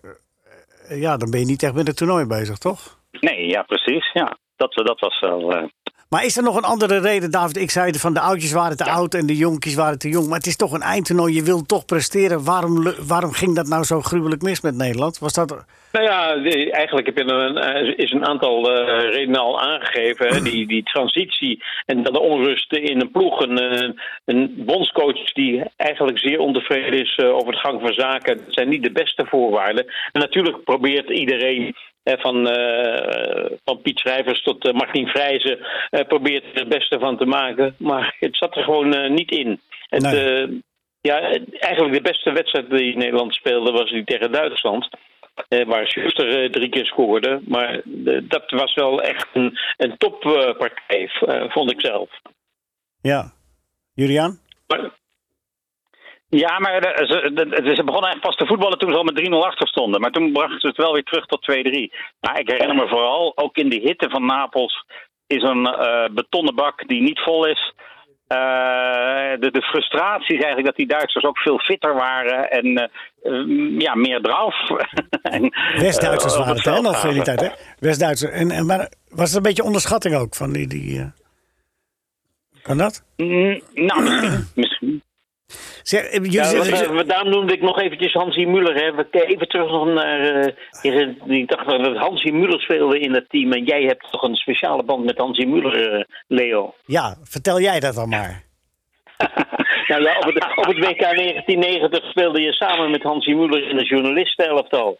eh, 0.89 1.01
ja, 1.01 1.17
dan 1.17 1.31
ben 1.31 1.41
je 1.41 1.47
niet 1.47 1.63
echt 1.63 1.75
met 1.75 1.87
het 1.87 1.97
toernooi 1.97 2.25
bezig, 2.25 2.59
toch? 2.59 2.99
Nee, 3.11 3.47
ja, 3.47 3.63
precies. 3.63 4.13
Ja. 4.13 4.37
Dat, 4.57 4.73
dat 4.75 5.01
was 5.01 5.21
wel. 5.21 5.71
Maar 6.09 6.25
is 6.25 6.37
er 6.37 6.43
nog 6.43 6.57
een 6.57 6.63
andere 6.63 7.01
reden, 7.01 7.31
David? 7.31 7.57
Ik 7.57 7.71
zei 7.71 7.93
van 7.93 8.15
de 8.15 8.21
oudjes 8.21 8.53
waren 8.53 8.77
te 8.77 8.85
oud 8.85 9.15
en 9.15 9.27
de 9.27 9.37
jonkies 9.37 9.75
waren 9.75 9.99
te 9.99 10.09
jong. 10.09 10.27
Maar 10.27 10.37
het 10.37 10.47
is 10.47 10.57
toch 10.57 10.73
een 10.73 10.83
eindtoernooi, 10.83 11.35
je 11.35 11.43
wilt 11.43 11.69
toch 11.69 11.85
presteren. 11.85 12.45
Waarom, 12.45 12.93
waarom 13.07 13.33
ging 13.33 13.55
dat 13.55 13.67
nou 13.67 13.85
zo 13.85 14.01
gruwelijk 14.01 14.43
mis 14.43 14.61
met 14.61 14.75
Nederland? 14.75 15.19
Was 15.19 15.33
dat... 15.33 15.65
Nou 15.93 16.05
ja, 16.05 16.35
eigenlijk 16.71 17.07
heb 17.07 17.17
je 17.17 17.25
een, 17.25 17.57
eh, 17.57 17.93
is 17.97 18.13
een 18.13 18.27
aantal 18.27 18.73
eh, 18.73 19.11
redenen 19.11 19.41
al 19.41 19.61
aangegeven. 19.61 20.29
Hè. 20.29 20.43
Die, 20.43 20.67
die 20.67 20.83
transitie 20.83 21.63
en 21.87 22.03
de 22.03 22.21
onrust 22.21 22.73
in 22.73 23.01
een 23.01 23.11
ploeg. 23.11 23.41
Een, 23.41 23.99
een 24.25 24.55
bondscoach 24.57 25.33
die 25.33 25.63
eigenlijk 25.77 26.19
zeer 26.19 26.39
ontevreden 26.39 27.01
is 27.01 27.17
eh, 27.17 27.35
over 27.35 27.53
de 27.53 27.59
gang 27.59 27.81
van 27.81 27.93
zaken. 27.93 28.37
Dat 28.37 28.55
zijn 28.55 28.69
niet 28.69 28.83
de 28.83 28.93
beste 28.93 29.27
voorwaarden. 29.27 29.87
En 30.13 30.21
natuurlijk 30.21 30.65
probeert 30.65 31.11
iedereen... 31.11 31.75
eh, 32.09 32.21
Van, 32.21 32.49
eh, 32.49 33.51
van 33.65 33.81
Piet 33.83 33.99
Schrijvers 33.99 34.43
tot 34.43 34.67
eh, 34.67 34.73
Martin 34.73 35.07
Vrijzen 35.07 35.59
probeert 36.09 36.45
er 36.45 36.61
het 36.61 36.69
beste 36.69 36.99
van 36.99 37.17
te 37.17 37.25
maken. 37.25 37.75
Maar 37.79 38.17
het 38.21 38.37
zat 38.37 38.57
er 38.57 38.63
gewoon 38.63 39.15
niet 39.15 39.31
in. 39.31 39.61
Het, 39.89 40.03
Nee. 40.03 40.63
ja, 41.01 41.21
eigenlijk 41.59 41.95
de 41.95 42.11
beste 42.11 42.33
wedstrijd 42.33 42.71
die 42.71 42.97
Nederland 42.97 43.35
speelde 43.35 43.71
was 43.71 43.91
die 43.91 44.05
tegen 44.05 44.33
Duitsland. 44.33 44.89
Waar 45.67 45.87
Schuster 45.87 46.51
drie 46.51 46.69
keer 46.69 46.87
scoorde. 46.87 47.41
Maar 47.47 47.81
dat 48.23 48.51
was 48.51 48.75
wel 48.75 49.03
echt 49.03 49.29
een, 49.33 49.59
een 49.77 49.97
toppartij, 49.97 51.11
vond 51.49 51.71
ik 51.71 51.81
zelf. 51.81 52.11
Ja. 53.01 53.33
Julian? 53.95 54.39
Maar, 54.67 54.91
Ja, 56.31 56.59
maar 56.59 56.81
de- 56.81 56.95
ze, 57.05 57.85
begonnen 57.85 57.85
eigenlijk 57.85 58.21
pas 58.21 58.37
te 58.37 58.47
voetballen 58.47 58.79
toen 58.79 58.91
ze 58.91 58.97
al 58.97 59.05
met 59.05 59.17
3-0 59.17 59.47
achter 59.47 59.69
stonden. 59.69 60.01
Maar 60.01 60.11
toen 60.11 60.33
brachten 60.33 60.61
ze 60.61 60.67
het 60.67 60.77
wel 60.77 60.93
weer 60.93 61.03
terug 61.03 61.27
tot 61.27 61.43
2-3. 61.43 61.93
Maar 62.21 62.39
ik 62.39 62.49
herinner 62.51 62.77
me 62.77 62.89
vooral, 62.89 63.33
ook 63.37 63.57
in 63.57 63.69
de 63.69 63.81
hitte 63.81 64.11
van 64.11 64.27
Napels 64.27 64.85
is 65.27 65.43
een 65.43 65.67
eh, 65.67 66.15
betonnen 66.15 66.55
bak 66.55 66.89
die 66.89 67.03
niet 67.03 67.21
vol 67.21 67.47
is. 67.47 67.75
Eh, 68.27 68.39
de, 69.41 69.51
de 69.51 69.63
frustratie 69.63 70.37
is 70.37 70.43
eigenlijk 70.43 70.67
dat 70.67 70.77
die 70.77 70.87
Duitsers 70.87 71.25
ook 71.25 71.39
veel 71.39 71.59
fitter 71.59 71.95
waren 71.95 72.51
en 72.51 72.91
eh, 73.23 73.79
ja, 73.79 73.95
meer 73.95 74.21
drauf. 74.21 74.55
En, 75.23 75.53
West-Duitsers 75.79 76.37
waren 76.37 76.53
het, 76.53 76.63
veld 76.63 76.83
nog 76.83 77.05
in 77.05 77.13
die 77.13 77.25
gaven. 77.25 77.37
tijd, 77.37 77.41
hè? 77.41 77.57
West-Duitsers. 77.79 78.33
En, 78.33 78.51
en, 78.51 78.67
maar 78.67 78.93
was 79.09 79.29
het 79.29 79.37
een 79.37 79.43
beetje 79.43 79.63
onderschatting 79.63 80.15
ook 80.15 80.35
van 80.35 80.53
die... 80.53 80.67
die 80.67 81.13
Kan 82.63 82.79
dat? 82.79 83.05
Mm, 83.17 83.61
nou, 83.75 84.03
misschien. 84.03 84.47
misschien. 84.55 85.03
Zeg, 85.83 86.03
eh, 86.05 86.13
jullie 86.13 86.33
Ja, 86.33 86.45
zitten- 86.45 86.71
wat, 86.71 86.87
wat, 86.87 87.09
daarom 87.09 87.31
noemde 87.31 87.53
ik 87.53 87.61
nog 87.63 87.81
eventjes 87.81 88.13
Hansi 88.13 88.47
Muller. 88.47 88.75
Hè. 88.75 89.05
Even 89.27 89.49
terug 89.49 89.71
nog 89.71 89.87
naar... 89.87 90.21
eh, 90.21 90.53
heren- 90.83 91.17
ik 91.27 91.49
dacht 91.49 91.67
dat 91.69 91.97
Hansi 91.97 92.33
Muller 92.33 92.61
speelde 92.61 92.99
in 93.01 93.13
dat 93.13 93.25
team. 93.29 93.53
En 93.53 93.65
jij 93.65 93.83
hebt 93.83 94.07
toch 94.11 94.23
een 94.23 94.35
speciale 94.35 94.83
band 94.85 95.05
met 95.05 95.19
Hansi 95.19 95.47
Muller, 95.47 95.93
eh, 95.93 96.05
Leo? 96.27 96.75
ja, 96.87 97.17
vertel 97.23 97.61
jij 97.61 97.81
dat 97.81 97.95
dan 97.95 98.09
maar. 98.09 98.43
Nou 99.89 100.03
ja, 100.03 100.17
op 100.19 100.35
het, 100.35 100.45
op 100.57 100.65
het 100.67 100.79
WK 100.79 100.99
1990 101.01 102.05
speelde 102.11 102.41
je 102.41 102.53
samen 102.53 102.91
met 102.91 103.03
Hansi 103.03 103.35
Muller 103.35 103.69
in 103.71 103.77
de 103.77 103.85
journalistenelftal. 103.85 104.97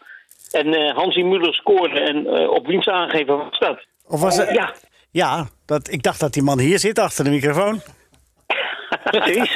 En 0.51 0.73
eh 0.73 0.95
Hansi 0.95 1.23
Muller 1.23 1.53
scoorde 1.53 1.99
en 1.99 2.27
eh, 2.27 2.49
op 2.49 2.67
wiens 2.67 2.87
aangeven 2.87 3.37
was 3.37 3.59
dat? 3.59 3.85
Of 4.07 4.21
was 4.21 4.37
het... 4.37 4.49
Ja, 4.51 4.73
Ja, 5.11 5.47
dat, 5.65 5.91
ik 5.91 6.03
dacht 6.03 6.19
dat 6.19 6.33
die 6.33 6.43
man 6.43 6.59
hier 6.59 6.79
zit 6.79 6.99
achter 6.99 7.23
de 7.23 7.29
microfoon. 7.29 7.81
Precies. 9.03 9.53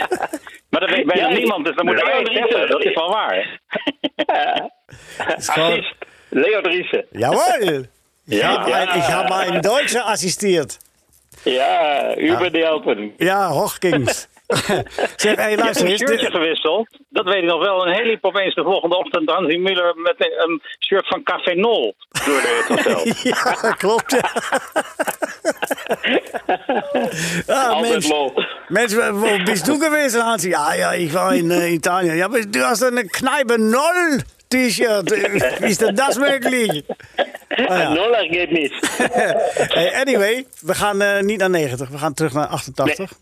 Maar 0.69 0.79
dat 0.81 0.89
weet 0.89 1.05
bijna 1.05 1.29
Ja, 1.29 1.35
niemand, 1.37 1.65
dus 1.65 1.75
dan 1.75 1.85
moet 1.85 1.95
Leo 2.03 2.19
ik 2.19 2.25
Driessen. 2.25 2.69
Dat 2.69 2.83
is 2.83 2.93
wel 2.93 3.09
waar. 3.11 3.59
gewoon-. 5.37 5.85
Leo 6.29 6.61
Driessen. 6.61 7.05
Jawohl. 7.11 7.85
Ich 8.25 8.39
Ja. 8.39 8.47
habe 8.51 8.71
ein, 8.73 8.97
ich 8.97 9.07
habe 9.09 9.33
einen 9.35 9.61
Deutscher 9.61 10.05
assistiert. 10.05 10.77
Ja, 11.43 12.15
über 12.17 12.49
die 12.49 12.65
Alpen. 12.65 13.13
Ja, 13.17 13.49
Hochkings. 13.51 14.27
zeg, 15.15 15.35
hey, 15.35 15.49
hebt 15.49 15.61
luister 15.61 15.89
een 15.89 15.97
shirtje 15.97 16.31
gewisseld. 16.31 16.87
Dat 17.09 17.25
weet 17.25 17.43
ik 17.43 17.43
nog 17.43 17.65
wel. 17.65 17.87
Een 17.87 17.93
hele 17.93 18.17
opeens 18.21 18.55
de 18.55 18.63
volgende 18.63 18.97
ochtend 18.97 19.29
Hansi 19.29 19.57
Muller 19.57 19.95
met 19.95 20.15
een, 20.17 20.43
een 20.43 20.61
shirt 20.79 21.07
van 21.07 21.23
Café 21.23 21.53
Nol 21.53 21.95
door 22.25 22.41
de 22.41 22.65
hotel. 22.67 23.01
Ja, 23.33 23.71
klopt. 23.71 24.11
Ja. 24.11 24.31
ah, 27.55 27.69
Altijd 27.69 27.91
Mensch, 27.91 28.09
lol. 28.09 28.33
Mensch, 28.67 28.95
wo 29.11 29.43
bist 29.43 29.67
du 29.67 29.79
gewesen, 29.79 30.21
Hansi? 30.21 30.49
Ja, 30.49 30.73
ja, 30.73 30.93
ich 30.93 31.13
war 31.13 31.33
in 31.35 31.51
äh, 31.51 31.73
Italien. 31.73 32.17
Ja, 32.17 32.25
aber 32.25 32.41
du 32.41 32.59
hast 32.59 32.83
eine 32.83 33.05
Kneipe 33.05 33.57
Null 33.57 34.23
T-Shirt. 34.49 35.11
Wie 35.59 35.75
denn 35.75 35.95
das 35.95 36.17
möglich? 36.17 36.83
Ah, 37.57 37.79
ja. 37.79 37.93
Noller 37.93 38.27
geht 38.29 38.51
niet. 38.51 38.73
Hey, 39.73 39.93
anyway, 39.93 40.45
we 40.61 40.73
gaan 40.73 41.01
eh, 41.01 41.21
niet 41.21 41.39
naar 41.39 41.49
90, 41.49 41.89
we 41.89 41.97
gaan 41.97 42.13
terug 42.13 42.33
naar 42.33 42.47
88. 42.47 42.99
Ehm, 42.99 43.19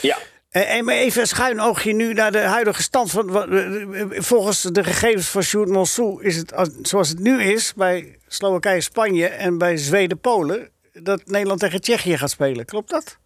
Ja. 0.00 0.16
eh, 0.50 0.74
en 0.76 0.84
maar 0.84 0.94
even 0.94 1.20
een 1.20 1.26
schuin 1.26 1.60
oogje 1.60 1.92
nu 1.92 2.12
naar 2.12 2.32
de 2.32 2.38
huidige 2.38 2.82
stand. 2.82 3.10
Van, 3.10 3.52
eh, 3.52 4.20
volgens 4.22 4.62
de 4.62 4.84
gegevens 4.84 5.28
van 5.28 5.42
Sjoerd 5.42 5.68
Monsou 5.68 6.24
is 6.24 6.36
het 6.36 6.54
als- 6.54 6.70
zoals 6.82 7.08
het 7.08 7.18
nu 7.18 7.42
is 7.42 7.74
bij 7.74 8.18
Slowakije, 8.28 8.80
Spanje 8.80 9.26
en 9.26 9.58
bij 9.58 9.76
Zweden, 9.76 10.20
Polen. 10.20 10.70
Dat 10.92 11.22
Nederland 11.26 11.60
tegen 11.60 11.80
Tsjechië 11.80 12.16
gaat 12.18 12.30
spelen. 12.30 12.64
Klopt 12.64 12.90
dat? 12.90 13.18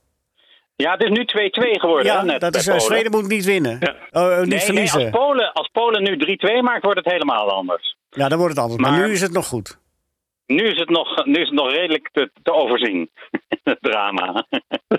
Ja, 0.76 0.92
het 0.92 1.02
is 1.02 1.10
nu 1.10 1.24
2-2 1.24 1.80
geworden. 1.80 2.12
Ja, 2.12 2.18
hè, 2.18 2.24
net 2.24 2.40
dat 2.40 2.54
is, 2.54 2.60
eh, 2.66 2.66
Polen. 2.76 2.82
Zweden 2.86 3.10
moet 3.10 3.28
niet 3.28 3.44
winnen. 3.44 3.76
Ja. 3.80 3.94
Oh, 4.10 4.32
eh, 4.32 4.38
niet 4.38 4.38
Nee, 4.38 4.46
nee, 4.48 4.60
verliezen. 4.60 5.00
als, 5.00 5.10
Polen, 5.10 5.52
als 5.52 5.68
Polen 5.72 6.02
nu 6.02 6.16
3-2 6.16 6.62
maakt, 6.62 6.82
wordt 6.82 6.98
het 6.98 7.12
helemaal 7.12 7.50
anders. 7.50 7.96
Ja, 8.10 8.28
dan 8.28 8.38
wordt 8.38 8.54
het 8.54 8.62
anders. 8.64 8.82
Maar, 8.82 8.90
Maar- 8.98 9.06
nu 9.06 9.12
is 9.12 9.20
het 9.20 9.32
nog 9.32 9.46
goed. 9.46 9.78
Nu 10.46 10.64
is 10.68 10.78
het 10.78 10.88
nog, 10.88 11.24
nu 11.24 11.34
is 11.34 11.48
het 11.48 11.52
nog 11.58 11.70
redelijk 11.70 12.08
te, 12.12 12.30
te 12.42 12.52
overzien, 12.52 13.10
het 13.64 13.78
drama. 13.80 14.46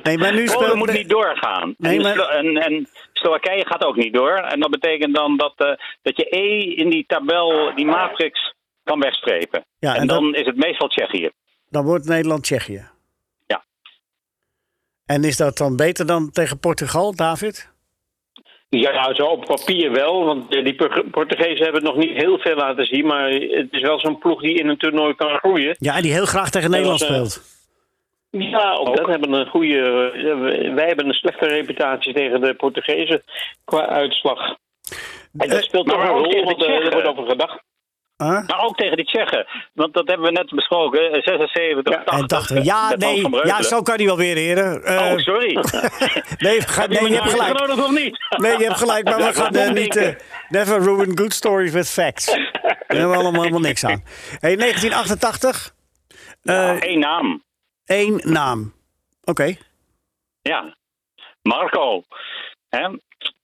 Nee, 0.03 0.17
maar 0.17 0.33
nu 0.33 0.47
speelt... 0.47 0.73
moet 0.75 0.93
niet 0.93 1.09
doorgaan. 1.09 1.73
Nee, 1.77 1.95
en, 1.97 2.01
maar- 2.01 2.29
en, 2.29 2.57
en 2.57 2.87
Slowakije 3.13 3.65
gaat 3.65 3.83
ook 3.83 3.95
niet 3.95 4.13
door. 4.13 4.35
En 4.37 4.59
dat 4.59 4.69
betekent 4.69 5.15
dan 5.15 5.37
dat, 5.37 5.53
eh, 5.57 5.71
dat 6.01 6.17
je 6.17 6.35
E 6.37 6.59
in 6.75 6.89
die 6.89 7.05
tabel, 7.07 7.75
die 7.75 7.85
matrix, 7.85 8.53
kan 8.83 8.99
wegstrepen. 8.99 9.65
Ja, 9.79 9.93
en, 9.95 10.01
en 10.01 10.07
dan 10.07 10.31
dat- 10.31 10.39
is 10.41 10.45
het 10.45 10.55
meestal 10.57 10.87
Tsjechië. 10.87 11.29
Dan 11.69 11.85
wordt 11.85 12.05
Nederland-Tsjechië. 12.05 12.87
Ja. 13.47 13.63
En 15.05 15.23
is 15.23 15.37
dat 15.37 15.57
dan 15.57 15.75
beter 15.75 16.05
dan 16.05 16.31
tegen 16.31 16.59
Portugal, 16.59 17.15
David? 17.15 17.73
Ja, 18.79 19.13
zo 19.13 19.25
op 19.25 19.45
papier 19.45 19.91
wel. 19.91 20.25
Want 20.25 20.55
eh, 20.55 20.63
die 20.63 20.75
Por- 20.75 21.03
Portugezen 21.11 21.63
hebben 21.63 21.83
het 21.85 21.93
nog 21.95 22.03
niet 22.05 22.17
heel 22.17 22.37
veel 22.39 22.55
laten 22.55 22.85
zien. 22.85 23.05
Maar 23.05 23.29
het 23.31 23.67
is 23.71 23.81
wel 23.81 23.99
zo'n 23.99 24.17
ploeg 24.17 24.41
die 24.41 24.53
in 24.59 24.67
een 24.69 24.77
toernooi 24.77 25.15
kan 25.15 25.37
groeien. 25.37 25.75
Ja, 25.79 25.95
en 25.95 26.01
die 26.01 26.13
heel 26.13 26.25
graag 26.25 26.49
tegen 26.49 26.69
Nederland 26.71 27.01
eh, 27.01 27.07
speelt. 27.07 27.41
Ja, 28.29 28.73
ook 28.73 28.95
dat 28.97 29.07
hebben 29.07 29.33
een 29.33 29.47
goede. 29.47 30.11
eh, 30.15 30.73
Wij 30.73 30.87
hebben 30.87 31.07
een 31.07 31.13
slechte 31.13 31.45
reputatie 31.45 32.13
tegen 32.13 32.41
de 32.41 32.53
Portugezen 32.53 33.23
qua 33.65 33.87
uitslag. 33.87 34.39
En 35.37 35.49
dat 35.49 35.63
speelt 35.63 35.85
maar 35.85 35.95
toch 35.95 36.03
een 36.05 36.23
rol, 36.23 36.43
want 36.43 36.61
er 36.63 36.91
wordt 36.91 37.07
over 37.07 37.25
gedacht. 37.29 37.63
Huh? 38.17 38.47
Maar 38.47 38.59
ook 38.63 38.77
tegen 38.77 38.95
die 38.97 39.05
Tsjechen. 39.05 39.47
Want 39.73 39.93
dat 39.93 40.07
hebben 40.07 40.25
we 40.25 40.31
net 40.31 40.49
besproken. 40.49 41.11
eh, 41.11 41.21
76, 41.23 41.83
80. 41.83 42.13
En 42.19 42.27
dachten 42.27 42.55
we, 42.55 42.63
ja, 42.63 42.89
met 42.89 43.03
Hans 43.03 43.21
nee, 43.21 43.45
ja, 43.45 43.61
zo 43.61 43.81
kan 43.81 43.95
hij 43.95 44.05
wel 44.05 44.17
weer, 44.17 44.35
heren. 44.35 44.83
Eh, 44.83 45.11
Oh, 45.11 45.17
sorry. 45.17 45.53
nee, 46.45 46.61
ga- 46.61 46.85
nee, 46.87 47.07
je 47.09 47.13
hebt 47.15 47.29
gelijk. 47.29 47.49
uitgenodigd 47.49 47.83
of 47.87 47.91
niet? 47.99 48.17
Nee, 48.37 48.57
je 48.57 48.63
hebt 48.63 48.77
gelijk, 48.77 49.03
maar 49.03 49.15
we 49.17 49.23
Ja, 49.23 49.31
gaan 49.31 49.55
eh, 49.55 49.69
niet... 49.71 50.15
never 50.49 50.81
ruin 50.83 51.17
good 51.17 51.33
stories 51.33 51.71
with 51.71 51.89
facts. 51.89 52.25
Daar 52.55 52.83
hebben 52.87 53.09
we 53.09 53.15
allemaal 53.15 53.41
helemaal 53.41 53.59
niks 53.69 53.83
aan. 53.85 54.03
Hey, 54.39 54.55
1988. 54.55 55.73
Ja, 56.41 56.73
eh 56.75 56.89
Eén 56.91 56.99
naam. 56.99 57.43
één 57.85 58.21
naam. 58.23 58.73
Oké. 59.23 59.55
Ja. 60.41 60.75
Marco. 61.41 62.03
Hè? 62.69 62.89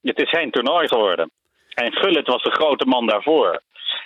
Het 0.01 0.19
is 0.19 0.29
zijn 0.29 0.51
toernooi 0.51 0.87
geworden. 0.87 1.31
En 1.73 1.91
Gullit 1.93 2.27
was 2.27 2.43
de 2.43 2.51
grote 2.51 2.85
man 2.85 3.05
daarvoor. 3.07 3.61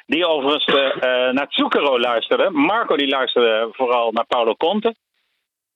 Die 0.05 0.27
overigens 0.27 0.65
eh, 0.65 0.85
eh, 0.85 1.33
naar 1.33 1.45
Zucchero 1.49 1.99
luisterde. 1.99 2.49
Marco 2.49 2.95
die 2.95 3.07
luisterde 3.07 3.69
vooral 3.71 4.11
naar 4.11 4.25
Paolo 4.25 4.55
Conte. 4.55 4.95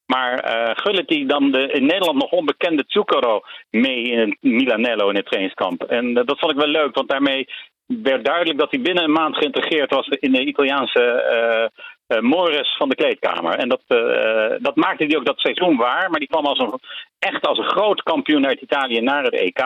Maar 0.05 0.39
eh 0.39 0.75
Gullit 0.75 1.07
die 1.07 1.25
dan 1.25 1.51
de 1.51 1.71
in 1.71 1.85
Nederland 1.85 2.17
nog 2.17 2.31
onbekende 2.31 2.83
Zucchero 2.87 3.41
mee 3.69 4.03
in 4.03 4.37
Milanello 4.39 5.09
in 5.09 5.15
het 5.15 5.25
trainingskamp. 5.25 5.83
En 5.83 6.13
dat 6.13 6.39
vond 6.39 6.51
ik 6.51 6.57
wel 6.57 6.67
leuk, 6.67 6.95
want 6.95 7.09
daarmee 7.09 7.47
werd 7.85 8.25
duidelijk 8.25 8.59
dat 8.59 8.71
hij 8.71 8.81
binnen 8.81 9.03
een 9.03 9.11
maand 9.11 9.37
geïntegreerd 9.37 9.93
was 9.93 10.07
in 10.07 10.31
de 10.31 10.45
Italiaanse 10.45 11.03
eh, 12.07 12.19
Mores 12.19 12.75
van 12.77 12.89
de 12.89 12.95
kleedkamer. 12.95 13.55
En 13.55 13.69
dat, 13.69 13.81
dat 14.61 14.75
maakte 14.75 15.05
hij 15.05 15.17
ook 15.17 15.25
dat 15.25 15.39
seizoen 15.39 15.77
waar. 15.77 16.09
Maar 16.09 16.19
die 16.19 16.29
kwam 16.29 16.45
als 16.45 16.59
een, 16.59 16.79
echt 17.19 17.47
als 17.47 17.57
een 17.57 17.69
groot 17.69 18.03
kampioen 18.03 18.47
uit 18.47 18.61
Italië 18.61 19.01
naar 19.01 19.23
het 19.23 19.33
EK. 19.33 19.63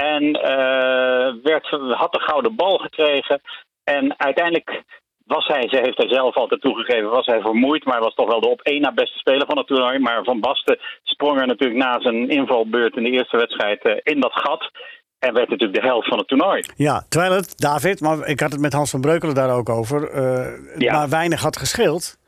En 0.00 0.32
eh, 0.32 1.34
werd, 1.42 1.68
had 2.02 2.12
de 2.12 2.20
gouden 2.20 2.56
bal 2.56 2.78
gekregen. 2.78 3.40
En 3.84 4.14
uiteindelijk 4.16 4.82
was 5.26 5.46
hij, 5.46 5.68
ze 5.68 5.76
heeft 5.82 5.96
hij 5.96 6.08
zelf 6.08 6.34
altijd 6.36 6.60
toegegeven, 6.60 7.10
was 7.10 7.26
hij 7.26 7.40
vermoeid. 7.40 7.84
Maar 7.84 8.00
was 8.00 8.14
toch 8.14 8.28
wel 8.28 8.40
de 8.40 8.48
op 8.48 8.60
één 8.60 8.80
na 8.80 8.92
beste 8.92 9.18
speler 9.18 9.46
van 9.46 9.58
het 9.58 9.66
toernooi. 9.66 9.98
Maar 9.98 10.24
Van 10.24 10.40
Basten 10.40 10.78
sprong 11.02 11.40
er 11.40 11.46
natuurlijk 11.46 11.80
na 11.80 12.00
zijn 12.00 12.28
invalbeurt 12.28 12.96
in 12.96 13.02
de 13.02 13.10
eerste 13.10 13.36
wedstrijd 13.36 13.82
eh, 13.82 13.94
in 14.02 14.20
dat 14.20 14.32
gat. 14.32 14.70
En 15.18 15.34
werd 15.34 15.48
natuurlijk 15.48 15.80
de 15.80 15.86
helft 15.88 16.08
van 16.08 16.18
het 16.18 16.28
toernooi. 16.28 16.64
Ja, 16.76 17.04
terwijl 17.08 17.32
het, 17.32 17.58
David, 17.58 18.00
maar 18.00 18.26
ik 18.26 18.40
had 18.40 18.52
het 18.52 18.60
met 18.60 18.72
Hans 18.72 18.90
van 18.90 19.00
Breukelen 19.00 19.34
daar 19.34 19.56
ook 19.56 19.68
over, 19.68 20.10
eh, 20.10 20.78
Ja. 20.78 20.92
maar 20.92 21.08
weinig 21.08 21.40
had 21.40 21.56
gescheeld. 21.56 22.18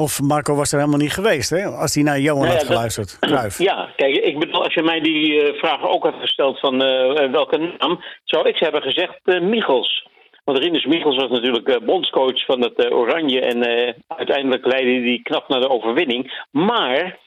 Of 0.00 0.20
Marco 0.20 0.54
was 0.54 0.72
er 0.72 0.78
helemaal 0.78 1.00
niet 1.00 1.12
geweest, 1.12 1.50
hè? 1.50 1.64
Als 1.64 1.94
hij 1.94 2.04
naar 2.04 2.18
Johan 2.20 2.40
Nou 2.40 2.52
ja, 2.52 2.58
had 2.58 2.66
geluisterd. 2.66 3.18
Ja, 3.58 3.92
kijk, 3.96 4.16
ik 4.16 4.38
bedoel, 4.38 4.62
als 4.64 4.74
je 4.74 4.82
mij 4.82 5.00
die 5.00 5.42
eh, 5.42 5.58
vraag 5.58 5.82
ook 5.82 6.02
had 6.02 6.14
gesteld 6.20 6.60
van 6.60 6.82
eh, 6.82 7.30
welke 7.30 7.58
naam, 7.58 8.04
zou 8.24 8.48
ik 8.48 8.58
hebben 8.58 8.82
gezegd 8.82 9.20
eh 9.24 9.40
Michels. 9.40 10.08
Want 10.44 10.58
Rinus 10.58 10.84
Michels 10.84 11.16
was 11.16 11.30
natuurlijk 11.30 11.84
bondscoach 11.84 12.44
van 12.44 12.60
het 12.60 12.92
Oranje 12.92 13.40
en 13.40 13.94
uiteindelijk 14.06 14.66
leidde 14.66 15.08
hij 15.08 15.20
knap 15.22 15.48
naar 15.48 15.60
de 15.60 15.68
overwinning. 15.68 16.44
Maar 16.50 17.18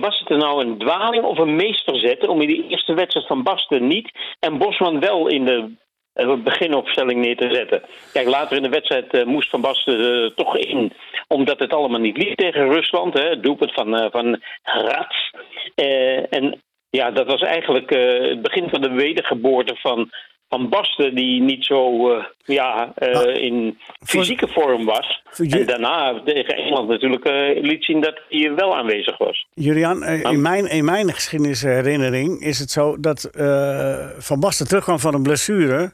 was 0.00 0.18
het 0.18 0.30
er 0.30 0.36
nou 0.36 0.64
een 0.64 0.78
dwaling 0.78 1.24
of 1.24 1.38
een 1.38 1.56
meesterzet 1.56 2.26
om 2.26 2.40
in 2.40 2.48
die 2.48 2.66
eerste 2.68 2.94
wedstrijd 2.94 3.26
van 3.26 3.42
Basten 3.42 3.86
niet 3.86 4.10
en 4.40 4.58
Bosman 4.58 5.00
wel 5.00 5.26
in 5.26 5.44
de 5.44 5.70
beginopstelling 6.44 7.20
neer 7.20 7.36
te 7.36 7.54
zetten? 7.54 7.82
Kijk, 8.12 8.28
later 8.28 8.56
in 8.56 8.62
de 8.62 8.68
wedstrijd 8.68 9.24
moest 9.24 9.50
Van 9.50 9.60
Basten 9.60 10.32
toch 10.34 10.56
in, 10.56 10.92
omdat 11.32 11.58
het 11.58 11.72
allemaal 11.72 12.00
niet 12.00 12.16
liep 12.16 12.36
tegen 12.36 12.72
Rusland. 12.72 13.14
Hè, 13.14 13.28
het 13.28 13.42
doelpunt 13.42 13.72
van, 13.72 13.96
eh, 13.96 14.10
van 14.10 14.42
Rats. 14.62 15.34
Eh, 15.74 16.32
en 16.32 16.62
ja, 16.90 17.10
dat 17.10 17.26
was 17.26 17.40
eigenlijk 17.40 17.90
eh, 17.90 18.28
het 18.28 18.42
begin 18.42 18.68
van 18.68 18.80
de 18.80 18.90
wedergeboorte 18.90 19.76
van, 19.76 20.10
van 20.48 20.68
Basten, 20.68 21.14
die 21.14 21.40
niet 21.40 21.64
zo 21.64 22.10
ja, 22.44 22.92
Ah, 22.96 23.36
in 23.36 23.78
fysieke 24.04 24.48
vorm 24.48 24.84
was. 24.84 25.22
En 25.36 25.66
daarna 25.66 26.20
tegen 26.24 26.56
Engeland 26.56 26.88
natuurlijk 26.88 27.24
liet 27.62 27.84
zien 27.84 28.00
dat 28.00 28.20
hij 28.28 28.54
wel 28.54 28.76
aanwezig 28.76 29.18
was. 29.18 29.46
Julian, 29.54 30.04
in 30.04 30.42
mijn, 30.42 30.66
in 30.66 30.84
mijn 30.84 31.12
geschiedenisherinnering 31.12 32.40
is 32.40 32.58
het 32.58 32.70
zo 32.70 33.00
dat 33.00 33.30
Van 34.18 34.40
Basten 34.40 34.68
terugkwam 34.68 34.98
van 34.98 35.14
een 35.14 35.22
blessure. 35.22 35.92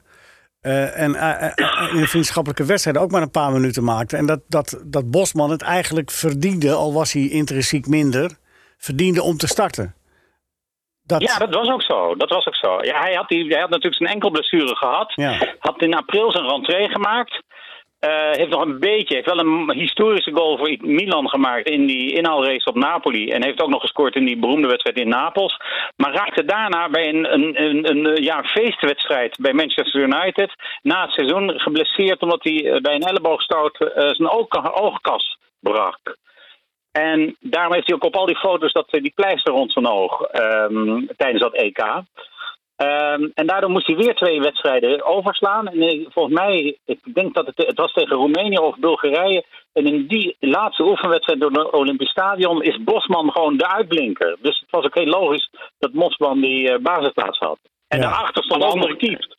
Eh, 0.60 1.00
en 1.00 1.14
eh, 1.14 1.44
eh, 1.44 1.92
in 1.92 2.00
een 2.00 2.06
vriendschappelijke 2.06 2.64
wedstrijd 2.64 2.98
ook 2.98 3.10
maar 3.10 3.22
een 3.22 3.30
paar 3.30 3.52
minuten 3.52 3.84
maakte. 3.84 4.16
En 4.16 4.26
dat, 4.26 4.40
dat, 4.48 4.82
dat 4.84 5.10
Bosman 5.10 5.50
het 5.50 5.62
eigenlijk 5.62 6.10
verdiende, 6.10 6.72
al 6.72 6.92
was 6.92 7.12
hij 7.12 7.28
intrinsiek 7.28 7.86
minder, 7.86 8.30
verdiende 8.78 9.22
om 9.22 9.36
te 9.36 9.46
starten. 9.46 9.94
Dat, 11.02 11.22
Ja, 11.22 11.38
dat 11.38 11.54
was 11.54 11.68
ook 11.68 11.82
zo. 11.82 12.14
Dat 12.14 12.30
was 12.30 12.46
ook 12.46 12.54
zo. 12.54 12.82
Ja, 12.82 13.00
hij, 13.00 13.14
had 13.14 13.28
die, 13.28 13.46
hij 13.48 13.60
had 13.60 13.70
natuurlijk 13.70 13.96
zijn 13.96 14.10
enkel 14.10 14.30
blessure 14.30 14.76
gehad. 14.76 15.12
Ja. 15.14 15.54
Had 15.58 15.82
in 15.82 15.94
april 15.94 16.32
zijn 16.32 16.48
rentree 16.48 16.88
gemaakt. 16.88 17.42
Eh, 17.98 18.30
heeft 18.30 18.50
nog 18.50 18.64
een 18.64 18.78
beetje, 18.78 19.14
heeft 19.14 19.26
wel 19.26 19.38
een 19.38 19.72
historische 19.72 20.32
goal 20.32 20.58
voor 20.58 20.76
Milan 20.80 21.28
gemaakt 21.28 21.68
in 21.68 21.86
die 21.86 22.12
inhaalrace 22.12 22.68
op 22.68 22.74
Napoli. 22.74 23.30
En 23.30 23.44
heeft 23.44 23.62
ook 23.62 23.68
nog 23.68 23.80
gescoord 23.80 24.14
in 24.14 24.24
die 24.24 24.38
beroemde 24.38 24.68
wedstrijd 24.68 24.98
in 24.98 25.08
Napels. 25.08 25.60
Maar 25.96 26.12
raakte 26.12 26.44
daarna 26.44 26.88
bij 26.88 27.08
een, 27.08 27.32
een, 27.32 27.62
een, 27.62 27.90
een, 27.90 28.22
ja, 28.22 28.38
een 28.38 28.48
feestwedstrijd 28.48 29.38
bij 29.40 29.52
Manchester 29.52 30.00
United. 30.00 30.52
Na 30.82 31.02
het 31.02 31.12
seizoen 31.12 31.60
geblesseerd 31.60 32.22
omdat 32.22 32.42
hij 32.42 32.70
eh, 32.70 32.80
bij 32.80 32.94
een 32.94 33.06
elleboogstoot 33.06 33.80
eh, 33.80 34.08
zijn 34.08 34.28
oog, 34.28 34.80
oogkas 34.80 35.38
brak. 35.60 36.16
En 36.92 37.36
daarom 37.40 37.72
heeft 37.72 37.86
hij 37.86 37.96
ook 37.96 38.04
op 38.04 38.16
al 38.16 38.26
die 38.26 38.38
foto's 38.38 38.72
dat, 38.72 38.88
die 38.90 39.12
pleister 39.14 39.52
rond 39.52 39.72
zijn 39.72 39.86
oog 39.86 40.22
ehm, 40.22 41.06
tijdens 41.16 41.42
dat 41.42 41.54
EK. 41.54 41.82
Ehm, 42.78 43.28
en 43.34 43.46
daardoor 43.46 43.70
moest 43.70 43.86
hij 43.86 43.96
weer 43.96 44.14
twee 44.14 44.40
wedstrijden 44.40 45.04
overslaan. 45.04 45.66
En 45.68 45.82
eh, 45.82 46.06
volgens 46.08 46.34
mij, 46.34 46.76
ik 46.84 46.98
denk 47.14 47.34
dat 47.34 47.46
het, 47.46 47.66
het 47.66 47.78
was 47.78 47.92
tegen 47.92 48.16
Roemenië 48.16 48.58
of 48.58 48.78
Bulgarije. 48.78 49.44
En 49.72 49.86
in 49.86 50.06
die 50.06 50.36
laatste 50.40 50.82
oefenwedstrijd 50.84 51.40
door 51.40 51.50
het 51.50 51.72
Olympisch 51.72 52.10
Stadion 52.10 52.62
is 52.62 52.82
Bosman 52.82 53.30
gewoon 53.32 53.56
de 53.56 53.68
uitblinker. 53.68 54.36
Dus 54.40 54.60
het 54.60 54.70
was 54.70 54.84
ook 54.84 54.94
heel 54.94 55.06
logisch 55.20 55.50
dat 55.78 55.92
Bosman 55.92 56.40
die 56.40 56.68
eh, 56.72 56.78
basisplaats 56.82 57.38
had. 57.38 57.58
En 57.88 57.98
Ja. 57.98 58.04
daarachter 58.04 58.44
stond 58.44 58.60
de 58.62 58.66
de 58.66 58.72
andere 58.72 58.96
keeper. 58.96 59.36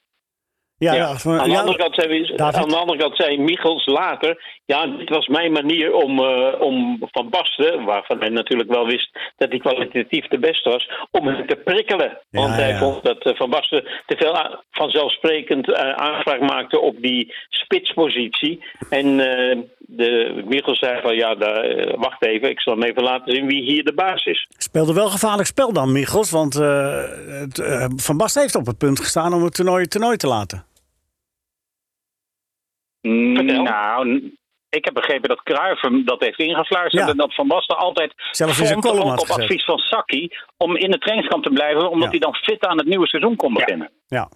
Ja, 0.79 1.07
aan, 1.23 1.49
de 1.49 1.57
andere 1.57 1.77
kant 1.77 1.95
zei, 1.95 2.33
David? 2.35 2.55
aan 2.55 2.69
de 2.69 2.75
andere 2.75 2.99
kant 2.99 3.15
zei 3.15 3.39
Michels 3.39 3.85
later... 3.85 4.61
ja, 4.65 4.87
dit 4.87 5.09
was 5.09 5.27
mijn 5.27 5.51
manier 5.51 5.93
om, 5.93 6.19
eh, 6.19 6.61
om 6.61 6.97
Van 7.11 7.29
Basten... 7.29 7.85
waarvan 7.85 8.19
hij 8.19 8.29
natuurlijk 8.29 8.69
wel 8.69 8.85
wist 8.85 9.19
dat 9.37 9.49
hij 9.49 9.59
kwalitatief 9.59 10.27
de 10.27 10.39
beste 10.39 10.69
was... 10.69 10.91
om 11.11 11.27
hem 11.27 11.47
te 11.47 11.55
prikkelen. 11.55 12.17
Ja, 12.29 12.41
Want 12.41 12.55
hij 12.55 12.69
ja. 12.69 12.77
vond 12.77 13.03
dat 13.03 13.23
eh, 13.23 13.35
Van 13.35 13.49
Basten 13.49 13.83
te 14.05 14.15
veel 14.17 14.59
vanzelfsprekend 14.71 15.73
eh, 15.73 15.91
aanspraak 15.91 16.39
maakte... 16.39 16.79
op 16.79 17.01
die 17.01 17.33
spitspositie. 17.49 18.63
En 18.89 19.17
de, 19.77 20.43
Michels 20.45 20.79
zei 20.79 21.01
van... 21.01 21.15
ja, 21.15 21.35
daar, 21.35 21.97
wacht 21.97 22.25
even, 22.25 22.49
ik 22.49 22.61
zal 22.61 22.73
hem 22.73 22.83
even 22.83 23.03
laten 23.03 23.33
zien 23.35 23.47
wie 23.47 23.63
hier 23.63 23.83
de 23.83 23.93
baas 23.93 24.25
is. 24.25 24.47
speelde 24.57 24.93
wel 24.93 25.09
gevaarlijk 25.09 25.47
spel 25.47 25.73
dan, 25.73 25.91
Michels. 25.91 26.31
Want 26.31 26.53
het, 26.53 27.63
Van 27.95 28.17
Basten 28.17 28.41
heeft 28.41 28.55
op 28.55 28.65
het 28.65 28.77
punt 28.77 28.99
gestaan 28.99 29.33
om 29.33 29.43
het 29.43 29.55
toernooi 29.55 29.87
toernooi 29.87 30.17
te 30.17 30.27
laten. 30.27 30.67
Vertel. 33.01 33.63
Nou, 33.63 34.31
ik 34.69 34.85
heb 34.85 34.93
begrepen 34.93 35.29
dat 35.29 35.43
Cruijff 35.43 35.81
hem 35.81 36.05
dat 36.05 36.19
heeft 36.19 36.39
ingefluisterd. 36.39 37.03
Ja. 37.05 37.09
En 37.11 37.17
dat 37.17 37.35
Van 37.35 37.47
Basten 37.47 37.77
altijd 37.77 38.13
Zelfs 38.31 38.59
in 38.59 38.65
zijn 38.65 38.81
column 38.81 39.11
op 39.11 39.19
gezet. 39.19 39.37
advies 39.39 39.65
van 39.65 39.77
Saki, 39.77 40.29
om 40.57 40.75
in 40.77 40.91
de 40.91 40.97
trainingskamp 40.97 41.43
te 41.43 41.49
blijven. 41.49 41.89
Omdat 41.89 42.03
Ja. 42.03 42.09
hij 42.09 42.19
dan 42.19 42.35
fit 42.35 42.65
aan 42.65 42.77
het 42.77 42.87
nieuwe 42.87 43.07
seizoen 43.07 43.35
kon 43.35 43.53
beginnen. 43.53 43.91
Ja. 44.07 44.29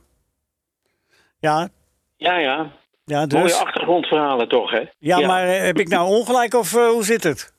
Ja, 1.39 1.69
Ja, 2.17 2.37
ja. 2.37 2.71
ja 3.05 3.25
Mooie 3.29 3.43
dus. 3.43 3.59
achtergrondverhalen 3.61 4.47
toch, 4.47 4.71
hè? 4.71 4.81
Ja, 4.99 5.19
maar 5.27 5.43
eh, 5.47 5.61
heb 5.65 5.79
ik 5.79 5.87
nou 5.87 6.07
ongelijk 6.07 6.53
of 6.53 6.75
eh, 6.75 6.87
hoe 6.87 7.03
zit 7.03 7.23
het? 7.23 7.52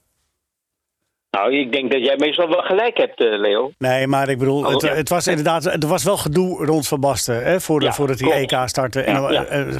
Nou, 1.34 1.54
ik 1.54 1.72
denk 1.72 1.90
dat 1.92 2.04
jij 2.04 2.16
meestal 2.16 2.48
wel 2.48 2.62
gelijk 2.62 2.96
hebt, 2.96 3.20
eh, 3.20 3.38
Leo. 3.38 3.72
Nee, 3.78 4.06
maar 4.06 4.28
ik 4.28 4.38
bedoel, 4.38 4.64
Oh, 4.64 4.72
het, 4.72 4.82
het 4.82 5.08
was 5.08 5.26
inderdaad, 5.26 5.64
er 5.64 5.88
was 5.88 6.04
wel 6.04 6.16
gedoe 6.16 6.64
rond 6.64 6.88
Van 6.88 7.00
Basten 7.00 7.44
hè, 7.44 7.60
voor 7.60 7.80
de, 7.80 7.86
Ja, 7.86 7.92
voordat 7.92 8.20
hij. 8.20 8.30
EK 8.30 8.68
startte. 8.68 9.02
En 9.02 9.22
Ja, 9.22 9.44
eh, 9.44 9.74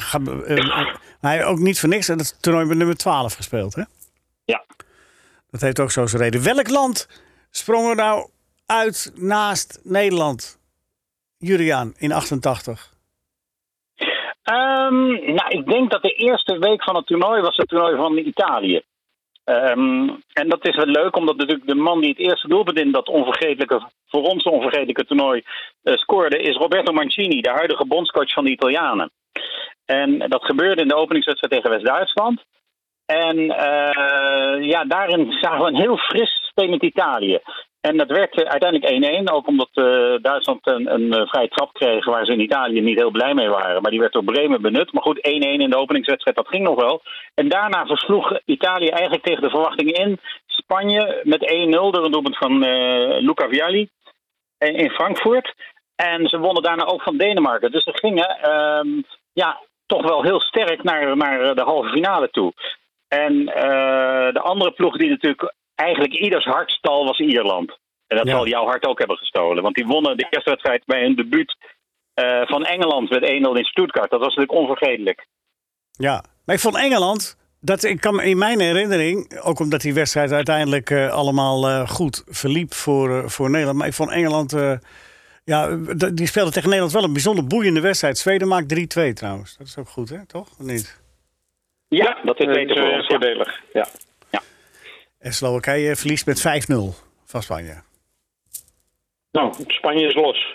eh, 0.57 0.87
hij 1.21 1.45
ook 1.45 1.59
niet 1.59 1.81
voor 1.81 1.89
niks 1.89 2.09
en 2.09 2.19
het 2.19 2.43
toernooi 2.43 2.67
met 2.67 2.77
nummer 2.77 2.97
12 2.97 3.35
gespeeld. 3.35 3.75
Hè? 3.75 3.83
Ja. 4.45 4.65
Dat 5.51 5.61
heeft 5.61 5.81
ook 5.81 5.91
zo 5.91 6.07
zijn 6.07 6.23
reden. 6.23 6.43
Welk 6.43 6.69
land 6.69 7.09
sprong 7.51 7.89
er 7.89 7.97
nou 7.97 8.29
uit 8.67 9.13
naast 9.15 9.81
Nederland? 9.85 10.59
Juriaan 11.39 11.93
in 11.97 12.13
88. 12.13 12.93
Ehm, 14.43 15.07
nou, 15.35 15.49
ik 15.49 15.67
denk 15.67 15.91
dat 15.91 16.03
de 16.03 16.15
eerste 16.15 16.59
week 16.59 16.83
van 16.83 16.97
het 16.97 17.07
toernooi 17.07 17.43
was 17.43 17.57
het 17.57 17.69
toernooi 17.69 17.97
van 17.97 18.17
Italië. 18.17 18.83
Ehm, 19.45 20.09
en 20.33 20.49
dat 20.49 20.69
is 20.69 20.77
wel 20.77 20.87
leuk, 20.87 21.17
omdat 21.17 21.37
natuurlijk 21.37 21.67
de 21.67 21.75
man 21.75 22.01
die 22.01 22.11
het 22.11 22.19
eerste 22.19 22.49
doelpunt 22.49 22.79
in 22.79 22.93
dat 22.93 23.09
onvergetelijke, 23.09 23.89
voor 24.07 24.23
ons 24.23 24.45
onvergetelijke 24.45 25.05
toernooi 25.05 25.43
eh, 25.83 25.97
scoorde, 25.97 26.39
is 26.39 26.57
Roberto 26.57 26.93
Mancini, 26.93 27.41
de 27.41 27.51
huidige 27.51 27.87
bondscoach 27.87 28.33
van 28.33 28.45
de 28.45 28.51
Italianen. 28.51 29.11
En 29.85 30.19
dat 30.19 30.45
gebeurde 30.45 30.83
in 30.83 30.89
de 30.89 30.97
openingswedstrijd 30.97 31.53
tegen 31.53 31.71
West-Duitsland. 31.71 32.45
En 33.07 33.37
eh, 33.39 34.69
ja, 34.69 34.85
daarin 34.85 35.33
zagen 35.33 35.61
we 35.61 35.67
een 35.67 35.81
heel 35.81 35.97
fris 35.97 36.47
spelend 36.49 36.83
Italië. 36.83 37.41
En 37.89 37.97
dat 37.97 38.09
werd 38.09 38.43
eh, 38.43 38.51
uiteindelijk 38.51 39.29
1-1, 39.29 39.33
ook 39.33 39.47
omdat 39.47 39.71
eh, 39.73 40.15
Duitsland 40.23 40.67
een, 40.67 40.95
een 40.95 41.13
eh, 41.13 41.27
vrije 41.27 41.49
trap 41.49 41.73
kreeg 41.73 42.05
waar 42.05 42.25
ze 42.25 42.33
in 42.33 42.41
Italië 42.41 42.81
niet 42.81 42.99
heel 42.99 43.11
blij 43.11 43.35
mee 43.35 43.49
waren. 43.49 43.83
Maar 43.83 43.91
die 43.91 44.01
werd 44.01 44.13
door 44.13 44.25
Bremen 44.25 44.63
benut. 44.63 44.93
Maar 44.93 45.03
goed, 45.03 45.19
1-1 45.19 45.21
in 45.21 45.71
de 45.71 45.77
openingswedstrijd, 45.77 46.37
dat 46.37 46.49
ging 46.49 46.65
nog 46.65 46.81
wel. 46.81 47.03
En 47.35 47.49
daarna 47.49 47.87
versloeg 47.87 48.39
Italië 48.45 48.89
eigenlijk 48.89 49.25
tegen 49.25 49.43
de 49.43 49.51
verwachtingen 49.51 49.95
in 49.95 50.21
Spanje 50.47 51.21
met 51.23 51.67
1-0 51.69 51.71
door 51.71 52.05
een 52.05 52.11
doelpunt 52.11 52.37
van 52.37 52.59
Luca 53.19 53.49
Vialli 53.49 53.89
in 54.59 54.91
Frankfurt. 54.91 55.55
En 55.97 56.29
ze 56.29 56.39
wonnen 56.39 56.63
daarna 56.63 56.85
ook 56.85 57.03
van 57.03 57.17
Denemarken. 57.17 57.71
Dus 57.71 57.83
ze 57.83 57.93
gingen 57.95 58.29
ehm, 58.29 58.89
ja, 59.33 59.61
toch 59.87 60.03
wel 60.03 60.23
heel 60.23 60.41
sterk 60.41 60.83
naar, 60.83 61.17
naar 61.17 61.55
de 61.55 61.63
halve 61.63 61.89
finale 61.89 62.31
toe. 62.31 62.53
En 63.09 63.45
de 64.33 64.41
andere 64.41 64.71
ploeg 64.71 64.97
die 64.97 65.09
natuurlijk 65.09 65.55
eigenlijk 65.75 66.15
ieders 66.15 66.45
hart 66.45 66.71
stal 66.71 67.05
was 67.05 67.19
Ierland. 67.19 67.79
En 68.07 68.17
dat 68.17 68.27
Ja. 68.27 68.33
zal 68.33 68.47
jouw 68.49 68.65
hart 68.65 68.87
ook 68.87 68.99
hebben 68.99 69.17
gestolen. 69.17 69.63
Want 69.63 69.75
die 69.75 69.87
wonnen 69.87 70.17
de 70.17 70.27
eerste 70.31 70.51
wedstrijd 70.51 70.85
bij 70.85 71.03
hun 71.03 71.15
debuut 71.17 71.57
eh, 72.15 72.41
van 72.47 72.65
Engeland 72.65 73.11
met 73.11 73.23
1-0 73.23 73.27
in 73.59 73.65
Stuttgart. 73.65 74.11
Dat 74.11 74.21
was 74.21 74.35
natuurlijk 74.35 74.59
onvergetelijk. 74.59 75.27
Ja, 75.91 76.25
maar 76.45 76.55
ik 76.55 76.61
vond 76.61 76.77
Engeland, 76.77 77.37
dat 77.61 77.83
ik 77.85 78.01
kan 78.01 78.15
me 78.15 78.25
in 78.25 78.39
mijn 78.39 78.61
herinnering, 78.61 79.41
ook 79.43 79.59
omdat 79.61 79.81
die 79.81 79.95
wedstrijd 79.95 80.33
uiteindelijk 80.33 80.91
eh, 80.91 81.11
allemaal 81.13 81.69
eh, 81.69 81.89
goed 81.89 82.25
verliep 82.27 82.75
voor, 82.75 83.31
voor 83.31 83.51
Nederland. 83.51 83.79
Maar 83.79 83.87
ik 83.87 83.95
vond 83.95 84.11
Engeland, 84.11 84.53
eh, 84.53 84.73
ja, 85.45 85.77
die 86.15 86.27
speelde 86.27 86.51
tegen 86.51 86.69
Nederland 86.69 86.93
wel 86.95 87.05
een 87.05 87.13
bijzonder 87.13 87.47
boeiende 87.47 87.81
wedstrijd. 87.81 88.19
Zweden 88.19 88.49
maakt 88.49 88.69
3-2 88.69 89.13
trouwens. 89.13 89.57
Dat 89.57 89.67
is 89.67 89.79
ook 89.79 89.89
goed, 89.89 90.09
hè? 90.09 90.27
Toch? 90.27 90.49
Of 90.59 90.59
niet? 90.67 91.03
Ja, 91.89 92.19
dat 92.25 92.41
is 92.41 92.47
beter 92.47 92.77
voor 92.77 92.93
ons. 92.93 93.07
ja. 93.07 93.07
voordelig. 93.07 93.61
Ja. 93.73 93.87
En 95.25 95.33
Slowakije 95.33 95.97
verliest 95.97 96.27
met 96.27 96.41
5-0 96.73 96.75
van 97.25 97.43
Spanje. 97.43 97.83
Nou, 99.33 99.53
Spanje 99.67 100.07
is 100.07 100.15
los. 100.15 100.47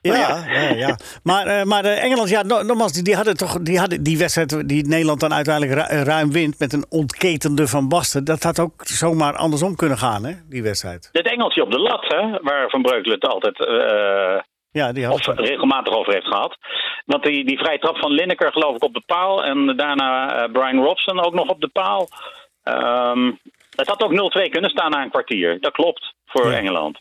Ja, 0.00 0.44
ja, 0.48 0.68
ja. 0.74 0.96
Maar, 1.22 1.46
eh, 1.46 1.64
maar 1.64 1.84
eh, 1.84 2.02
Engeland, 2.04 2.28
ja, 2.28 2.42
no- 2.42 2.62
nogmaals, 2.62 2.92
die, 2.92 3.02
die 3.02 3.14
hadden 3.14 3.36
toch 3.36 3.58
die, 3.62 3.78
hadden 3.78 4.02
die 4.02 4.18
wedstrijd 4.18 4.68
die 4.68 4.86
Nederland 4.86 5.20
dan 5.20 5.34
uiteindelijk 5.34 5.88
ru- 5.90 6.02
ruim 6.02 6.32
wint 6.32 6.58
met 6.58 6.72
een 6.72 6.86
ontketende 6.88 7.66
Van 7.68 7.88
Basten. 7.88 8.24
Dat 8.24 8.42
had 8.42 8.58
ook 8.60 8.72
zomaar 8.84 9.36
andersom 9.36 9.76
kunnen 9.76 9.98
gaan, 9.98 10.24
hè, 10.24 10.32
die 10.48 10.62
wedstrijd. 10.62 11.08
Dit 11.12 11.26
Engeltje 11.30 11.62
op 11.62 11.70
de 11.70 11.78
lat, 11.78 12.04
hè, 12.08 12.38
waar 12.42 12.70
Van 12.70 12.82
Breukelen 12.82 13.18
het 13.20 13.30
altijd 13.30 13.66
eh, 13.66 14.40
Ja, 14.70 14.92
die 14.92 15.10
of 15.10 15.24
had 15.26 15.38
regelmatig 15.38 15.94
over 15.94 16.12
heeft 16.12 16.26
gehad. 16.26 16.56
Want 17.06 17.22
die, 17.24 17.44
die 17.44 17.58
vrije 17.58 17.78
trap 17.78 17.96
van 17.98 18.10
Lineker 18.12 18.52
geloof 18.52 18.76
ik 18.76 18.82
op 18.84 18.94
de 18.94 19.02
paal. 19.06 19.44
En 19.44 19.76
daarna 19.76 20.42
eh, 20.42 20.52
Brian 20.52 20.84
Robson 20.84 21.24
ook 21.24 21.34
nog 21.34 21.48
op 21.48 21.60
de 21.60 21.68
paal. 21.68 22.08
Ehm, 22.62 23.30
het 23.76 23.88
had 23.88 24.02
ook 24.02 24.12
0-2 24.46 24.50
kunnen 24.50 24.70
staan 24.70 24.90
na 24.90 25.02
een 25.02 25.10
kwartier. 25.10 25.60
Dat 25.60 25.72
klopt 25.72 26.14
voor 26.26 26.50
Ja. 26.50 26.56
Engeland. 26.58 27.00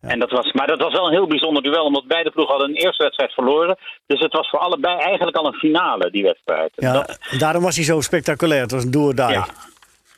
En 0.00 0.18
dat 0.18 0.30
was, 0.30 0.52
maar 0.52 0.66
dat 0.66 0.80
was 0.80 0.92
wel 0.92 1.06
een 1.06 1.12
heel 1.12 1.26
bijzonder 1.26 1.62
duel, 1.62 1.84
omdat 1.84 2.06
beide 2.06 2.30
ploegen 2.30 2.54
hadden 2.56 2.70
een 2.76 2.82
eerste 2.82 3.02
wedstrijd 3.02 3.32
verloren. 3.32 3.76
Dus 4.06 4.20
het 4.20 4.32
was 4.32 4.48
voor 4.48 4.58
allebei 4.58 4.98
eigenlijk 4.98 5.36
al 5.36 5.46
een 5.46 5.54
finale, 5.58 6.10
die 6.10 6.22
wedstrijd. 6.22 6.72
Ja, 6.76 6.92
dat- 6.92 7.18
daarom 7.38 7.62
was 7.62 7.76
hij 7.76 7.84
zo 7.84 8.00
spectaculair. 8.00 8.60
Het 8.60 8.70
was 8.70 8.84
een 8.84 8.90
do 8.90 9.04
or 9.06 9.14
die. 9.14 9.28
ja. 9.28 9.46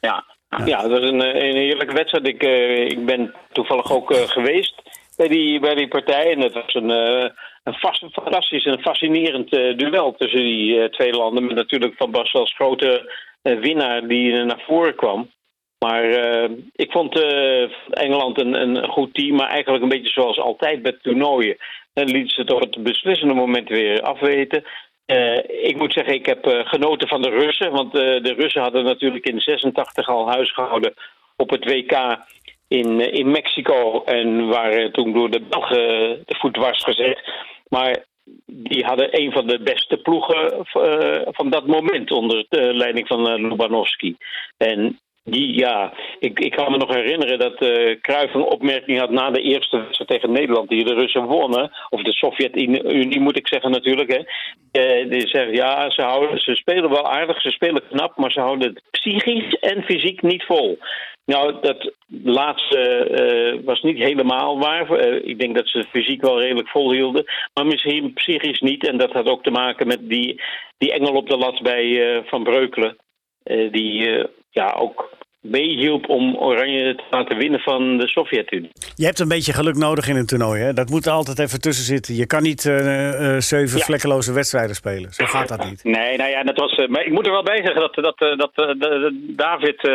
ja. 0.01 0.25
Ja, 0.65 0.81
dat 0.83 0.91
was 0.91 1.11
een, 1.11 1.21
een 1.45 1.57
heerlijke 1.57 1.95
wedstrijd. 1.95 2.27
Ik, 2.29 2.43
eh, 2.43 2.85
ik 2.85 3.07
ben 3.07 3.35
toevallig 3.53 3.93
ook 3.93 4.11
eh, 4.11 4.29
geweest 4.29 4.75
bij 5.17 5.29
die, 5.29 5.61
bij 5.61 5.75
die 5.75 5.89
partij. 5.89 6.33
En 6.33 6.41
het 6.41 6.53
was 6.53 6.75
een, 6.75 6.91
eh, 6.91 7.31
een 7.65 7.75
vast, 7.75 8.05
fantastisch 8.13 8.65
en 8.65 8.81
fascinerend 8.81 9.53
eh, 9.53 9.77
duel 9.77 10.15
tussen 10.15 10.41
die 10.41 10.91
twee 10.91 11.13
landen. 11.13 11.47
Met 11.47 11.55
natuurlijk 11.57 11.95
Van 11.97 12.11
Basten 12.11 12.41
als 12.41 12.55
grote 12.55 13.13
winnaar 13.43 14.09
die 14.09 14.33
naar 14.33 14.63
voren 14.67 14.95
kwam. 14.95 15.31
Maar 15.79 16.05
eh, 16.05 16.51
ik 16.73 16.91
vond 16.91 17.21
eh, 17.21 17.63
Engeland 17.91 18.41
een, 18.41 18.61
een 18.61 18.89
goed 18.89 19.15
team, 19.15 19.37
maar 19.37 19.49
eigenlijk 19.49 19.83
een 19.83 19.89
beetje 19.89 20.13
zoals 20.13 20.39
altijd 20.39 20.83
bij 20.83 20.99
toernooien. 21.03 21.57
Dan 21.93 22.11
lieten 22.11 22.35
ze 22.35 22.41
het 22.41 22.53
op 22.53 22.61
het 22.61 22.83
beslissende 22.83 23.35
moment 23.35 23.69
weer 23.69 24.03
afweten. 24.03 24.65
Eh, 25.05 25.37
ik 25.47 25.77
moet 25.77 25.93
zeggen, 25.93 26.15
ik 26.15 26.27
heb 26.27 26.65
genoten 26.65 27.09
van 27.09 27.23
de 27.23 27.31
Russen. 27.31 27.71
Want 27.73 27.93
de 27.93 28.35
Russen 28.37 28.63
hadden 28.63 28.85
natuurlijk 28.85 29.27
in 29.27 29.41
86 29.41 30.09
al 30.09 30.31
huis 30.31 30.53
gehouden 30.53 30.95
op 31.37 31.51
het 31.51 31.65
WK 31.65 32.19
in, 32.69 33.13
in 33.13 33.31
Mexico. 33.31 34.05
En 34.05 34.49
waren 34.49 34.93
toen 34.93 35.13
door 35.13 35.31
de 35.31 35.41
Belgen 35.41 36.23
de 36.27 36.35
voet 36.39 36.57
was 36.57 36.85
gezet. 36.85 37.33
Maar 37.69 38.05
die 38.47 38.85
hadden 38.85 39.21
een 39.21 39.33
van 39.33 39.47
de 39.47 39.63
beste 39.63 39.97
ploegen 39.97 40.67
eh, 40.73 41.21
van 41.25 41.51
dat 41.51 41.67
moment 41.67 42.11
onder 42.11 42.47
de 42.49 42.75
leiding 42.75 43.07
van 43.07 43.31
uh, 43.31 43.49
Lubanovski. 43.49 44.17
En 44.57 45.01
ja, 45.25 45.93
ik, 46.19 46.41
ik 46.41 46.51
kan 46.51 46.71
me 46.71 46.77
nog 46.77 46.95
herinneren 46.95 47.39
dat 47.39 47.57
Cruijff 48.01 48.35
een 48.35 48.43
opmerking 48.43 48.99
had 48.99 49.11
na 49.11 49.31
de 49.31 49.41
eerste 49.41 49.77
wedstrijd 49.77 50.11
tegen 50.11 50.33
Nederland, 50.33 50.69
die 50.69 50.85
de 50.85 50.95
Russen 50.95 51.25
wonnen. 51.25 51.71
Of 51.89 52.03
de 52.03 52.13
Sovjet-Unie 52.13 53.21
moet 53.21 53.37
ik 53.37 53.49
zeggen 53.49 53.71
natuurlijk. 53.71 54.13
Hè. 54.13 54.23
Eh, 54.73 55.11
die 55.11 55.29
zegt 55.29 55.57
ja, 55.57 55.91
ze, 55.91 56.03
houden, 56.03 56.41
ze 56.41 56.55
spelen 56.55 56.91
wel 56.91 57.11
aardig, 57.11 57.41
ze 57.41 57.51
spelen 57.51 57.89
knap, 57.89 58.17
maar 58.17 58.33
ze 58.33 58.41
houden 58.41 58.69
het 58.69 58.83
psychisch 58.91 59.55
en 59.55 59.83
fysiek 59.83 60.23
niet 60.23 60.45
vol. 60.45 60.79
Nou, 61.25 61.57
dat 61.61 61.93
laatste 62.25 62.79
eh, 62.79 63.65
was 63.65 63.83
niet 63.83 63.99
helemaal 63.99 64.59
waar. 64.59 65.01
Ik 65.25 65.39
denk 65.39 65.57
dat 65.57 65.69
ze 65.69 65.85
fysiek 65.91 66.21
wel 66.21 66.41
redelijk 66.41 66.69
volhielden. 66.69 67.25
Maar 67.55 67.67
misschien 67.67 68.13
psychisch 68.13 68.61
niet. 68.61 68.87
En 68.87 68.97
dat 68.97 69.13
had 69.13 69.27
ook 69.29 69.43
te 69.43 69.51
maken 69.51 69.87
met 69.87 70.09
die, 70.09 70.41
die 70.79 70.93
engel 70.93 71.15
op 71.15 71.29
de 71.29 71.37
lat 71.37 71.63
bij 71.63 72.23
Van 72.27 72.43
Breukelen. 72.43 72.97
Die 73.71 74.27
ja, 74.53 74.73
ook 74.73 75.09
meehielp 75.43 76.09
om 76.09 76.37
Oranje 76.37 76.95
te 76.95 77.03
laten 77.11 77.37
winnen 77.37 77.61
van 77.61 77.97
de 77.99 78.09
Sovjet-Unie. 78.09 78.71
Je 78.95 79.05
hebt 79.05 79.19
een 79.19 79.29
beetje 79.29 79.53
geluk 79.53 79.77
nodig 79.77 80.09
in 80.09 80.17
een 80.17 80.27
toernooi. 80.27 80.61
Hè? 80.63 80.73
Dat 80.73 80.89
moet 80.91 81.07
er 81.07 81.13
altijd 81.13 81.39
even 81.39 81.61
tussen 81.61 81.85
zitten. 81.85 82.15
Je 82.15 82.27
kan 82.27 82.43
niet 82.43 82.65
eh, 82.67 83.35
eh, 83.35 83.41
zeven 83.41 83.79
Ja. 83.79 83.85
vlekkeloze 83.85 84.33
wedstrijden 84.33 84.75
spelen. 84.77 85.13
Zo 85.13 85.25
gaat 85.25 85.49
dat 85.49 85.65
niet. 85.65 85.85
Nee, 85.85 86.17
nou 86.17 86.31
ja, 86.31 86.43
dat 86.43 86.57
was. 86.59 86.75
eh, 86.75 86.89
maar 86.89 87.05
ik 87.05 87.13
moet 87.13 87.27
er 87.27 87.33
wel 87.33 87.43
bij 87.43 87.57
zeggen 87.65 87.81
dat, 87.81 87.95
dat, 87.95 88.39
dat 88.39 88.51
David. 89.23 89.89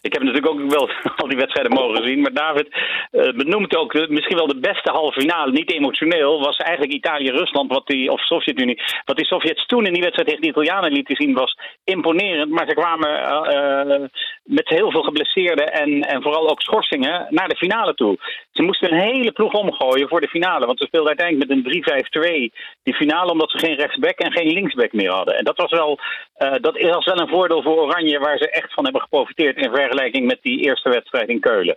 ik 0.00 0.12
heb 0.12 0.22
natuurlijk 0.22 0.48
ook 0.48 0.70
wel 0.70 0.90
al 1.16 1.28
die 1.28 1.36
wedstrijden 1.38 1.72
mogen 1.72 2.04
zien. 2.04 2.20
Maar 2.20 2.32
David 2.32 2.68
benoemt 3.10 3.76
ook 3.76 3.92
de- 3.92 4.06
misschien 4.10 4.36
wel 4.36 4.46
de 4.46 4.58
beste 4.58 4.90
halve 4.90 5.20
finale. 5.20 5.52
Niet 5.52 5.72
emotioneel. 5.72 6.40
Was 6.40 6.56
eigenlijk 6.56 6.92
Italië-Rusland. 6.92 7.70
Wat 7.72 7.86
die, 7.86 8.10
of 8.12 8.20
Sovjet-Unie. 8.20 8.80
Wat 9.04 9.16
die 9.16 9.26
Sovjets 9.26 9.66
toen 9.66 9.86
in 9.86 9.92
die 9.92 10.02
wedstrijd 10.02 10.28
tegen 10.28 10.42
de 10.42 10.48
Italianen 10.48 10.92
lieten 10.92 11.16
zien. 11.16 11.32
Was 11.34 11.58
imponerend. 11.84 12.50
Maar 12.50 12.66
ze 12.68 12.74
kwamen 12.74 13.10
met 14.44 14.68
heel 14.68 14.85
veel 14.90 15.02
geblesseerden. 15.02 15.72
En, 15.72 16.00
en 16.00 16.22
vooral 16.22 16.50
ook 16.50 16.62
schorsingen 16.62 17.26
naar 17.30 17.48
de 17.48 17.56
finale 17.56 17.94
toe. 17.94 18.16
Ze 18.50 18.62
moesten 18.62 18.92
een 18.92 19.00
hele 19.00 19.32
ploeg 19.32 19.52
omgooien 19.52 20.08
voor 20.08 20.20
de 20.20 20.28
finale. 20.28 20.66
Want 20.66 20.78
ze 20.78 20.86
speelden 20.86 21.08
uiteindelijk 21.08 21.64
met 21.64 21.74
een 21.74 22.50
3-5-2 22.50 22.54
die 22.82 22.94
finale. 22.94 23.32
Omdat 23.32 23.50
ze 23.50 23.58
geen 23.58 23.76
rechtsback 23.76 24.18
en 24.18 24.32
geen 24.32 24.52
linksback 24.52 24.92
meer 24.92 25.10
hadden. 25.10 25.36
En 25.36 25.44
dat 25.44 25.56
was 25.56 25.70
wel, 25.70 25.98
eh, 26.34 26.54
dat 26.60 26.76
is 26.76 27.04
wel 27.04 27.20
een 27.20 27.28
voordeel 27.28 27.62
voor 27.62 27.76
Oranje. 27.76 28.18
Waar 28.18 28.38
ze 28.38 28.50
echt 28.50 28.72
van 28.72 28.84
hebben 28.84 29.02
geprofiteerd. 29.02 29.56
In 29.56 29.70
vergelijking 29.70 30.26
met 30.26 30.38
die 30.42 30.60
eerste 30.60 30.88
wedstrijd 30.88 31.28
in 31.28 31.40
Keulen. 31.40 31.76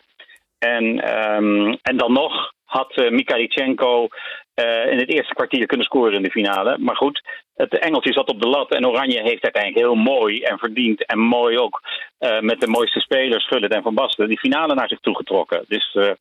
En, 0.59 0.99
ehm, 0.99 1.75
en 1.81 1.97
dan 1.97 2.13
nog 2.13 2.53
had 2.63 2.97
uh, 4.59 4.91
in 4.91 4.97
het 4.97 5.09
eerste 5.09 5.33
kwartier 5.33 5.65
kunnen 5.65 5.85
scoren 5.85 6.13
in 6.13 6.23
de 6.23 6.31
finale. 6.31 6.77
Maar 6.77 6.95
goed, 6.95 7.23
het 7.55 7.79
Engeltje 7.79 8.13
zat 8.13 8.29
op 8.29 8.41
de 8.41 8.47
lat. 8.47 8.71
En 8.71 8.87
Oranje 8.87 9.21
heeft 9.21 9.43
uiteindelijk 9.43 9.85
heel 9.85 9.95
mooi 9.95 10.41
en 10.41 10.57
verdiend. 10.57 11.05
En 11.05 11.19
mooi 11.19 11.57
ook 11.57 11.81
eh, 12.19 12.39
met 12.39 12.59
de 12.59 12.67
mooiste 12.67 12.99
spelers, 12.99 13.47
Gullit 13.47 13.73
en 13.73 13.81
Van 13.81 13.93
Basten, 13.95 14.27
die 14.27 14.39
finale 14.39 14.73
naar 14.75 14.87
zich 14.87 14.99
toe 14.99 15.15
getrokken. 15.15 15.65
Dus. 15.67 15.95
eh, 15.95 16.11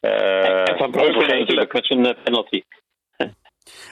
eh, 0.00 0.68
en 0.68 0.76
Van 0.78 0.90
Breukelen 0.90 1.38
natuurlijk 1.38 1.72
met 1.72 1.86
zijn 1.86 2.16
penalty. 2.24 2.62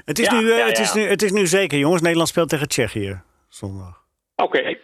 Het 0.04 0.18
is, 0.18 0.26
Ja, 0.26 0.40
nu, 0.40 0.50
eh, 0.52 0.58
ja, 0.58 0.66
het, 0.66 0.78
is 0.78 0.92
nu, 0.92 1.02
het 1.02 1.22
is 1.22 1.32
nu 1.32 1.46
zeker, 1.46 1.78
jongens. 1.78 2.02
Nederland 2.02 2.28
speelt 2.28 2.48
tegen 2.48 2.68
Tsjechië 2.68 3.22
zondag. 3.48 4.02
Oké, 4.36 4.78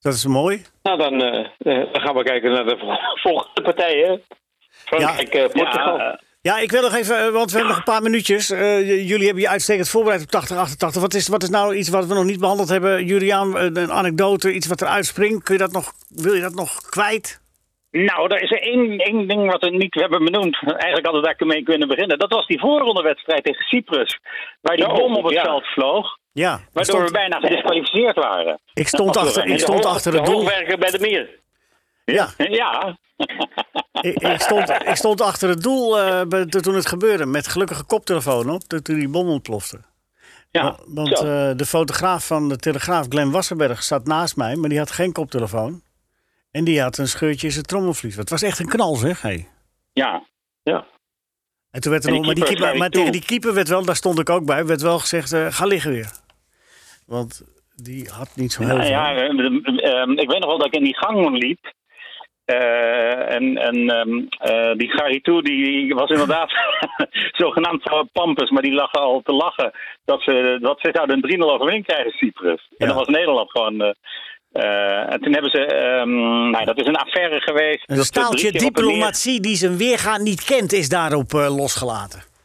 Dat 0.00 0.14
is 0.14 0.26
mooi. 0.26 0.62
nou 0.82 0.98
dan, 0.98 1.18
dan 1.58 2.00
gaan 2.00 2.14
we 2.14 2.22
kijken 2.22 2.50
naar 2.52 2.64
de 2.66 2.76
vol- 2.78 2.98
volgende 3.32 3.62
partijen. 3.62 4.22
Frankrijk, 4.68 5.34
eh, 5.34 5.48
Portugal. 5.48 6.18
Ja, 6.46 6.56
eh, 6.56 6.62
ik 6.62 6.70
wil 6.70 6.82
nog 6.82 6.94
even, 6.94 7.16
eh, 7.16 7.28
want 7.28 7.50
we 7.50 7.56
hebben 7.56 7.76
nog 7.76 7.86
een 7.86 7.92
paar 7.92 8.02
minuutjes. 8.02 8.50
Eh, 8.50 9.08
jullie 9.08 9.24
hebben 9.24 9.42
je 9.42 9.48
uitstekend 9.48 9.88
voorbereid 9.88 10.22
op 10.22 10.30
80, 10.30 10.56
88. 10.56 11.02
Wat 11.02 11.14
is, 11.14 11.28
wat 11.28 11.42
is 11.42 11.48
nou 11.48 11.74
iets 11.74 11.88
wat 11.88 12.06
we 12.06 12.14
nog 12.14 12.24
niet 12.24 12.40
behandeld 12.40 12.68
hebben? 12.68 13.04
Juliaan, 13.06 13.56
een, 13.56 13.76
een 13.76 13.92
anekdote, 13.92 14.52
iets 14.52 14.66
wat 14.66 14.82
eruit 14.82 15.06
springt. 15.06 15.44
Kun 15.44 15.54
je 15.54 15.60
dat 15.60 15.72
nog, 15.72 15.92
wil 16.08 16.34
je 16.34 16.40
dat 16.40 16.54
nog 16.54 16.80
kwijt? 16.90 17.40
Nou, 17.90 18.34
er 18.34 18.42
is 18.42 18.50
er 18.50 18.62
één, 18.62 18.98
één 18.98 19.28
ding 19.28 19.50
wat 19.50 19.60
we 19.60 19.70
niet 19.70 19.94
hebben 19.94 20.24
benoemd. 20.24 20.56
Eigenlijk 20.62 21.04
hadden 21.04 21.22
we 21.22 21.34
daar 21.38 21.46
mee 21.46 21.62
kunnen 21.62 21.88
beginnen. 21.88 22.18
Dat 22.18 22.32
was 22.32 22.46
die 22.46 22.60
voorrondewedstrijd 22.60 23.44
tegen 23.44 23.64
Cyprus. 23.64 24.20
Waar 24.60 24.76
die 24.76 24.88
Oh, 24.88 24.94
bom 24.94 25.16
op 25.16 25.24
het 25.24 25.32
ja. 25.32 25.42
veld 25.42 25.64
vloog. 25.64 26.18
Ja, 26.32 26.50
Waardoor 26.50 26.84
stond, 26.84 27.06
we 27.06 27.12
bijna 27.12 27.38
gedisqualificeerd 27.40 28.16
waren. 28.16 28.58
ik 28.74 28.88
stond 28.88 29.16
achter, 29.16 29.46
ik 29.46 29.58
stond 29.58 29.84
achter 29.84 30.12
de 30.12 30.16
het 30.18 30.26
doel. 30.26 30.36
hoogwerker 30.36 30.78
bij 30.78 30.90
de 30.90 30.98
meer. 30.98 31.44
Ja, 32.12 32.28
Ja, 32.62 32.98
ik, 34.00 34.18
ik, 34.18 34.40
stond, 34.40 34.70
ik 34.70 34.94
stond 34.94 35.20
achter 35.20 35.48
het 35.48 35.62
doel 35.62 36.00
eh, 36.00 36.26
bij- 36.26 36.44
toen 36.46 36.74
het 36.74 36.86
gebeurde. 36.86 37.26
Met 37.26 37.48
gelukkige 37.48 37.84
koptelefoon 37.84 38.50
op, 38.50 38.62
toen 38.62 38.98
die 38.98 39.08
bom 39.08 39.28
ontplofte. 39.28 39.80
ja. 40.50 40.62
Wa- 40.62 40.76
Want 40.86 41.12
eh, 41.12 41.50
de 41.56 41.66
fotograaf 41.66 42.26
van 42.26 42.48
de 42.48 42.56
Telegraaf, 42.56 43.06
Glenn 43.08 43.30
Wassenberg, 43.30 43.82
zat 43.82 44.06
naast 44.06 44.36
mij, 44.36 44.56
maar 44.56 44.68
die 44.68 44.78
had 44.78 44.90
geen 44.90 45.12
koptelefoon. 45.12 45.82
En 46.50 46.64
die 46.64 46.80
had 46.80 46.98
een 46.98 47.08
scheurtje 47.08 47.46
in 47.46 47.52
zijn 47.52 47.64
trommelvlies. 47.64 48.16
Het 48.16 48.30
was 48.30 48.42
echt 48.42 48.58
een 48.58 48.68
knal, 48.68 48.94
zeg. 48.96 49.22
Hey. 49.22 49.48
ja. 49.92 50.26
Ja. 50.62 50.86
En 51.70 51.80
toen 51.80 51.92
werd 51.92 52.04
er 52.04 52.12
nog, 52.12 52.26
maar, 52.26 52.34
die 52.34 52.44
keeper 52.44 52.76
maar 52.76 52.90
tegen 52.90 53.12
die 53.12 53.24
keeper 53.24 53.54
werd 53.54 53.68
wel, 53.68 53.84
daar 53.84 53.96
stond 53.96 54.18
ik 54.18 54.30
ook 54.30 54.44
bij, 54.44 54.66
werd 54.66 54.80
wel 54.80 54.98
gezegd: 54.98 55.32
eh, 55.32 55.46
ga 55.50 55.64
liggen 55.66 55.90
weer. 55.90 56.10
Want 57.06 57.42
die 57.74 58.08
had 58.10 58.28
niet 58.34 58.52
zo 58.52 58.58
heel 58.62 58.68
Nou 58.76 58.80
veel. 58.80 58.90
ja, 58.90 59.10
ik 60.22 60.28
weet 60.30 60.38
nog 60.40 60.46
wel 60.48 60.58
dat 60.58 60.66
ik 60.66 60.74
in 60.74 60.84
die 60.84 60.96
gang 60.96 61.38
liep. 61.38 61.74
Eh, 62.46 63.34
en 63.34 63.56
en 63.56 63.88
ehm, 63.90 64.24
eh, 64.38 64.76
die 64.76 64.90
Garitou 64.90 65.42
die 65.42 65.94
was 65.94 66.10
inderdaad 66.10 66.50
zogenaamd 67.42 67.82
van 67.82 68.08
Pampus, 68.12 68.50
maar 68.50 68.62
die 68.62 68.72
lag 68.72 68.92
al 68.92 69.20
te 69.24 69.32
lachen 69.32 69.70
dat 70.04 70.22
ze, 70.22 70.58
dat 70.60 70.80
ze 70.80 70.90
zouden 70.92 71.16
een 71.16 71.40
3-0 71.40 71.44
overwinning 71.44 71.86
krijgen, 71.86 72.10
Cyprus. 72.10 72.66
Ja. 72.68 72.76
En 72.78 72.86
dan 72.86 72.96
was 72.96 73.08
Nederland 73.08 73.50
gewoon. 73.50 73.80
eh, 74.52 75.12
en 75.12 75.20
toen 75.20 75.32
hebben 75.32 75.50
ze, 75.50 75.64
ehm, 75.66 76.50
nou, 76.50 76.64
dat 76.64 76.80
is 76.80 76.86
een 76.86 76.96
affaire 76.96 77.40
geweest. 77.40 77.90
Een 77.90 77.96
dat 77.96 78.04
staaltje 78.04 78.52
diplomatie 78.52 79.40
die 79.40 79.56
zijn 79.56 79.76
weerga 79.76 80.18
niet 80.18 80.44
kent, 80.44 80.72
is 80.72 80.88
daarop 80.88 81.32
losgelaten. 81.32 82.35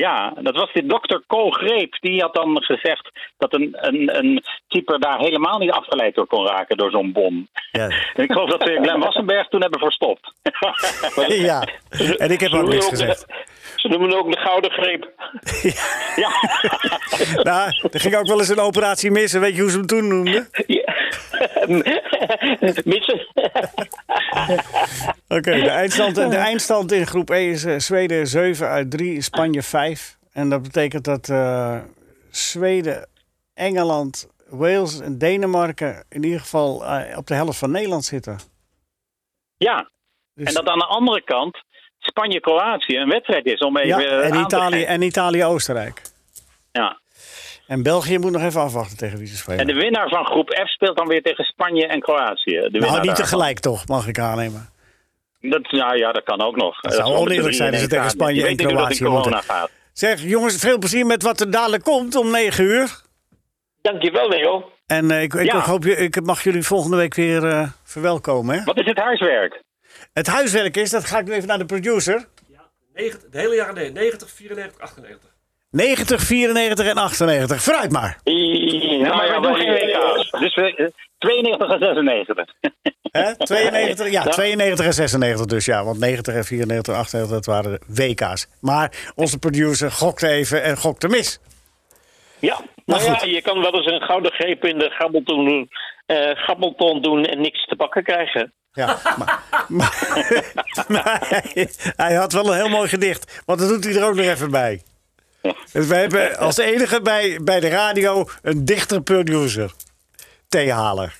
Ja, 0.00 0.32
dat 0.40 0.54
was 0.54 0.72
die 0.72 0.86
dokter 0.86 1.22
Ko 1.26 1.50
Greep. 1.50 1.96
Die 2.00 2.20
had 2.20 2.34
dan 2.34 2.62
gezegd 2.62 3.10
dat 3.38 3.54
een, 3.54 3.76
een, 3.80 4.16
een 4.18 4.42
keeper 4.68 5.00
daar 5.00 5.18
helemaal 5.18 5.58
niet 5.58 5.70
afgeleid 5.70 6.14
door 6.14 6.26
kon 6.26 6.46
raken 6.46 6.76
door 6.76 6.90
zo'n 6.90 7.12
bom. 7.12 7.48
Ja. 7.72 7.88
En 8.14 8.22
ik 8.24 8.32
geloof 8.32 8.50
dat 8.50 8.62
ze 8.62 8.78
Glenn 8.82 9.00
Wassenberg 9.00 9.48
toen 9.48 9.60
hebben 9.60 9.80
verstopt. 9.80 10.32
ja, 11.28 11.68
en 12.16 12.30
ik 12.30 12.40
heb 12.40 12.52
ook 12.52 12.68
niks 12.68 12.88
gezegd. 12.88 13.26
Ze 13.76 13.88
noemen 13.88 14.08
het 14.08 14.18
ook 14.18 14.32
de 14.32 14.38
gouden 14.38 14.70
greep. 14.70 15.12
ja. 16.16 16.30
Nou, 17.50 17.72
er 17.90 18.00
ging 18.00 18.16
ook 18.16 18.26
wel 18.26 18.38
eens 18.38 18.48
een 18.48 18.58
operatie 18.58 19.10
mis. 19.10 19.34
en 19.34 19.40
Weet 19.40 19.54
je 19.54 19.60
hoe 19.60 19.70
ze 19.70 19.76
hem 19.76 19.86
toen 19.86 20.08
noemden? 20.08 20.48
Ja. 20.66 20.94
Missen. 22.84 23.26
Oké, 25.28 25.50
de, 25.60 25.68
eindstand, 25.70 26.14
de 26.14 26.36
eindstand 26.36 26.92
in 26.92 27.06
groep 27.06 27.30
E 27.30 27.50
is 27.50 27.64
eh, 27.64 27.78
Zweden 27.78 28.26
7 28.26 28.68
uit 28.68 28.90
3, 28.90 29.22
Spanje 29.22 29.62
5. 29.62 30.16
En 30.32 30.48
dat 30.48 30.62
betekent 30.62 31.04
dat 31.04 31.28
eh, 31.28 31.78
Zweden, 32.30 33.08
Engeland, 33.54 34.28
Wales 34.48 35.00
en 35.00 35.18
Denemarken 35.18 36.04
in 36.08 36.24
ieder 36.24 36.40
geval 36.40 36.84
eh, 36.84 37.18
op 37.18 37.26
de 37.26 37.34
helft 37.34 37.58
van 37.58 37.70
Nederland 37.70 38.04
zitten. 38.04 38.38
ja, 39.56 39.90
Dus- 40.34 40.46
en 40.48 40.54
dat 40.54 40.68
aan 40.68 40.78
de 40.78 40.86
andere 40.86 41.22
kant 41.24 41.64
Spanje-Kroatië 41.98 42.96
een 42.96 43.08
wedstrijd 43.08 43.46
is 43.46 43.58
om 43.58 43.76
even 43.76 44.00
ja, 44.02 44.20
en 44.20 44.40
Italië, 44.40 44.72
geven. 44.76 44.88
en 44.88 45.02
Italië-Oostenrijk. 45.02 46.02
Ja. 46.72 47.00
En 47.66 47.82
België 47.82 48.18
moet 48.18 48.32
nog 48.32 48.42
even 48.42 48.60
afwachten 48.60 48.96
tegen 48.96 49.18
wie 49.18 49.26
ze 49.26 49.36
spelen. 49.36 49.58
En 49.60 49.66
de 49.66 49.74
winnaar 49.74 50.08
van 50.08 50.24
groep 50.26 50.50
F 50.64 50.68
speelt 50.68 50.96
dan 50.96 51.06
weer 51.06 51.22
tegen 51.22 51.44
Spanje 51.44 51.86
en 51.86 52.00
Kroatië. 52.00 52.50
De 52.50 52.60
winnaar 52.60 52.80
nou, 52.80 52.82
niet 52.96 53.06
daarvan. 53.06 53.14
tegelijk 53.24 53.58
toch, 53.58 53.86
mag 53.88 54.06
ik 54.08 54.18
aannemen. 54.18 54.68
Dat, 55.40 55.70
nou 55.70 55.96
ja, 55.96 56.12
dat 56.12 56.22
kan 56.24 56.40
ook 56.40 56.56
nog. 56.56 56.80
Dat 56.80 56.94
zou 56.94 57.14
oneerlijk 57.14 57.54
zijn 57.54 57.72
als 57.72 57.82
in 57.82 57.88
tegen 57.88 58.10
Spanje 58.10 58.46
en 58.46 58.56
Kroatië 58.56 59.04
moeten. 59.04 59.42
gaat. 59.42 59.70
Zeg, 59.92 60.22
jongens, 60.22 60.56
veel 60.56 60.78
plezier 60.78 61.06
met 61.06 61.22
wat 61.22 61.40
er 61.40 61.50
dadelijk 61.50 61.82
komt 61.82 62.14
om 62.16 62.30
9 62.30 62.64
uur. 62.64 63.00
Dankjewel, 63.82 64.28
Leo. 64.28 64.70
En 64.86 65.10
eh, 65.10 65.22
ik, 65.22 65.34
ik, 65.34 65.46
Ja. 65.52 65.60
hoop, 65.60 65.84
je- 65.84 65.96
ik 65.96 66.22
mag 66.22 66.42
jullie 66.42 66.62
volgende 66.62 66.96
week 66.96 67.14
weer 67.14 67.44
eh, 67.46 67.68
verwelkomen. 67.84 68.58
Hè? 68.58 68.64
Wat 68.64 68.78
is 68.78 68.86
het 68.86 68.98
huiswerk? 68.98 69.62
Het 70.12 70.26
huiswerk 70.26 70.76
is, 70.76 70.90
dat 70.90 71.04
ga 71.04 71.18
ik 71.18 71.26
nu 71.26 71.32
even 71.32 71.48
naar 71.48 71.58
de 71.58 71.64
producer. 71.64 72.26
90, 72.94 73.30
de 73.30 73.38
hele 73.38 73.54
jaren 73.54 73.74
nee, 73.74 73.90
90, 73.92 74.30
94, 74.30 74.80
98. 74.80 75.30
90, 75.76 76.20
94 76.20 76.86
en 76.86 76.96
98. 76.96 77.62
Vooruit 77.62 77.92
maar. 77.92 78.18
Ja, 78.22 79.14
maar 79.14 79.40
we 79.40 79.40
doen 79.40 79.56
geen 79.56 79.72
WK's. 79.72 80.30
Dus 80.30 80.54
we, 80.54 80.74
eh, 80.76 80.86
92 81.18 81.70
en 81.70 81.78
96. 81.78 82.44
Hè? 83.10 83.36
92, 83.36 84.10
ja, 84.10 84.22
92 84.22 84.86
en 84.86 84.92
96 84.92 85.46
dus 85.46 85.64
ja. 85.64 85.84
Want 85.84 85.98
90 85.98 86.34
en 86.34 86.44
94 86.44 86.94
en 86.94 87.00
98, 87.00 87.30
dat 87.30 87.46
waren 87.46 87.70
de 87.70 87.80
WK's. 87.86 88.46
Maar 88.60 88.92
onze 89.14 89.38
producer 89.38 89.90
gokte 89.90 90.28
even 90.28 90.62
en 90.62 90.76
gokte 90.76 91.08
mis. 91.08 91.40
Ja, 92.38 92.60
Maar 92.84 92.98
nou 93.00 93.10
ja, 93.12 93.34
je 93.34 93.42
kan 93.42 93.60
wel 93.60 93.74
eens 93.74 93.86
een 93.86 94.02
gouden 94.02 94.32
greep 94.32 94.64
in 94.64 94.78
de 94.78 94.90
gabbelton 94.90 95.44
doen, 95.44 95.68
eh, 96.06 96.30
gabbelton 96.34 97.02
doen 97.02 97.24
en 97.24 97.40
niks 97.40 97.66
te 97.66 97.76
pakken 97.76 98.02
krijgen. 98.02 98.52
Ja, 98.72 98.98
maar, 99.18 99.42
maar, 99.68 100.24
maar 100.88 101.26
hij, 101.28 101.68
hij 101.96 102.14
had 102.14 102.32
wel 102.32 102.46
een 102.46 102.56
heel 102.56 102.68
mooi 102.68 102.88
gedicht. 102.88 103.42
Want 103.46 103.58
dat 103.58 103.68
doet 103.68 103.84
hij 103.84 103.94
er 103.94 104.08
ook 104.08 104.14
nog 104.14 104.26
even 104.26 104.50
bij. 104.50 104.82
Dus 105.72 105.86
wij 105.86 106.00
hebben 106.00 106.38
als 106.38 106.56
enige 106.56 107.00
bij, 107.02 107.38
bij 107.42 107.60
de 107.60 107.68
radio 107.68 108.28
een 108.42 108.64
dichter 108.64 109.02
producer. 109.02 109.70
Theehaler. 110.48 111.14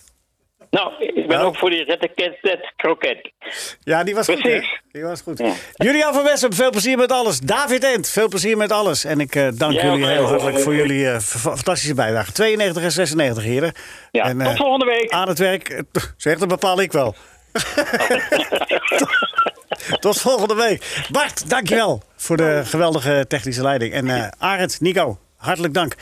Nou, 0.71 0.93
ik 0.99 1.27
ben 1.29 1.41
ook 1.41 1.57
voor 1.57 1.71
die 1.71 1.85
retteketet 1.85 2.73
kroket. 2.77 3.33
Ja, 3.81 4.05
die 4.05 4.15
was 4.15 4.27
goed, 4.27 4.43
hè? 4.43 4.61
Die 4.93 5.03
was 5.03 5.21
goed. 5.21 5.39
Ja. 5.39 5.53
Julian 5.75 6.15
van 6.15 6.23
Wessem, 6.25 6.53
veel 6.53 6.71
plezier 6.71 6.97
met 6.97 7.13
alles. 7.13 7.41
David 7.41 7.85
Ent, 7.85 8.09
veel 8.09 8.29
plezier 8.29 8.57
met 8.57 8.73
alles. 8.73 9.05
En 9.05 9.21
ik 9.21 9.35
eh, 9.35 9.49
dank 9.55 9.73
Ja, 9.73 9.85
jullie 9.85 10.07
heel 10.07 10.25
hartelijk 10.27 10.59
voor 10.59 10.75
jullie 10.75 11.09
eh, 11.11 11.19
fantastische 11.21 11.95
bijdrage. 11.95 12.33
92 12.33 12.83
en 12.83 12.93
96, 12.93 13.45
heren. 13.45 13.73
Ja, 14.11 14.25
en, 14.25 14.41
eh, 14.41 14.47
tot 14.47 14.57
volgende 14.57 14.85
week. 14.87 15.11
Aan 15.11 15.29
het 15.29 15.39
werk. 15.39 15.69
eh, 15.69 15.81
Zeg, 16.17 16.39
dat 16.39 16.49
bepaal 16.49 16.81
ik 16.81 16.93
wel. 16.93 17.15
Tot 20.01 20.21
volgende 20.21 20.55
week. 20.55 21.07
Bart, 21.11 21.51
dankjewel 21.51 22.03
voor 22.17 22.37
de 22.37 22.63
geweldige 22.65 23.25
technische 23.29 23.63
leiding. 23.63 23.93
En 23.93 24.11
eh 24.11 24.29
Arend, 24.39 24.81
Nico, 24.81 25.19
hartelijk 25.37 25.75
dank. 25.75 25.95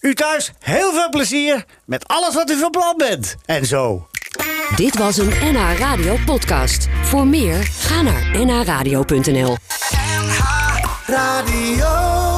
U 0.00 0.14
thuis, 0.14 0.52
heel 0.60 0.92
veel 0.92 1.08
plezier 1.08 1.64
met 1.84 2.08
alles 2.08 2.34
wat 2.34 2.50
u 2.50 2.58
van 2.58 2.70
plan 2.70 2.96
bent. 2.96 3.34
En 3.44 3.66
zo. 3.66 4.08
Dit 4.76 4.98
was 4.98 5.16
een 5.16 5.32
NH 5.40 5.78
Radio 5.78 6.16
podcast. 6.26 6.88
Voor 7.02 7.26
meer, 7.26 7.62
ga 7.62 8.02
naar 8.02 8.44
nhradio.nl. 8.44 9.56
Radio. 11.06 12.33